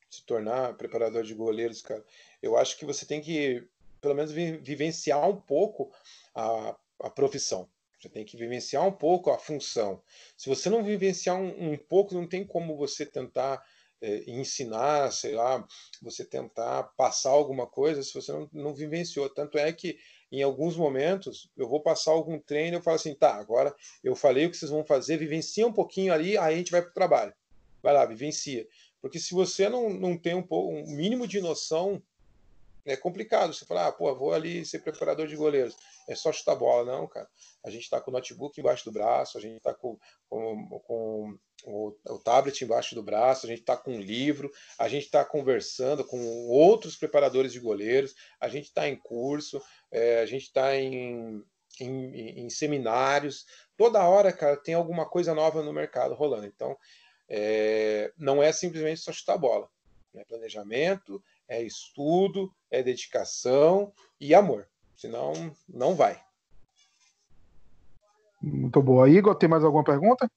se 0.10 0.26
tornar 0.26 0.76
preparador 0.76 1.24
de 1.24 1.34
goleiros, 1.34 1.82
cara, 1.82 2.04
eu 2.42 2.58
acho 2.58 2.78
que 2.78 2.86
você 2.86 3.06
tem 3.06 3.22
que, 3.22 3.68
pelo 4.02 4.16
menos, 4.16 4.32
vivenciar 4.32 5.30
um 5.30 5.40
pouco 5.40 5.92
a, 6.34 6.76
a 7.02 7.10
profissão. 7.10 7.70
Você 8.00 8.10
tem 8.10 8.26
que 8.26 8.38
vivenciar 8.38 8.88
um 8.88 8.92
pouco 8.92 9.30
a 9.30 9.38
função. 9.38 10.02
Se 10.38 10.48
você 10.48 10.70
não 10.70 10.84
vivenciar 10.84 11.36
um, 11.36 11.74
um 11.74 11.78
pouco, 11.78 12.16
não 12.16 12.28
tem 12.28 12.46
como 12.46 12.78
você 12.78 13.06
tentar 13.06 13.62
é, 14.02 14.24
ensinar, 14.26 15.12
sei 15.12 15.34
lá, 15.34 15.66
você 16.02 16.24
tentar 16.24 16.84
passar 16.96 17.32
alguma 17.32 17.68
coisa 17.68 18.02
se 18.02 18.14
você 18.14 18.32
não, 18.32 18.50
não 18.54 18.74
vivenciou. 18.74 19.30
Tanto 19.30 19.58
é 19.58 19.72
que 19.74 20.00
em 20.32 20.42
alguns 20.42 20.78
momentos 20.78 21.52
eu 21.58 21.68
vou 21.68 21.82
passar 21.82 22.12
algum 22.12 22.40
treino 22.40 22.78
eu 22.78 22.82
falo 22.82 22.96
assim, 22.96 23.16
tá, 23.16 23.34
agora 23.36 23.76
eu 24.04 24.16
falei 24.16 24.46
o 24.46 24.52
que 24.52 24.58
vocês 24.58 24.72
vão 24.72 24.86
fazer, 24.86 25.18
vivencia 25.18 25.68
um 25.68 25.74
pouquinho 25.74 26.14
ali, 26.14 26.38
aí 26.38 26.54
a 26.54 26.58
gente 26.58 26.72
vai 26.72 26.82
para 26.82 26.92
o 26.92 26.94
trabalho. 26.94 27.34
Vai 27.82 27.94
lá, 27.94 28.06
vivencia. 28.06 28.68
Porque 29.02 29.20
se 29.20 29.34
você 29.34 29.70
não, 29.70 29.90
não 29.90 30.18
tem 30.18 30.36
um, 30.36 30.46
um 30.50 30.96
mínimo 30.96 31.28
de 31.28 31.40
noção, 31.42 32.02
é 32.86 32.96
complicado. 32.96 33.54
Você 33.54 33.66
falar, 33.66 33.88
ah, 33.88 33.92
pô, 33.92 34.14
vou 34.16 34.34
ali 34.34 34.66
ser 34.66 34.80
preparador 34.80 35.28
de 35.28 35.36
goleiros. 35.36 35.76
É 36.08 36.16
só 36.16 36.32
chutar 36.32 36.56
bola. 36.56 36.92
Não, 36.92 37.08
cara. 37.08 37.28
A 37.64 37.70
gente 37.70 37.84
está 37.84 38.02
com 38.02 38.10
o 38.10 38.14
notebook 38.14 38.60
embaixo 38.60 38.86
do 38.86 38.92
braço, 38.92 39.38
a 39.38 39.42
gente 39.42 39.58
está 39.58 39.74
com, 39.74 39.98
com, 40.30 40.80
com 40.86 41.38
o, 41.66 41.96
o, 42.08 42.20
tablet 42.20 42.64
embaixo 42.64 42.96
do 42.96 43.04
braço, 43.04 43.46
a 43.46 43.50
gente 43.50 43.60
está 43.60 43.78
com 43.78 43.92
um 43.92 44.02
livro, 44.02 44.52
a 44.78 44.88
gente 44.88 45.06
está 45.06 45.24
conversando 45.26 46.04
com 46.04 46.20
outros 46.48 46.96
preparadores 46.96 47.52
de 47.52 47.60
goleiros, 47.60 48.16
a 48.40 48.48
gente 48.48 48.66
está 48.66 48.88
em 48.88 48.96
curso, 48.96 49.62
é, 49.92 50.22
a 50.22 50.26
gente 50.26 50.44
está 50.44 50.76
em, 50.76 51.44
em, 51.80 52.44
em, 52.46 52.50
seminários. 52.50 53.46
Toda 53.78 54.08
hora, 54.08 54.32
cara, 54.32 54.58
tem 54.58 54.74
alguma 54.74 55.08
coisa 55.08 55.36
nova 55.36 55.62
no 55.62 55.74
mercado 55.74 56.16
rolando. 56.16 56.46
Então, 56.46 56.78
é, 57.30 58.12
não 58.18 58.42
é 58.42 58.52
simplesmente 58.52 59.02
só 59.02 59.12
chutar 59.12 59.38
bola. 59.38 59.70
É 60.16 60.26
planejamento, 60.26 61.24
é 61.48 61.62
estudo, 61.62 62.52
é 62.72 62.82
dedicação 62.82 63.94
e 64.20 64.34
amor. 64.34 64.68
Senão, 64.98 65.56
não 65.68 65.96
vai. 65.96 66.20
Muito 68.42 68.82
boa. 68.82 69.10
Igor, 69.10 69.36
tem 69.36 69.48
mais 69.48 69.64
alguma 69.64 69.84
pergunta? 69.84 70.30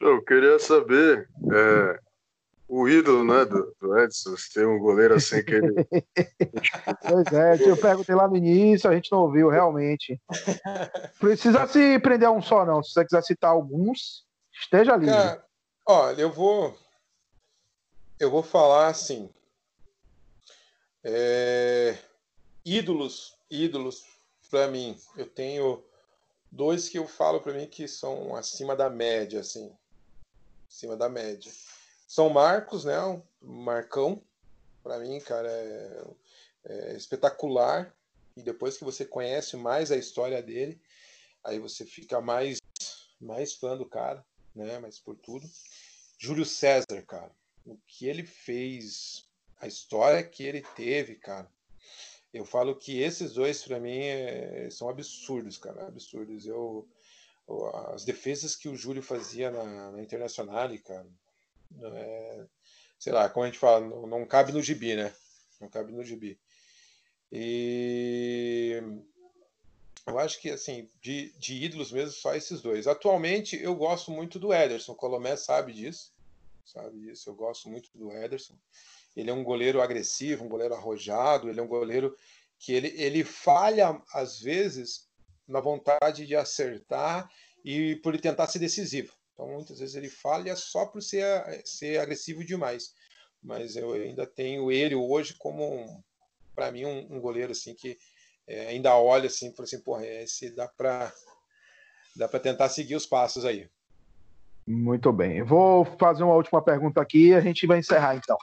Eu 0.00 0.22
queria 0.22 0.58
saber, 0.58 1.28
é, 1.52 2.00
o 2.68 2.88
ídolo, 2.88 3.22
né, 3.22 3.44
do, 3.44 3.74
do 3.80 3.98
Edson, 3.98 4.36
se 4.36 4.54
tem 4.54 4.66
um 4.66 4.78
goleiro 4.78 5.14
assim 5.14 5.44
que 5.44 5.54
ele. 5.54 5.74
pois 7.06 7.32
é, 7.32 7.70
eu 7.70 7.76
perguntei 7.76 8.14
lá 8.14 8.26
no 8.26 8.36
início, 8.36 8.88
a 8.88 8.94
gente 8.94 9.12
não 9.12 9.20
ouviu 9.20 9.48
realmente. 9.48 10.20
Precisa 11.20 11.66
se 11.66 11.98
prender 11.98 12.28
a 12.28 12.32
um 12.32 12.42
só, 12.42 12.64
não. 12.64 12.82
Se 12.82 12.92
você 12.92 13.04
quiser 13.04 13.22
citar 13.22 13.50
alguns, 13.50 14.26
esteja 14.52 14.96
livre. 14.96 15.14
Cara, 15.14 15.46
olha, 15.86 16.22
eu 16.22 16.32
vou. 16.32 16.78
Eu 18.18 18.30
vou 18.30 18.42
falar 18.42 18.88
assim. 18.88 19.32
É, 21.04 21.98
ídolos, 22.64 23.36
ídolos, 23.50 24.04
para 24.50 24.68
mim, 24.68 24.96
eu 25.16 25.26
tenho 25.26 25.84
dois 26.50 26.88
que 26.88 26.98
eu 26.98 27.08
falo 27.08 27.40
para 27.40 27.54
mim 27.54 27.66
que 27.66 27.88
são 27.88 28.36
acima 28.36 28.76
da 28.76 28.88
média, 28.88 29.40
assim, 29.40 29.76
acima 30.68 30.96
da 30.96 31.08
média. 31.08 31.50
São 32.06 32.28
Marcos, 32.28 32.84
né? 32.84 32.94
Marcão, 33.40 34.22
para 34.82 34.98
mim, 34.98 35.18
cara, 35.20 35.48
é, 35.50 36.04
é 36.64 36.96
espetacular. 36.96 37.92
E 38.36 38.42
depois 38.42 38.76
que 38.76 38.84
você 38.84 39.04
conhece 39.04 39.56
mais 39.56 39.90
a 39.90 39.96
história 39.96 40.42
dele, 40.42 40.80
aí 41.44 41.58
você 41.58 41.84
fica 41.84 42.20
mais 42.20 42.58
mais 43.20 43.54
fã 43.54 43.76
do 43.76 43.86
cara, 43.86 44.24
né? 44.54 44.78
Mas 44.78 44.98
por 44.98 45.16
tudo. 45.16 45.48
Júlio 46.18 46.44
César, 46.44 47.02
cara, 47.06 47.30
o 47.64 47.76
que 47.86 48.06
ele 48.06 48.24
fez, 48.24 49.28
a 49.60 49.66
história 49.66 50.22
que 50.22 50.42
ele 50.44 50.62
teve, 50.76 51.16
cara. 51.16 51.50
Eu 52.32 52.44
falo 52.44 52.76
que 52.76 53.00
esses 53.00 53.34
dois 53.34 53.62
para 53.62 53.78
mim 53.78 53.98
é, 53.98 54.68
são 54.70 54.88
absurdos, 54.88 55.58
cara, 55.58 55.86
absurdos. 55.86 56.46
Eu 56.46 56.88
as 57.92 58.04
defesas 58.04 58.56
que 58.56 58.68
o 58.68 58.76
Júlio 58.76 59.02
fazia 59.02 59.50
na, 59.50 59.90
na 59.90 60.02
Internacional, 60.02 60.70
cara, 60.78 61.06
é, 61.82 62.46
sei 62.98 63.12
lá, 63.12 63.28
como 63.28 63.44
a 63.44 63.46
gente 63.46 63.58
fala, 63.58 63.80
não, 63.80 64.06
não, 64.06 64.26
cabe 64.26 64.52
no 64.52 64.62
gibi, 64.62 64.94
né? 64.94 65.12
Não 65.60 65.68
cabe 65.68 65.92
no 65.92 66.04
gibi. 66.04 66.38
E 67.30 68.80
eu 70.06 70.18
acho 70.18 70.40
que, 70.40 70.50
assim, 70.50 70.88
de, 71.00 71.32
de 71.38 71.54
ídolos 71.54 71.92
mesmo, 71.92 72.12
só 72.12 72.34
esses 72.34 72.60
dois. 72.60 72.86
Atualmente, 72.86 73.56
eu 73.56 73.74
gosto 73.74 74.10
muito 74.10 74.38
do 74.38 74.52
Ederson. 74.52 74.92
O 74.92 74.96
Colomé 74.96 75.36
sabe 75.36 75.72
disso. 75.72 76.12
Sabe 76.64 76.98
disso. 76.98 77.30
Eu 77.30 77.34
gosto 77.34 77.68
muito 77.68 77.90
do 77.94 78.12
Ederson. 78.12 78.54
Ele 79.16 79.30
é 79.30 79.32
um 79.32 79.44
goleiro 79.44 79.80
agressivo, 79.80 80.44
um 80.44 80.48
goleiro 80.48 80.74
arrojado. 80.74 81.48
Ele 81.48 81.60
é 81.60 81.62
um 81.62 81.68
goleiro 81.68 82.16
que 82.58 82.72
ele, 82.72 82.88
ele 82.96 83.24
falha, 83.24 84.00
às 84.12 84.40
vezes, 84.40 85.08
na 85.46 85.60
vontade 85.60 86.26
de 86.26 86.34
acertar 86.34 87.30
e 87.64 87.96
por 87.96 88.14
ele 88.14 88.22
tentar 88.22 88.46
ser 88.48 88.58
decisivo. 88.58 89.12
Então, 89.32 89.48
muitas 89.48 89.78
vezes 89.78 89.94
ele 89.94 90.08
falha 90.08 90.54
só 90.56 90.86
por 90.86 91.02
ser, 91.02 91.62
ser 91.64 92.00
agressivo 92.00 92.44
demais. 92.44 92.94
Mas 93.42 93.76
eu 93.76 93.92
ainda 93.92 94.26
tenho 94.26 94.70
ele 94.70 94.94
hoje 94.94 95.34
como, 95.34 96.02
para 96.54 96.70
mim, 96.70 96.84
um, 96.84 97.16
um, 97.16 97.20
goleiro 97.20 97.52
assim 97.52 97.74
que 97.74 97.98
é, 98.52 98.68
ainda 98.68 98.94
olha 98.94 99.26
assim 99.26 99.48
e 99.48 99.52
fala 99.52 99.64
assim, 99.64 99.80
porra, 99.80 100.06
esse 100.06 100.54
dá 100.54 100.68
para 100.68 101.10
dá 102.14 102.28
para 102.28 102.38
tentar 102.38 102.68
seguir 102.68 102.94
os 102.94 103.06
passos 103.06 103.46
aí. 103.46 103.66
Muito 104.66 105.10
bem. 105.10 105.38
Eu 105.38 105.46
vou 105.46 105.84
fazer 105.98 106.22
uma 106.22 106.34
última 106.34 106.60
pergunta 106.60 107.00
aqui 107.00 107.28
e 107.28 107.34
a 107.34 107.40
gente 107.40 107.66
vai 107.66 107.78
encerrar 107.78 108.14
então. 108.14 108.36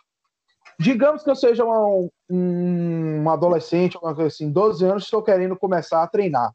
Digamos 0.79 1.23
que 1.23 1.29
eu 1.29 1.35
seja 1.35 1.63
um, 1.63 2.09
um 2.29 3.29
adolescente, 3.29 3.97
uma 3.97 4.15
coisa 4.15 4.29
assim, 4.29 4.51
12 4.51 4.83
anos, 4.83 5.03
estou 5.03 5.21
querendo 5.21 5.55
começar 5.55 6.01
a 6.01 6.07
treinar. 6.07 6.51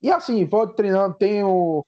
E 0.00 0.10
assim, 0.10 0.46
pode 0.46 0.74
treinando, 0.74 1.14
tenho 1.14 1.84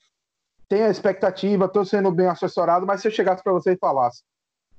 tenho 0.69 0.87
a 0.87 0.91
expectativa, 0.91 1.65
estou 1.65 1.85
sendo 1.85 2.11
bem 2.11 2.27
assessorado, 2.27 2.85
mas 2.85 3.01
se 3.01 3.09
eu 3.09 3.13
chegasse 3.13 3.43
para 3.43 3.53
você 3.53 3.73
e 3.73 3.79
falasse, 3.79 4.23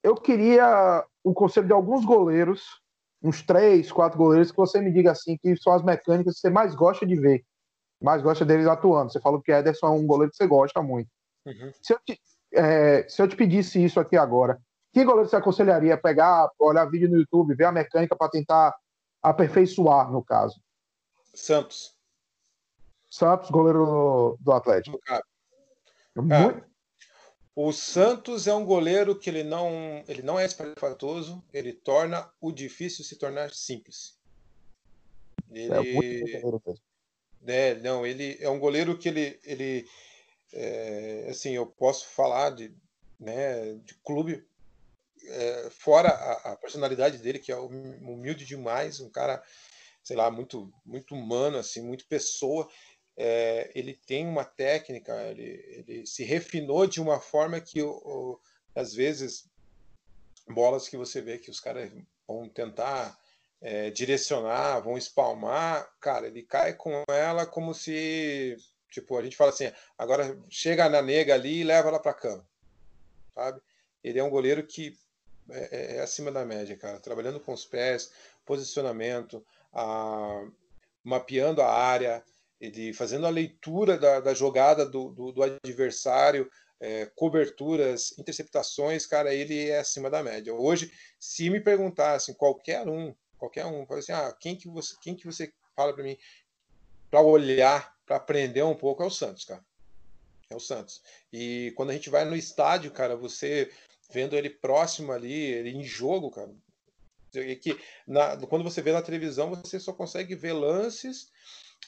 eu 0.03 0.15
queria 0.15 1.03
o 1.23 1.33
conselho 1.33 1.65
de 1.65 1.73
alguns 1.73 2.05
goleiros, 2.05 2.81
uns 3.21 3.41
três, 3.41 3.91
quatro 3.91 4.17
goleiros, 4.17 4.51
que 4.51 4.57
você 4.57 4.79
me 4.79 4.91
diga 4.91 5.11
assim, 5.11 5.37
que 5.37 5.55
são 5.57 5.73
as 5.73 5.83
mecânicas 5.83 6.35
que 6.35 6.41
você 6.41 6.49
mais 6.49 6.75
gosta 6.75 7.05
de 7.05 7.15
ver, 7.19 7.43
mais 8.01 8.21
gosta 8.21 8.45
deles 8.45 8.67
atuando. 8.67 9.11
Você 9.11 9.19
falou 9.19 9.41
que 9.41 9.51
Ederson 9.51 9.87
é 9.87 9.91
um 9.91 10.05
goleiro 10.05 10.31
que 10.31 10.37
você 10.37 10.47
gosta 10.47 10.81
muito. 10.81 11.09
Uhum. 11.45 11.71
Se, 11.81 11.93
eu 11.93 11.99
te, 12.05 12.21
é, 12.53 13.07
se 13.07 13.21
eu 13.21 13.27
te 13.27 13.35
pedisse 13.35 13.83
isso 13.83 13.99
aqui 13.99 14.17
agora, 14.17 14.59
que 14.93 15.03
goleiro 15.03 15.29
você 15.29 15.35
aconselharia 15.35 15.97
pegar, 15.97 16.49
olhar 16.59 16.85
vídeo 16.85 17.09
no 17.09 17.17
YouTube, 17.17 17.55
ver 17.55 17.65
a 17.65 17.71
mecânica 17.71 18.15
para 18.15 18.29
tentar 18.29 18.75
aperfeiçoar, 19.21 20.11
no 20.11 20.23
caso? 20.23 20.59
Santos. 21.33 21.95
Santos, 23.09 23.49
goleiro 23.49 24.37
do 24.39 24.51
Atlético. 24.51 24.99
É, 25.09 25.21
o 27.59 27.73
Santos 27.73 28.45
é 28.45 28.53
um 28.53 28.63
goleiro 28.63 29.17
que 29.17 29.31
ele 29.31 29.43
não, 29.43 30.03
ele 30.07 30.21
não 30.21 30.37
é 30.37 30.45
espalhafatoso, 30.45 31.43
ele 31.51 31.73
torna 31.73 32.31
o 32.39 32.51
difícil 32.51 33.03
se 33.03 33.15
tornar 33.15 33.49
simples. 33.49 34.15
Ele, 35.49 35.73
é, 36.35 37.71
é, 37.71 37.75
não, 37.79 38.05
ele 38.05 38.37
é 38.39 38.47
um 38.47 38.59
goleiro 38.59 38.95
que 38.95 39.09
ele, 39.09 39.39
ele 39.43 39.89
é, 40.53 41.25
assim, 41.31 41.55
eu 41.55 41.65
posso 41.65 42.07
falar 42.09 42.51
de, 42.51 42.71
né, 43.19 43.73
de 43.83 43.95
clube 44.03 44.47
é, 45.25 45.69
fora 45.71 46.09
a, 46.09 46.51
a, 46.51 46.55
personalidade 46.57 47.17
dele 47.17 47.39
que 47.39 47.51
é 47.51 47.57
humilde 47.57 48.45
demais, 48.45 48.99
um 48.99 49.09
cara, 49.09 49.41
sei 50.03 50.15
lá, 50.15 50.29
muito, 50.29 50.71
muito 50.85 51.15
humano, 51.15 51.57
assim, 51.57 51.81
muito 51.81 52.05
pessoa 52.05 52.69
é, 53.17 53.71
ele 53.73 53.95
tem 53.95 54.27
uma 54.27 54.45
técnica, 54.45 55.13
ele, 55.23 55.83
ele, 55.87 56.05
se 56.05 56.23
refinou 56.23 56.85
de 56.85 57.01
uma 57.01 57.19
forma 57.19 57.59
que, 57.59 57.81
o, 57.81 57.89
o, 57.89 58.39
às 58.75 58.93
vezes, 58.93 59.49
bolas 60.47 60.87
que 60.87 60.95
você 60.95 61.19
vê 61.19 61.39
que 61.39 61.49
os 61.49 61.59
caras 61.59 61.91
vão 62.27 62.47
tentar 62.47 63.19
é, 63.59 63.89
direcionar, 63.89 64.81
vão 64.81 64.97
espalmar, 64.97 65.91
cara, 65.99 66.27
ele 66.27 66.43
cai 66.43 66.73
com 66.73 67.03
ela 67.07 67.45
como 67.47 67.73
se, 67.73 68.55
tipo, 68.91 69.17
a 69.17 69.23
gente 69.23 69.35
fala 69.35 69.49
assim, 69.49 69.71
agora 69.97 70.39
chega 70.47 70.87
na 70.87 71.01
nega 71.01 71.33
ali 71.33 71.61
e 71.61 71.63
leva 71.63 71.89
ela 71.89 71.99
para 71.99 72.13
cama, 72.13 72.47
sabe? 73.33 73.59
Ele 74.03 74.19
é 74.19 74.23
um 74.23 74.29
goleiro 74.29 74.65
que 74.65 74.95
é, 75.49 75.69
é, 75.71 75.95
é, 75.97 75.99
acima 76.01 76.31
da 76.31 76.45
média, 76.45 76.77
cara, 76.77 76.99
trabalhando 76.99 77.39
com 77.39 77.51
os 77.51 77.65
pés, 77.65 78.11
posicionamento, 78.45 79.43
a, 79.73 80.47
mapeando 81.03 81.61
a 81.61 81.73
área, 81.73 82.23
ele 82.59 82.93
fazendo 82.93 83.27
a 83.27 83.31
leitura 83.31 83.97
da, 83.97 84.19
da 84.19 84.33
jogada 84.33 84.85
do, 84.85 85.11
do, 85.11 85.31
do 85.31 85.43
adversário, 85.43 86.49
é, 86.79 87.05
coberturas, 87.15 88.17
interceptações, 88.17 89.05
cara, 89.05 89.33
ele 89.33 89.69
é 89.69 89.79
acima 89.79 90.09
da 90.09 90.23
média. 90.23 90.53
Hoje, 90.53 90.91
se 91.19 91.49
me 91.49 91.59
perguntassem 91.59 92.35
qualquer 92.35 92.87
um, 92.87 93.13
qualquer 93.37 93.65
um, 93.65 93.85
assim, 93.91 94.11
ah, 94.11 94.35
quem 94.39 94.55
que 94.55 94.67
você, 94.67 94.95
quem 95.01 95.15
que 95.15 95.25
você 95.25 95.51
fala 95.75 95.93
para 95.93 96.03
mim 96.03 96.17
para 97.09 97.21
olhar, 97.21 97.95
para 98.05 98.17
aprender 98.17 98.63
um 98.63 98.75
pouco 98.75 99.03
é 99.03 99.05
o 99.05 99.11
Santos, 99.11 99.45
cara. 99.45 99.63
É 100.49 100.55
o 100.55 100.59
Santos. 100.59 101.01
E 101.31 101.73
quando 101.75 101.91
a 101.91 101.93
gente 101.93 102.09
vai 102.09 102.25
no 102.25 102.35
estádio, 102.35 102.91
cara, 102.91 103.15
você 103.15 103.71
vendo 104.11 104.35
ele 104.35 104.49
próximo 104.49 105.11
ali, 105.11 105.33
ele 105.33 105.71
em 105.71 105.83
jogo, 105.83 106.31
cara, 106.31 106.53
que 107.61 107.77
na, 108.07 108.37
quando 108.47 108.63
você 108.63 108.81
vê 108.81 108.91
na 108.91 109.01
televisão, 109.01 109.49
você 109.49 109.79
só 109.79 109.93
consegue 109.93 110.35
ver 110.35 110.53
lances 110.53 111.29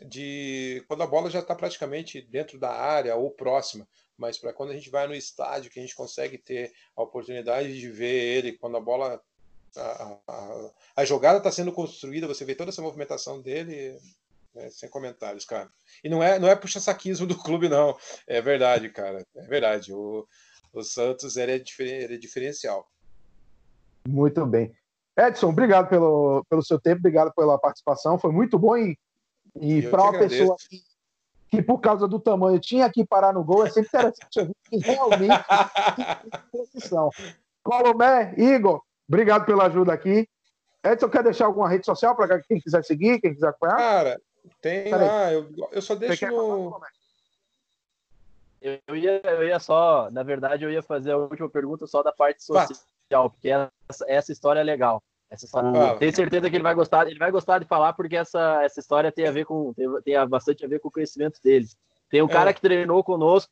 de 0.06 0.84
quando 0.88 1.04
a 1.04 1.08
bola 1.08 1.30
já 1.30 1.40
está 1.40 1.56
praticamente 1.56 2.22
dentro 2.22 2.58
da 2.60 2.72
área 2.72 3.16
ou 3.16 3.32
próxima, 3.32 3.88
mas 4.18 4.38
para 4.38 4.54
quando 4.54 4.72
a 4.72 4.74
gente 4.74 4.90
vai 4.90 5.08
no 5.08 5.16
estádio, 5.16 5.72
que 5.72 5.80
a 5.80 5.82
gente 5.82 5.96
consegue 5.96 6.38
ter 6.38 6.72
a 6.96 7.02
oportunidade 7.02 7.80
de 7.80 7.90
ver 7.90 8.38
ele, 8.38 8.58
quando 8.58 8.78
a 8.78 8.82
bola. 8.82 9.22
A, 9.78 10.18
a, 10.28 10.72
a 10.96 11.06
jogada 11.06 11.38
está 11.38 11.52
sendo 11.52 11.72
construída, 11.72 12.28
você 12.28 12.44
vê 12.44 12.56
toda 12.56 12.72
essa 12.72 12.82
movimentação 12.82 13.40
dele, 13.40 14.00
é, 14.56 14.70
sem 14.72 14.90
comentários, 14.90 15.46
cara. 15.46 15.70
E 16.04 16.10
não 16.10 16.24
é, 16.24 16.40
não 16.40 16.48
é 16.48 16.56
puxa-saquismo 16.56 17.28
do 17.28 17.38
clube, 17.38 17.70
não. 17.70 17.96
É 18.26 18.42
verdade, 18.42 18.90
cara. 18.90 19.24
É 19.36 19.44
verdade. 19.44 19.94
O, 19.94 20.28
o 20.74 20.84
Santos 20.84 21.38
ele 21.38 21.52
é, 21.54 21.60
diferen, 21.60 22.02
ele 22.02 22.16
é 22.16 22.18
diferencial. 22.18 22.90
Muito 24.08 24.44
bem. 24.46 24.76
Edson, 25.18 25.50
obrigado 25.50 25.88
pelo, 25.88 26.44
pelo 26.50 26.64
seu 26.64 26.80
tempo, 26.80 27.00
obrigado 27.00 27.34
pela 27.34 27.60
participação. 27.60 28.18
Foi 28.18 28.32
muito 28.32 28.58
bom 28.58 28.76
e 28.76 28.98
e 29.56 29.82
para 29.84 30.04
uma 30.04 30.20
pessoa 30.20 30.56
que, 30.70 30.82
que, 31.50 31.62
por 31.62 31.80
causa 31.80 32.08
do 32.08 32.20
tamanho, 32.20 32.60
tinha 32.60 32.90
que 32.90 33.06
parar 33.06 33.34
no 33.34 33.44
gol, 33.44 33.66
é 33.66 33.70
sempre 33.70 33.90
interessante 33.90 34.40
ouvir 34.40 34.56
que 34.70 34.78
realmente 34.78 35.46
posição. 36.52 37.10
Colomé, 37.64 38.34
Igor, 38.38 38.82
obrigado 39.08 39.46
pela 39.46 39.66
ajuda 39.66 39.94
aqui. 39.94 40.28
Edson, 40.84 41.10
quer 41.10 41.24
deixar 41.24 41.46
alguma 41.46 41.68
rede 41.68 41.86
social 41.86 42.16
para 42.16 42.42
quem 42.42 42.60
quiser 42.60 42.84
seguir, 42.84 43.20
quem 43.20 43.34
quiser 43.34 43.50
acompanhar? 43.50 43.78
Cara, 43.78 44.22
tem 44.62 44.92
lá, 44.92 45.34
eu, 45.34 45.50
eu 45.72 45.82
só 45.82 45.96
deixo 45.96 46.26
no... 46.28 46.80
Eu 48.62 48.96
ia, 48.96 49.22
eu 49.24 49.48
ia 49.48 49.60
só, 49.60 50.10
na 50.12 50.22
verdade, 50.22 50.66
eu 50.66 50.72
ia 50.72 50.84
fazer 50.84 51.12
a 51.12 51.18
última 51.18 51.50
pergunta 51.50 51.88
só 51.88 52.04
da 52.04 52.12
parte 52.12 52.44
social, 52.44 53.30
porque 53.30 53.50
essa, 53.50 54.06
essa 54.08 54.32
história 54.34 54.60
é 54.60 54.64
legal. 54.64 55.02
Essa 55.30 55.46
história, 55.46 55.96
tenho 55.98 56.16
certeza 56.16 56.50
que 56.50 56.56
ele 56.56 56.64
vai 56.64 56.74
gostar, 56.74 57.08
ele 57.08 57.20
vai 57.20 57.30
gostar 57.30 57.60
de 57.60 57.66
falar 57.66 57.94
porque 57.94 58.16
essa, 58.16 58.64
essa 58.64 58.80
história 58.80 59.12
tem 59.12 59.28
a 59.28 59.32
ver 59.32 59.46
com 59.46 59.74
tem, 59.74 59.88
tem 60.02 60.28
bastante 60.28 60.66
a 60.66 60.68
ver 60.68 60.80
com 60.80 60.88
o 60.88 60.92
crescimento 60.92 61.40
dele. 61.44 61.68
Tem 62.10 62.22
um 62.22 62.28
é. 62.28 62.30
cara 62.30 62.54
que 62.54 62.62
treinou 62.62 63.04
conosco, 63.04 63.52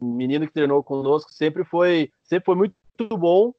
um 0.00 0.12
menino 0.12 0.46
que 0.46 0.52
treinou 0.52 0.82
conosco, 0.82 1.32
sempre 1.32 1.64
foi, 1.64 2.10
sempre 2.22 2.44
foi 2.44 2.54
muito 2.54 2.76
bom 3.16 3.54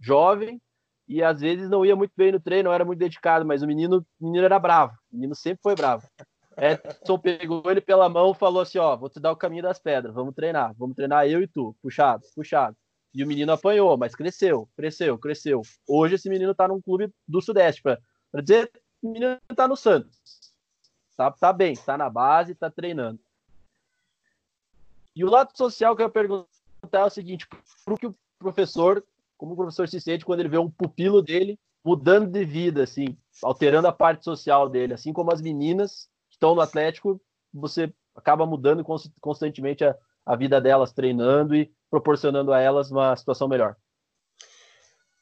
jovem, 0.00 0.60
e 1.08 1.22
às 1.22 1.40
vezes 1.40 1.68
não 1.70 1.84
ia 1.84 1.96
muito 1.96 2.12
bem 2.16 2.30
no 2.30 2.38
treino, 2.38 2.68
não 2.68 2.74
era 2.74 2.84
muito 2.84 2.98
dedicado, 2.98 3.44
mas 3.44 3.62
o 3.62 3.66
menino, 3.66 4.06
o 4.20 4.26
menino 4.26 4.44
era 4.44 4.58
bravo, 4.58 4.92
o 5.10 5.16
menino 5.16 5.34
sempre 5.34 5.60
foi 5.62 5.74
bravo. 5.74 6.06
Edson 6.56 7.18
pegou 7.18 7.62
ele 7.70 7.80
pela 7.80 8.08
mão 8.08 8.34
falou 8.34 8.62
assim: 8.62 8.78
Ó, 8.78 8.96
vou 8.96 9.08
te 9.08 9.20
dar 9.20 9.32
o 9.32 9.36
caminho 9.36 9.62
das 9.62 9.78
pedras, 9.78 10.14
vamos 10.14 10.34
treinar, 10.34 10.74
vamos 10.76 10.96
treinar 10.96 11.26
eu 11.26 11.40
e 11.40 11.46
tu, 11.46 11.74
puxado, 11.80 12.24
puxado. 12.34 12.76
E 13.18 13.24
o 13.24 13.26
menino 13.26 13.50
apanhou, 13.50 13.96
mas 13.96 14.14
cresceu, 14.14 14.68
cresceu, 14.76 15.18
cresceu. 15.18 15.62
Hoje 15.88 16.14
esse 16.14 16.28
menino 16.28 16.54
tá 16.54 16.68
num 16.68 16.80
clube 16.80 17.12
do 17.26 17.42
Sudeste, 17.42 17.82
para 17.82 18.00
dizer, 18.40 18.70
o 19.02 19.10
menino 19.10 19.36
tá 19.56 19.66
no 19.66 19.76
Santos. 19.76 20.16
Tá, 21.16 21.28
tá 21.32 21.52
bem, 21.52 21.74
tá 21.74 21.98
na 21.98 22.08
base, 22.08 22.54
tá 22.54 22.70
treinando. 22.70 23.18
E 25.16 25.24
o 25.24 25.28
lado 25.28 25.50
social 25.56 25.96
que 25.96 26.02
eu 26.02 26.06
ia 26.06 26.12
perguntar 26.12 26.46
é 26.92 27.04
o 27.04 27.10
seguinte: 27.10 27.44
pro 27.84 27.98
que 27.98 28.06
o 28.06 28.14
professor 28.38 29.04
como 29.36 29.54
o 29.54 29.56
professor 29.56 29.88
se 29.88 30.00
sente 30.00 30.24
quando 30.24 30.38
ele 30.38 30.48
vê 30.48 30.58
um 30.58 30.70
pupilo 30.70 31.20
dele 31.20 31.58
mudando 31.84 32.30
de 32.30 32.44
vida, 32.44 32.84
assim, 32.84 33.16
alterando 33.42 33.88
a 33.88 33.92
parte 33.92 34.24
social 34.24 34.68
dele, 34.68 34.94
assim 34.94 35.12
como 35.12 35.32
as 35.32 35.42
meninas 35.42 36.08
que 36.28 36.34
estão 36.34 36.54
no 36.54 36.60
Atlético, 36.60 37.20
você 37.52 37.92
acaba 38.14 38.46
mudando 38.46 38.84
constantemente 39.20 39.84
a, 39.84 39.96
a 40.24 40.36
vida 40.36 40.60
delas, 40.60 40.92
treinando 40.92 41.56
e 41.56 41.68
proporcionando 41.90 42.52
a 42.52 42.60
elas 42.60 42.90
uma 42.90 43.16
situação 43.16 43.48
melhor. 43.48 43.76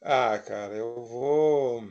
Ah, 0.01 0.37
cara, 0.39 0.73
eu 0.73 1.03
vou 1.03 1.83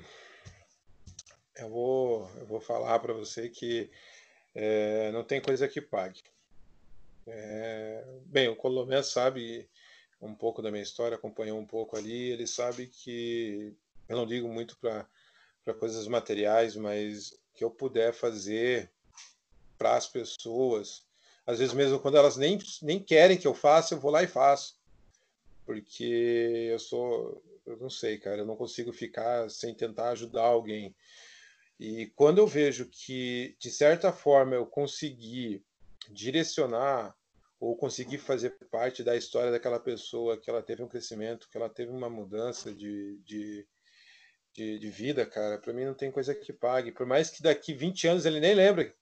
eu 1.56 1.68
vou 1.68 2.30
eu 2.36 2.46
vou 2.46 2.60
falar 2.60 2.98
para 2.98 3.12
você 3.12 3.48
que 3.48 3.90
é, 4.54 5.10
não 5.12 5.24
tem 5.24 5.40
coisa 5.40 5.68
que 5.68 5.80
pague. 5.80 6.22
É, 7.26 8.04
bem, 8.26 8.48
o 8.48 8.56
Colomé 8.56 9.02
sabe 9.02 9.68
um 10.20 10.34
pouco 10.34 10.62
da 10.62 10.70
minha 10.70 10.82
história, 10.82 11.16
acompanhou 11.16 11.58
um 11.58 11.66
pouco 11.66 11.96
ali, 11.96 12.30
ele 12.30 12.46
sabe 12.46 12.86
que 12.86 13.76
eu 14.08 14.16
não 14.16 14.26
digo 14.26 14.48
muito 14.48 14.78
para 14.78 15.74
coisas 15.78 16.06
materiais, 16.06 16.76
mas 16.76 17.38
que 17.54 17.64
eu 17.64 17.70
puder 17.70 18.12
fazer 18.12 18.90
para 19.76 19.96
as 19.96 20.06
pessoas, 20.06 21.05
às 21.46 21.58
vezes 21.58 21.72
mesmo 21.72 22.00
quando 22.00 22.16
elas 22.16 22.36
nem, 22.36 22.58
nem 22.82 22.98
querem 22.98 23.38
que 23.38 23.46
eu 23.46 23.54
faça, 23.54 23.94
eu 23.94 24.00
vou 24.00 24.10
lá 24.10 24.22
e 24.22 24.26
faço. 24.26 24.76
Porque 25.64 26.68
eu 26.70 26.78
sou, 26.78 27.42
eu 27.64 27.76
não 27.76 27.88
sei, 27.88 28.18
cara, 28.18 28.38
eu 28.38 28.46
não 28.46 28.56
consigo 28.56 28.92
ficar 28.92 29.48
sem 29.48 29.74
tentar 29.74 30.10
ajudar 30.10 30.42
alguém. 30.42 30.94
E 31.78 32.06
quando 32.16 32.38
eu 32.38 32.46
vejo 32.46 32.86
que, 32.86 33.54
de 33.58 33.70
certa 33.70 34.12
forma, 34.12 34.54
eu 34.54 34.66
consegui 34.66 35.62
direcionar 36.10 37.14
ou 37.60 37.76
conseguir 37.76 38.18
fazer 38.18 38.50
parte 38.70 39.02
da 39.02 39.16
história 39.16 39.50
daquela 39.50 39.80
pessoa, 39.80 40.38
que 40.38 40.50
ela 40.50 40.62
teve 40.62 40.82
um 40.82 40.88
crescimento, 40.88 41.48
que 41.50 41.56
ela 41.56 41.68
teve 41.68 41.90
uma 41.90 42.08
mudança 42.08 42.72
de, 42.72 43.18
de, 43.24 43.66
de, 44.52 44.78
de 44.78 44.90
vida, 44.90 45.24
cara, 45.26 45.58
para 45.58 45.72
mim 45.72 45.84
não 45.84 45.94
tem 45.94 46.10
coisa 46.10 46.34
que 46.34 46.52
pague. 46.52 46.92
Por 46.92 47.06
mais 47.06 47.30
que 47.30 47.42
daqui 47.42 47.72
20 47.74 48.08
anos 48.08 48.26
ele 48.26 48.40
nem 48.40 48.54
lembre, 48.54 48.94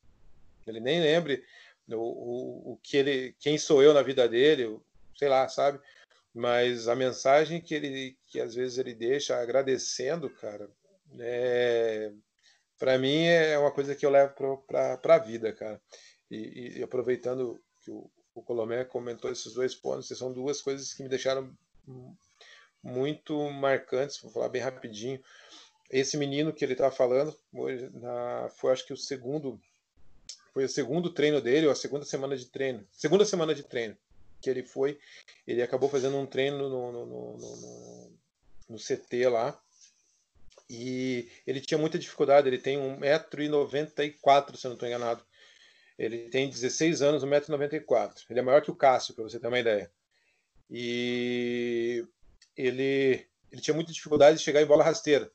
ele 0.66 0.80
nem 0.80 1.00
lembre 1.00 1.44
o, 1.88 1.96
o, 1.96 2.72
o 2.72 2.76
que 2.82 2.96
ele, 2.96 3.36
quem 3.38 3.58
sou 3.58 3.82
eu 3.82 3.92
na 3.92 4.02
vida 4.02 4.28
dele, 4.28 4.78
sei 5.16 5.28
lá, 5.28 5.48
sabe? 5.48 5.80
Mas 6.34 6.88
a 6.88 6.96
mensagem 6.96 7.60
que 7.60 7.74
ele, 7.74 8.16
que 8.26 8.40
às 8.40 8.54
vezes 8.54 8.78
ele 8.78 8.94
deixa 8.94 9.36
agradecendo, 9.40 10.28
cara, 10.28 10.68
é, 11.18 12.10
para 12.78 12.98
mim 12.98 13.24
é 13.24 13.58
uma 13.58 13.70
coisa 13.70 13.94
que 13.94 14.04
eu 14.04 14.10
levo 14.10 14.34
para 14.66 14.98
a 15.02 15.18
vida, 15.18 15.52
cara. 15.52 15.80
E, 16.30 16.78
e 16.78 16.82
aproveitando 16.82 17.62
que 17.80 17.90
o, 17.90 18.10
o 18.34 18.42
Colomé 18.42 18.84
comentou 18.84 19.30
esses 19.30 19.54
dois 19.54 19.74
pontos, 19.74 20.08
são 20.08 20.32
duas 20.32 20.60
coisas 20.60 20.92
que 20.92 21.02
me 21.02 21.08
deixaram 21.08 21.56
muito 22.82 23.38
marcantes, 23.50 24.20
vou 24.20 24.30
falar 24.30 24.48
bem 24.48 24.60
rapidinho. 24.60 25.22
Esse 25.90 26.16
menino 26.16 26.52
que 26.52 26.64
ele 26.64 26.72
estava 26.72 26.94
falando, 26.94 27.38
na, 27.92 28.48
foi 28.56 28.72
acho 28.72 28.86
que 28.86 28.92
o 28.92 28.96
segundo, 28.96 29.60
foi 30.54 30.64
o 30.64 30.68
segundo 30.68 31.10
treino 31.10 31.40
dele, 31.40 31.66
ou 31.66 31.72
a 31.72 31.76
segunda 31.76 32.04
semana 32.04 32.36
de 32.36 32.46
treino, 32.46 32.86
segunda 32.92 33.24
semana 33.24 33.54
de 33.54 33.64
treino 33.64 33.96
que 34.40 34.48
ele 34.48 34.62
foi, 34.62 34.98
ele 35.46 35.62
acabou 35.62 35.88
fazendo 35.88 36.16
um 36.16 36.26
treino 36.26 36.68
no, 36.68 36.92
no, 36.92 37.06
no, 37.06 37.36
no, 37.36 38.12
no 38.68 38.78
CT 38.78 39.28
lá, 39.28 39.58
e 40.68 41.28
ele 41.46 41.60
tinha 41.60 41.78
muita 41.78 41.98
dificuldade, 41.98 42.46
ele 42.46 42.58
tem 42.58 42.78
1,94m, 42.78 44.56
se 44.56 44.66
eu 44.66 44.68
não 44.70 44.74
estou 44.74 44.88
enganado. 44.88 45.24
Ele 45.98 46.28
tem 46.30 46.48
16 46.48 47.02
anos, 47.02 47.24
1,94m. 47.24 48.24
Ele 48.28 48.38
é 48.38 48.42
maior 48.42 48.62
que 48.62 48.70
o 48.70 48.74
Cássio, 48.74 49.14
para 49.14 49.24
você 49.24 49.38
ter 49.38 49.46
uma 49.46 49.58
ideia. 49.58 49.90
E 50.70 52.04
ele, 52.56 53.26
ele 53.52 53.60
tinha 53.60 53.74
muita 53.74 53.92
dificuldade 53.92 54.38
de 54.38 54.42
chegar 54.42 54.62
em 54.62 54.66
bola 54.66 54.82
rasteira. 54.82 55.30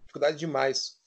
Dificuldade 0.00 0.36
demais. 0.38 0.98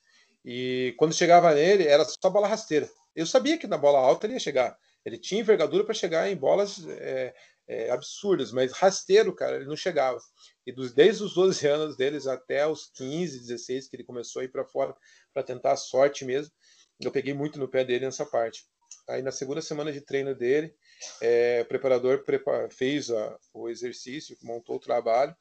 E 0.45 0.93
quando 0.97 1.13
chegava 1.13 1.53
nele, 1.53 1.85
era 1.85 2.05
só 2.05 2.29
bola 2.29 2.47
rasteira. 2.47 2.89
Eu 3.15 3.25
sabia 3.25 3.57
que 3.57 3.67
na 3.67 3.77
bola 3.77 3.99
alta 3.99 4.25
ele 4.25 4.33
ia 4.33 4.39
chegar. 4.39 4.77
Ele 5.05 5.17
tinha 5.17 5.41
envergadura 5.41 5.83
para 5.83 5.93
chegar 5.93 6.29
em 6.29 6.35
bolas 6.35 6.85
é, 6.87 7.33
é, 7.67 7.91
absurdas, 7.91 8.51
mas 8.51 8.71
rasteiro, 8.71 9.33
cara, 9.35 9.57
ele 9.57 9.65
não 9.65 9.75
chegava. 9.75 10.19
E 10.65 10.71
dos, 10.71 10.93
desde 10.93 11.23
os 11.23 11.33
12 11.33 11.67
anos 11.67 11.97
deles 11.97 12.25
até 12.27 12.65
os 12.67 12.89
15, 12.93 13.39
16, 13.39 13.87
que 13.87 13.95
ele 13.95 14.03
começou 14.03 14.41
a 14.41 14.45
ir 14.45 14.49
para 14.49 14.65
fora 14.65 14.95
para 15.33 15.43
tentar 15.43 15.73
a 15.73 15.77
sorte 15.77 16.25
mesmo, 16.25 16.53
eu 16.99 17.11
peguei 17.11 17.33
muito 17.33 17.59
no 17.59 17.67
pé 17.67 17.83
dele 17.83 18.05
nessa 18.05 18.25
parte. 18.25 18.65
Aí 19.07 19.21
na 19.21 19.31
segunda 19.31 19.61
semana 19.61 19.91
de 19.91 19.99
treino 19.99 20.33
dele, 20.33 20.73
é, 21.21 21.61
o 21.63 21.65
preparador 21.65 22.23
fez 22.69 23.11
a, 23.11 23.37
o 23.53 23.69
exercício, 23.69 24.37
montou 24.41 24.77
o 24.77 24.79
trabalho, 24.79 25.35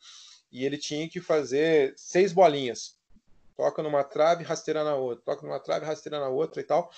e 0.51 0.65
ele 0.65 0.77
tinha 0.77 1.09
que 1.09 1.21
fazer 1.21 1.95
seis 1.97 2.33
bolinhas. 2.33 2.99
Toca 3.57 3.83
numa 3.83 4.03
trave, 4.03 4.43
rasteira 4.43 4.83
na 4.83 4.97
outra, 4.97 5.25
toca 5.25 5.47
numa 5.47 5.61
trave, 5.61 5.87
rasteira 5.87 6.19
na 6.19 6.29
outra 6.29 6.61
e 6.61 6.65
tal. 6.65 6.91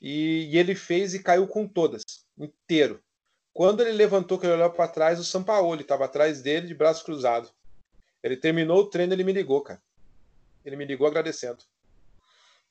E, 0.00 0.48
e 0.50 0.58
ele 0.58 0.74
fez 0.74 1.14
e 1.14 1.22
caiu 1.22 1.46
com 1.46 1.66
todas, 1.66 2.02
inteiro. 2.38 3.02
Quando 3.52 3.80
ele 3.80 3.92
levantou, 3.92 4.38
que 4.38 4.46
ele 4.46 4.54
olhou 4.54 4.70
para 4.70 4.88
trás, 4.88 5.18
o 5.18 5.24
Sampaoli 5.24 5.82
estava 5.82 6.04
atrás 6.04 6.40
dele, 6.40 6.68
de 6.68 6.74
braço 6.74 7.04
cruzado. 7.04 7.50
Ele 8.22 8.36
terminou 8.36 8.80
o 8.80 8.86
treino, 8.86 9.12
ele 9.12 9.24
me 9.24 9.32
ligou, 9.32 9.60
cara. 9.60 9.82
Ele 10.64 10.76
me 10.76 10.84
ligou 10.84 11.06
agradecendo. 11.06 11.62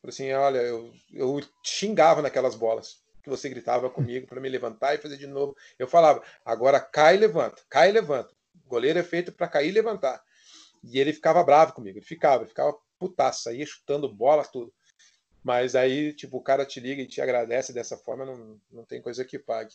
Falei 0.02 0.14
assim, 0.14 0.32
olha, 0.32 0.60
eu, 0.60 0.94
eu 1.14 1.42
xingava 1.64 2.22
naquelas 2.22 2.56
bolas 2.56 3.02
que 3.22 3.30
você 3.30 3.50
gritava 3.50 3.90
comigo 3.92 4.28
para 4.28 4.40
me 4.40 4.50
levantar 4.50 4.96
e 4.96 5.00
fazer 5.00 5.18
de 5.18 5.28
novo. 5.28 5.56
Eu 5.78 5.88
falava, 5.88 6.24
agora 6.46 6.80
cai 6.80 7.16
e 7.16 7.20
levanta, 7.20 7.62
cai 7.70 7.90
e 7.90 7.94
levanta. 7.94 8.34
O 8.66 8.70
goleiro 8.70 9.00
é 9.00 9.04
feito 9.04 9.32
para 9.32 9.48
cair 9.48 9.70
e 9.70 9.74
levantar. 9.74 10.24
E 10.84 11.00
ele 11.00 11.12
ficava 11.12 11.44
bravo 11.44 11.74
comigo, 11.74 11.98
ele 11.98 12.06
ficava, 12.06 12.44
ele 12.44 12.50
ficava 12.50 12.78
putaço, 12.98 13.44
saía 13.44 13.66
chutando 13.66 14.14
bola, 14.14 14.46
tudo. 14.46 14.74
Mas 15.44 15.76
aí, 15.76 16.14
tipo, 16.14 16.38
o 16.38 16.42
cara 16.42 16.66
te 16.66 16.80
liga 16.80 17.02
e 17.02 17.08
te 17.08 17.22
agradece 17.22 17.72
dessa 17.72 17.98
forma, 17.98 18.26
não, 18.26 18.60
não 18.72 18.84
tem 18.84 19.02
coisa 19.02 19.24
que 19.24 19.40
pague. 19.40 19.74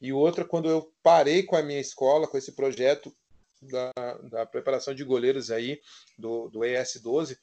E 0.00 0.12
outra, 0.12 0.44
quando 0.44 0.68
eu 0.68 0.92
parei 1.02 1.42
com 1.42 1.56
a 1.56 1.62
minha 1.62 1.80
escola, 1.80 2.28
com 2.28 2.36
esse 2.36 2.52
projeto 2.52 3.14
da, 3.62 3.92
da 4.24 4.46
preparação 4.46 4.94
de 4.94 5.04
goleiros 5.04 5.50
aí, 5.50 5.80
do, 6.18 6.48
do 6.48 6.60
ES12, 6.60 7.38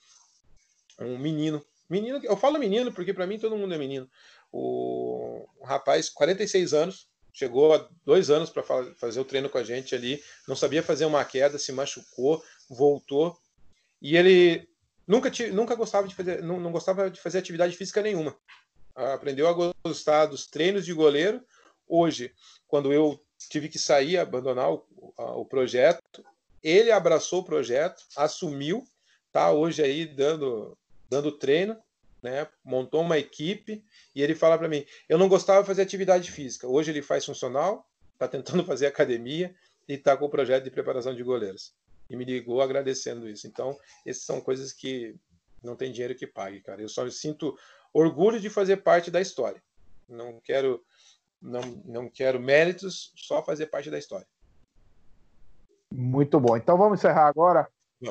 um 1.00 1.18
menino, 1.18 1.66
menino, 1.90 2.20
eu 2.24 2.38
falo 2.38 2.60
menino 2.60 2.94
porque 2.94 3.14
para 3.14 3.26
mim 3.26 3.40
todo 3.40 3.58
mundo 3.58 3.74
é 3.74 3.78
menino, 3.78 4.08
o, 4.52 5.48
um 5.60 5.66
rapaz, 5.66 6.10
46 6.10 6.74
anos, 6.74 7.08
chegou 7.34 7.74
há 7.74 7.90
dois 8.06 8.30
anos 8.30 8.52
para 8.52 8.64
fazer 8.96 9.20
o 9.20 9.26
treino 9.26 9.50
com 9.50 9.58
a 9.58 9.64
gente 9.64 9.96
ali, 9.96 10.24
não 10.48 10.56
sabia 10.56 10.84
fazer 10.84 11.06
uma 11.06 11.26
queda, 11.26 11.58
se 11.58 11.72
machucou, 11.72 12.44
voltou 12.70 13.36
e 14.00 14.16
ele 14.16 14.70
nunca, 15.08 15.32
nunca 15.52 15.76
gostava 15.76 16.08
de 16.08 16.16
fazer, 16.16 16.42
não, 16.44 16.60
não 16.60 16.72
gostava 16.72 17.10
de 17.10 17.20
fazer 17.20 17.40
atividade 17.40 17.76
física 17.76 18.02
nenhuma. 18.02 18.36
Aprendeu 18.96 19.48
a 19.48 19.74
gostar 19.84 20.28
dos 20.28 20.48
treinos 20.48 20.86
de 20.86 20.94
goleiro. 20.94 21.44
Hoje, 21.88 22.32
quando 22.68 22.94
eu 22.94 23.20
tive 23.50 23.68
que 23.68 23.80
sair, 23.80 24.18
abandonar 24.18 24.72
o, 24.72 24.86
o 25.18 25.46
projeto, 25.46 26.24
ele 26.62 26.92
abraçou 26.92 27.42
o 27.42 27.46
projeto, 27.46 28.04
assumiu, 28.16 28.84
tá 29.32 29.52
hoje 29.52 29.82
aí 29.82 30.06
dando 30.06 30.78
dando 31.10 31.32
treino 31.32 31.78
né, 32.24 32.48
montou 32.64 33.02
uma 33.02 33.18
equipe 33.18 33.84
e 34.16 34.24
ele 34.24 34.34
fala 34.34 34.58
para 34.58 34.70
mim: 34.70 34.86
eu 35.10 35.18
não 35.18 35.28
gostava 35.28 35.62
de 35.62 35.68
fazer 35.68 35.82
atividade 35.82 36.32
física. 36.32 36.66
Hoje 36.66 36.90
ele 36.90 37.02
faz 37.02 37.26
funcional, 37.26 37.86
está 38.14 38.28
tentando 38.28 38.64
fazer 38.66 38.88
academia 38.88 39.54
e 39.88 39.94
está 39.96 40.16
com 40.16 40.26
o 40.26 40.30
projeto 40.30 40.64
de 40.64 40.72
preparação 40.72 41.14
de 41.14 41.22
goleiros. 41.22 41.74
E 42.10 42.16
me 42.16 42.26
ligou 42.26 42.62
agradecendo 42.62 43.28
isso. 43.28 43.48
Então, 43.48 43.78
essas 44.06 44.24
são 44.24 44.42
coisas 44.42 44.72
que 44.72 45.16
não 45.64 45.76
tem 45.76 45.92
dinheiro 45.92 46.16
que 46.16 46.28
pague, 46.28 46.62
cara. 46.62 46.82
Eu 46.82 46.90
só 46.90 47.10
sinto 47.10 47.58
orgulho 47.94 48.40
de 48.40 48.50
fazer 48.50 48.78
parte 48.78 49.10
da 49.10 49.22
história. 49.22 49.62
Não 50.08 50.40
quero, 50.42 50.84
não, 51.42 51.62
não 51.86 52.10
quero 52.10 52.40
méritos, 52.40 53.14
só 53.16 53.44
fazer 53.44 53.68
parte 53.68 53.90
da 53.90 53.98
história. 53.98 54.28
Muito 55.92 56.40
bom. 56.40 56.58
Então 56.58 56.78
vamos 56.78 57.00
encerrar 57.00 57.28
agora. 57.28 57.68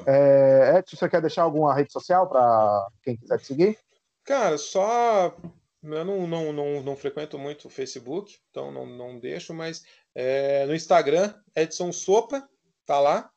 É, 0.07 0.79
Edson, 0.79 0.97
você 0.97 1.09
quer 1.09 1.21
deixar 1.21 1.43
alguma 1.43 1.75
rede 1.75 1.93
social 1.93 2.29
para 2.29 2.89
quem 3.03 3.17
quiser 3.17 3.39
te 3.39 3.47
seguir? 3.47 3.79
Cara, 4.25 4.57
só. 4.57 5.37
Eu 5.83 6.05
não, 6.05 6.27
não, 6.29 6.53
não, 6.53 6.83
não 6.83 6.97
frequento 6.97 7.37
muito 7.37 7.67
o 7.67 7.71
Facebook, 7.71 8.39
então 8.51 8.71
não, 8.71 8.87
não 8.87 9.19
deixo, 9.19 9.53
mas 9.53 9.85
é, 10.15 10.65
no 10.65 10.77
Instagram, 10.77 11.35
Edson 11.57 11.91
Sopa, 11.91 12.49
tá 12.87 13.01
lá. 13.01 13.29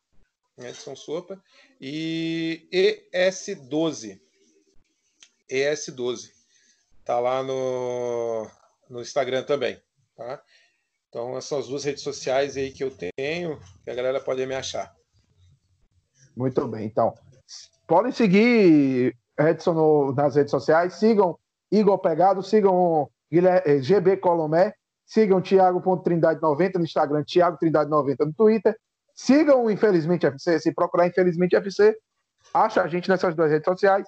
Edson 0.58 0.96
Sopa. 0.96 1.42
E 1.80 2.68
ES12. 3.14 4.20
ES12. 5.50 6.32
Tá 7.04 7.20
lá 7.20 7.44
no, 7.44 8.50
no 8.90 9.02
Instagram 9.02 9.44
também. 9.44 9.80
Tá? 10.16 10.42
Então, 11.10 11.38
essas 11.38 11.46
são 11.46 11.60
as 11.60 11.68
duas 11.68 11.84
redes 11.84 12.04
sociais 12.04 12.58
aí 12.58 12.72
que 12.72 12.84
eu 12.84 12.92
tenho, 12.92 13.60
que 13.84 13.90
a 13.90 13.96
galera 13.96 14.20
pode 14.20 14.46
me 14.46 14.56
achar. 14.56 14.94
Muito 16.36 16.68
bem, 16.68 16.86
então. 16.86 17.14
Podem 17.88 18.12
seguir 18.12 19.16
Edson 19.40 19.74
no, 19.74 20.14
nas 20.14 20.36
redes 20.36 20.52
sociais, 20.52 20.96
sigam 20.96 21.38
Igor 21.72 22.00
Pegado, 22.00 22.42
sigam 22.44 23.10
GB 23.82 24.18
Colomé, 24.18 24.74
sigam 25.06 25.42
Thiago.trindade90 25.42 26.76
no 26.76 26.84
Instagram, 26.84 27.24
Thiago 27.24 27.58
Trindade 27.58 27.90
90 27.90 28.26
no 28.26 28.34
Twitter, 28.34 28.78
sigam 29.16 29.64
o 29.64 29.72
Infelizmente 29.72 30.26
FC, 30.26 30.60
se 30.60 30.74
procurar 30.74 31.08
Infelizmente 31.08 31.56
FC, 31.56 31.98
acha 32.54 32.82
a 32.82 32.88
gente 32.88 33.10
nessas 33.10 33.34
duas 33.36 33.50
redes 33.50 33.66
sociais. 33.66 34.08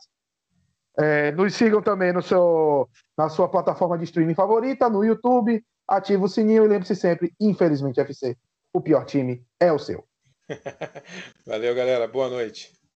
É, 1.00 1.32
nos 1.32 1.54
sigam 1.54 1.82
também 1.82 2.12
no 2.12 2.22
seu, 2.22 2.90
na 3.18 3.30
sua 3.30 3.48
plataforma 3.48 3.98
de 3.98 4.04
streaming 4.06 4.34
favorita, 4.34 4.90
no 4.90 5.06
YouTube, 5.06 5.64
ativa 5.88 6.26
o 6.26 6.30
sininho 6.30 6.66
e 6.66 6.68
lembre-se 6.68 6.96
sempre, 6.96 7.34
Infelizmente 7.40 8.00
FC, 8.00 8.36
o 8.74 8.82
pior 8.82 9.06
time 9.06 9.46
é 9.60 9.72
o 9.72 9.80
seu. 9.80 10.04
Valeu, 11.46 11.74
galera. 11.76 12.08
Boa 12.08 12.30
noite. 12.30 12.77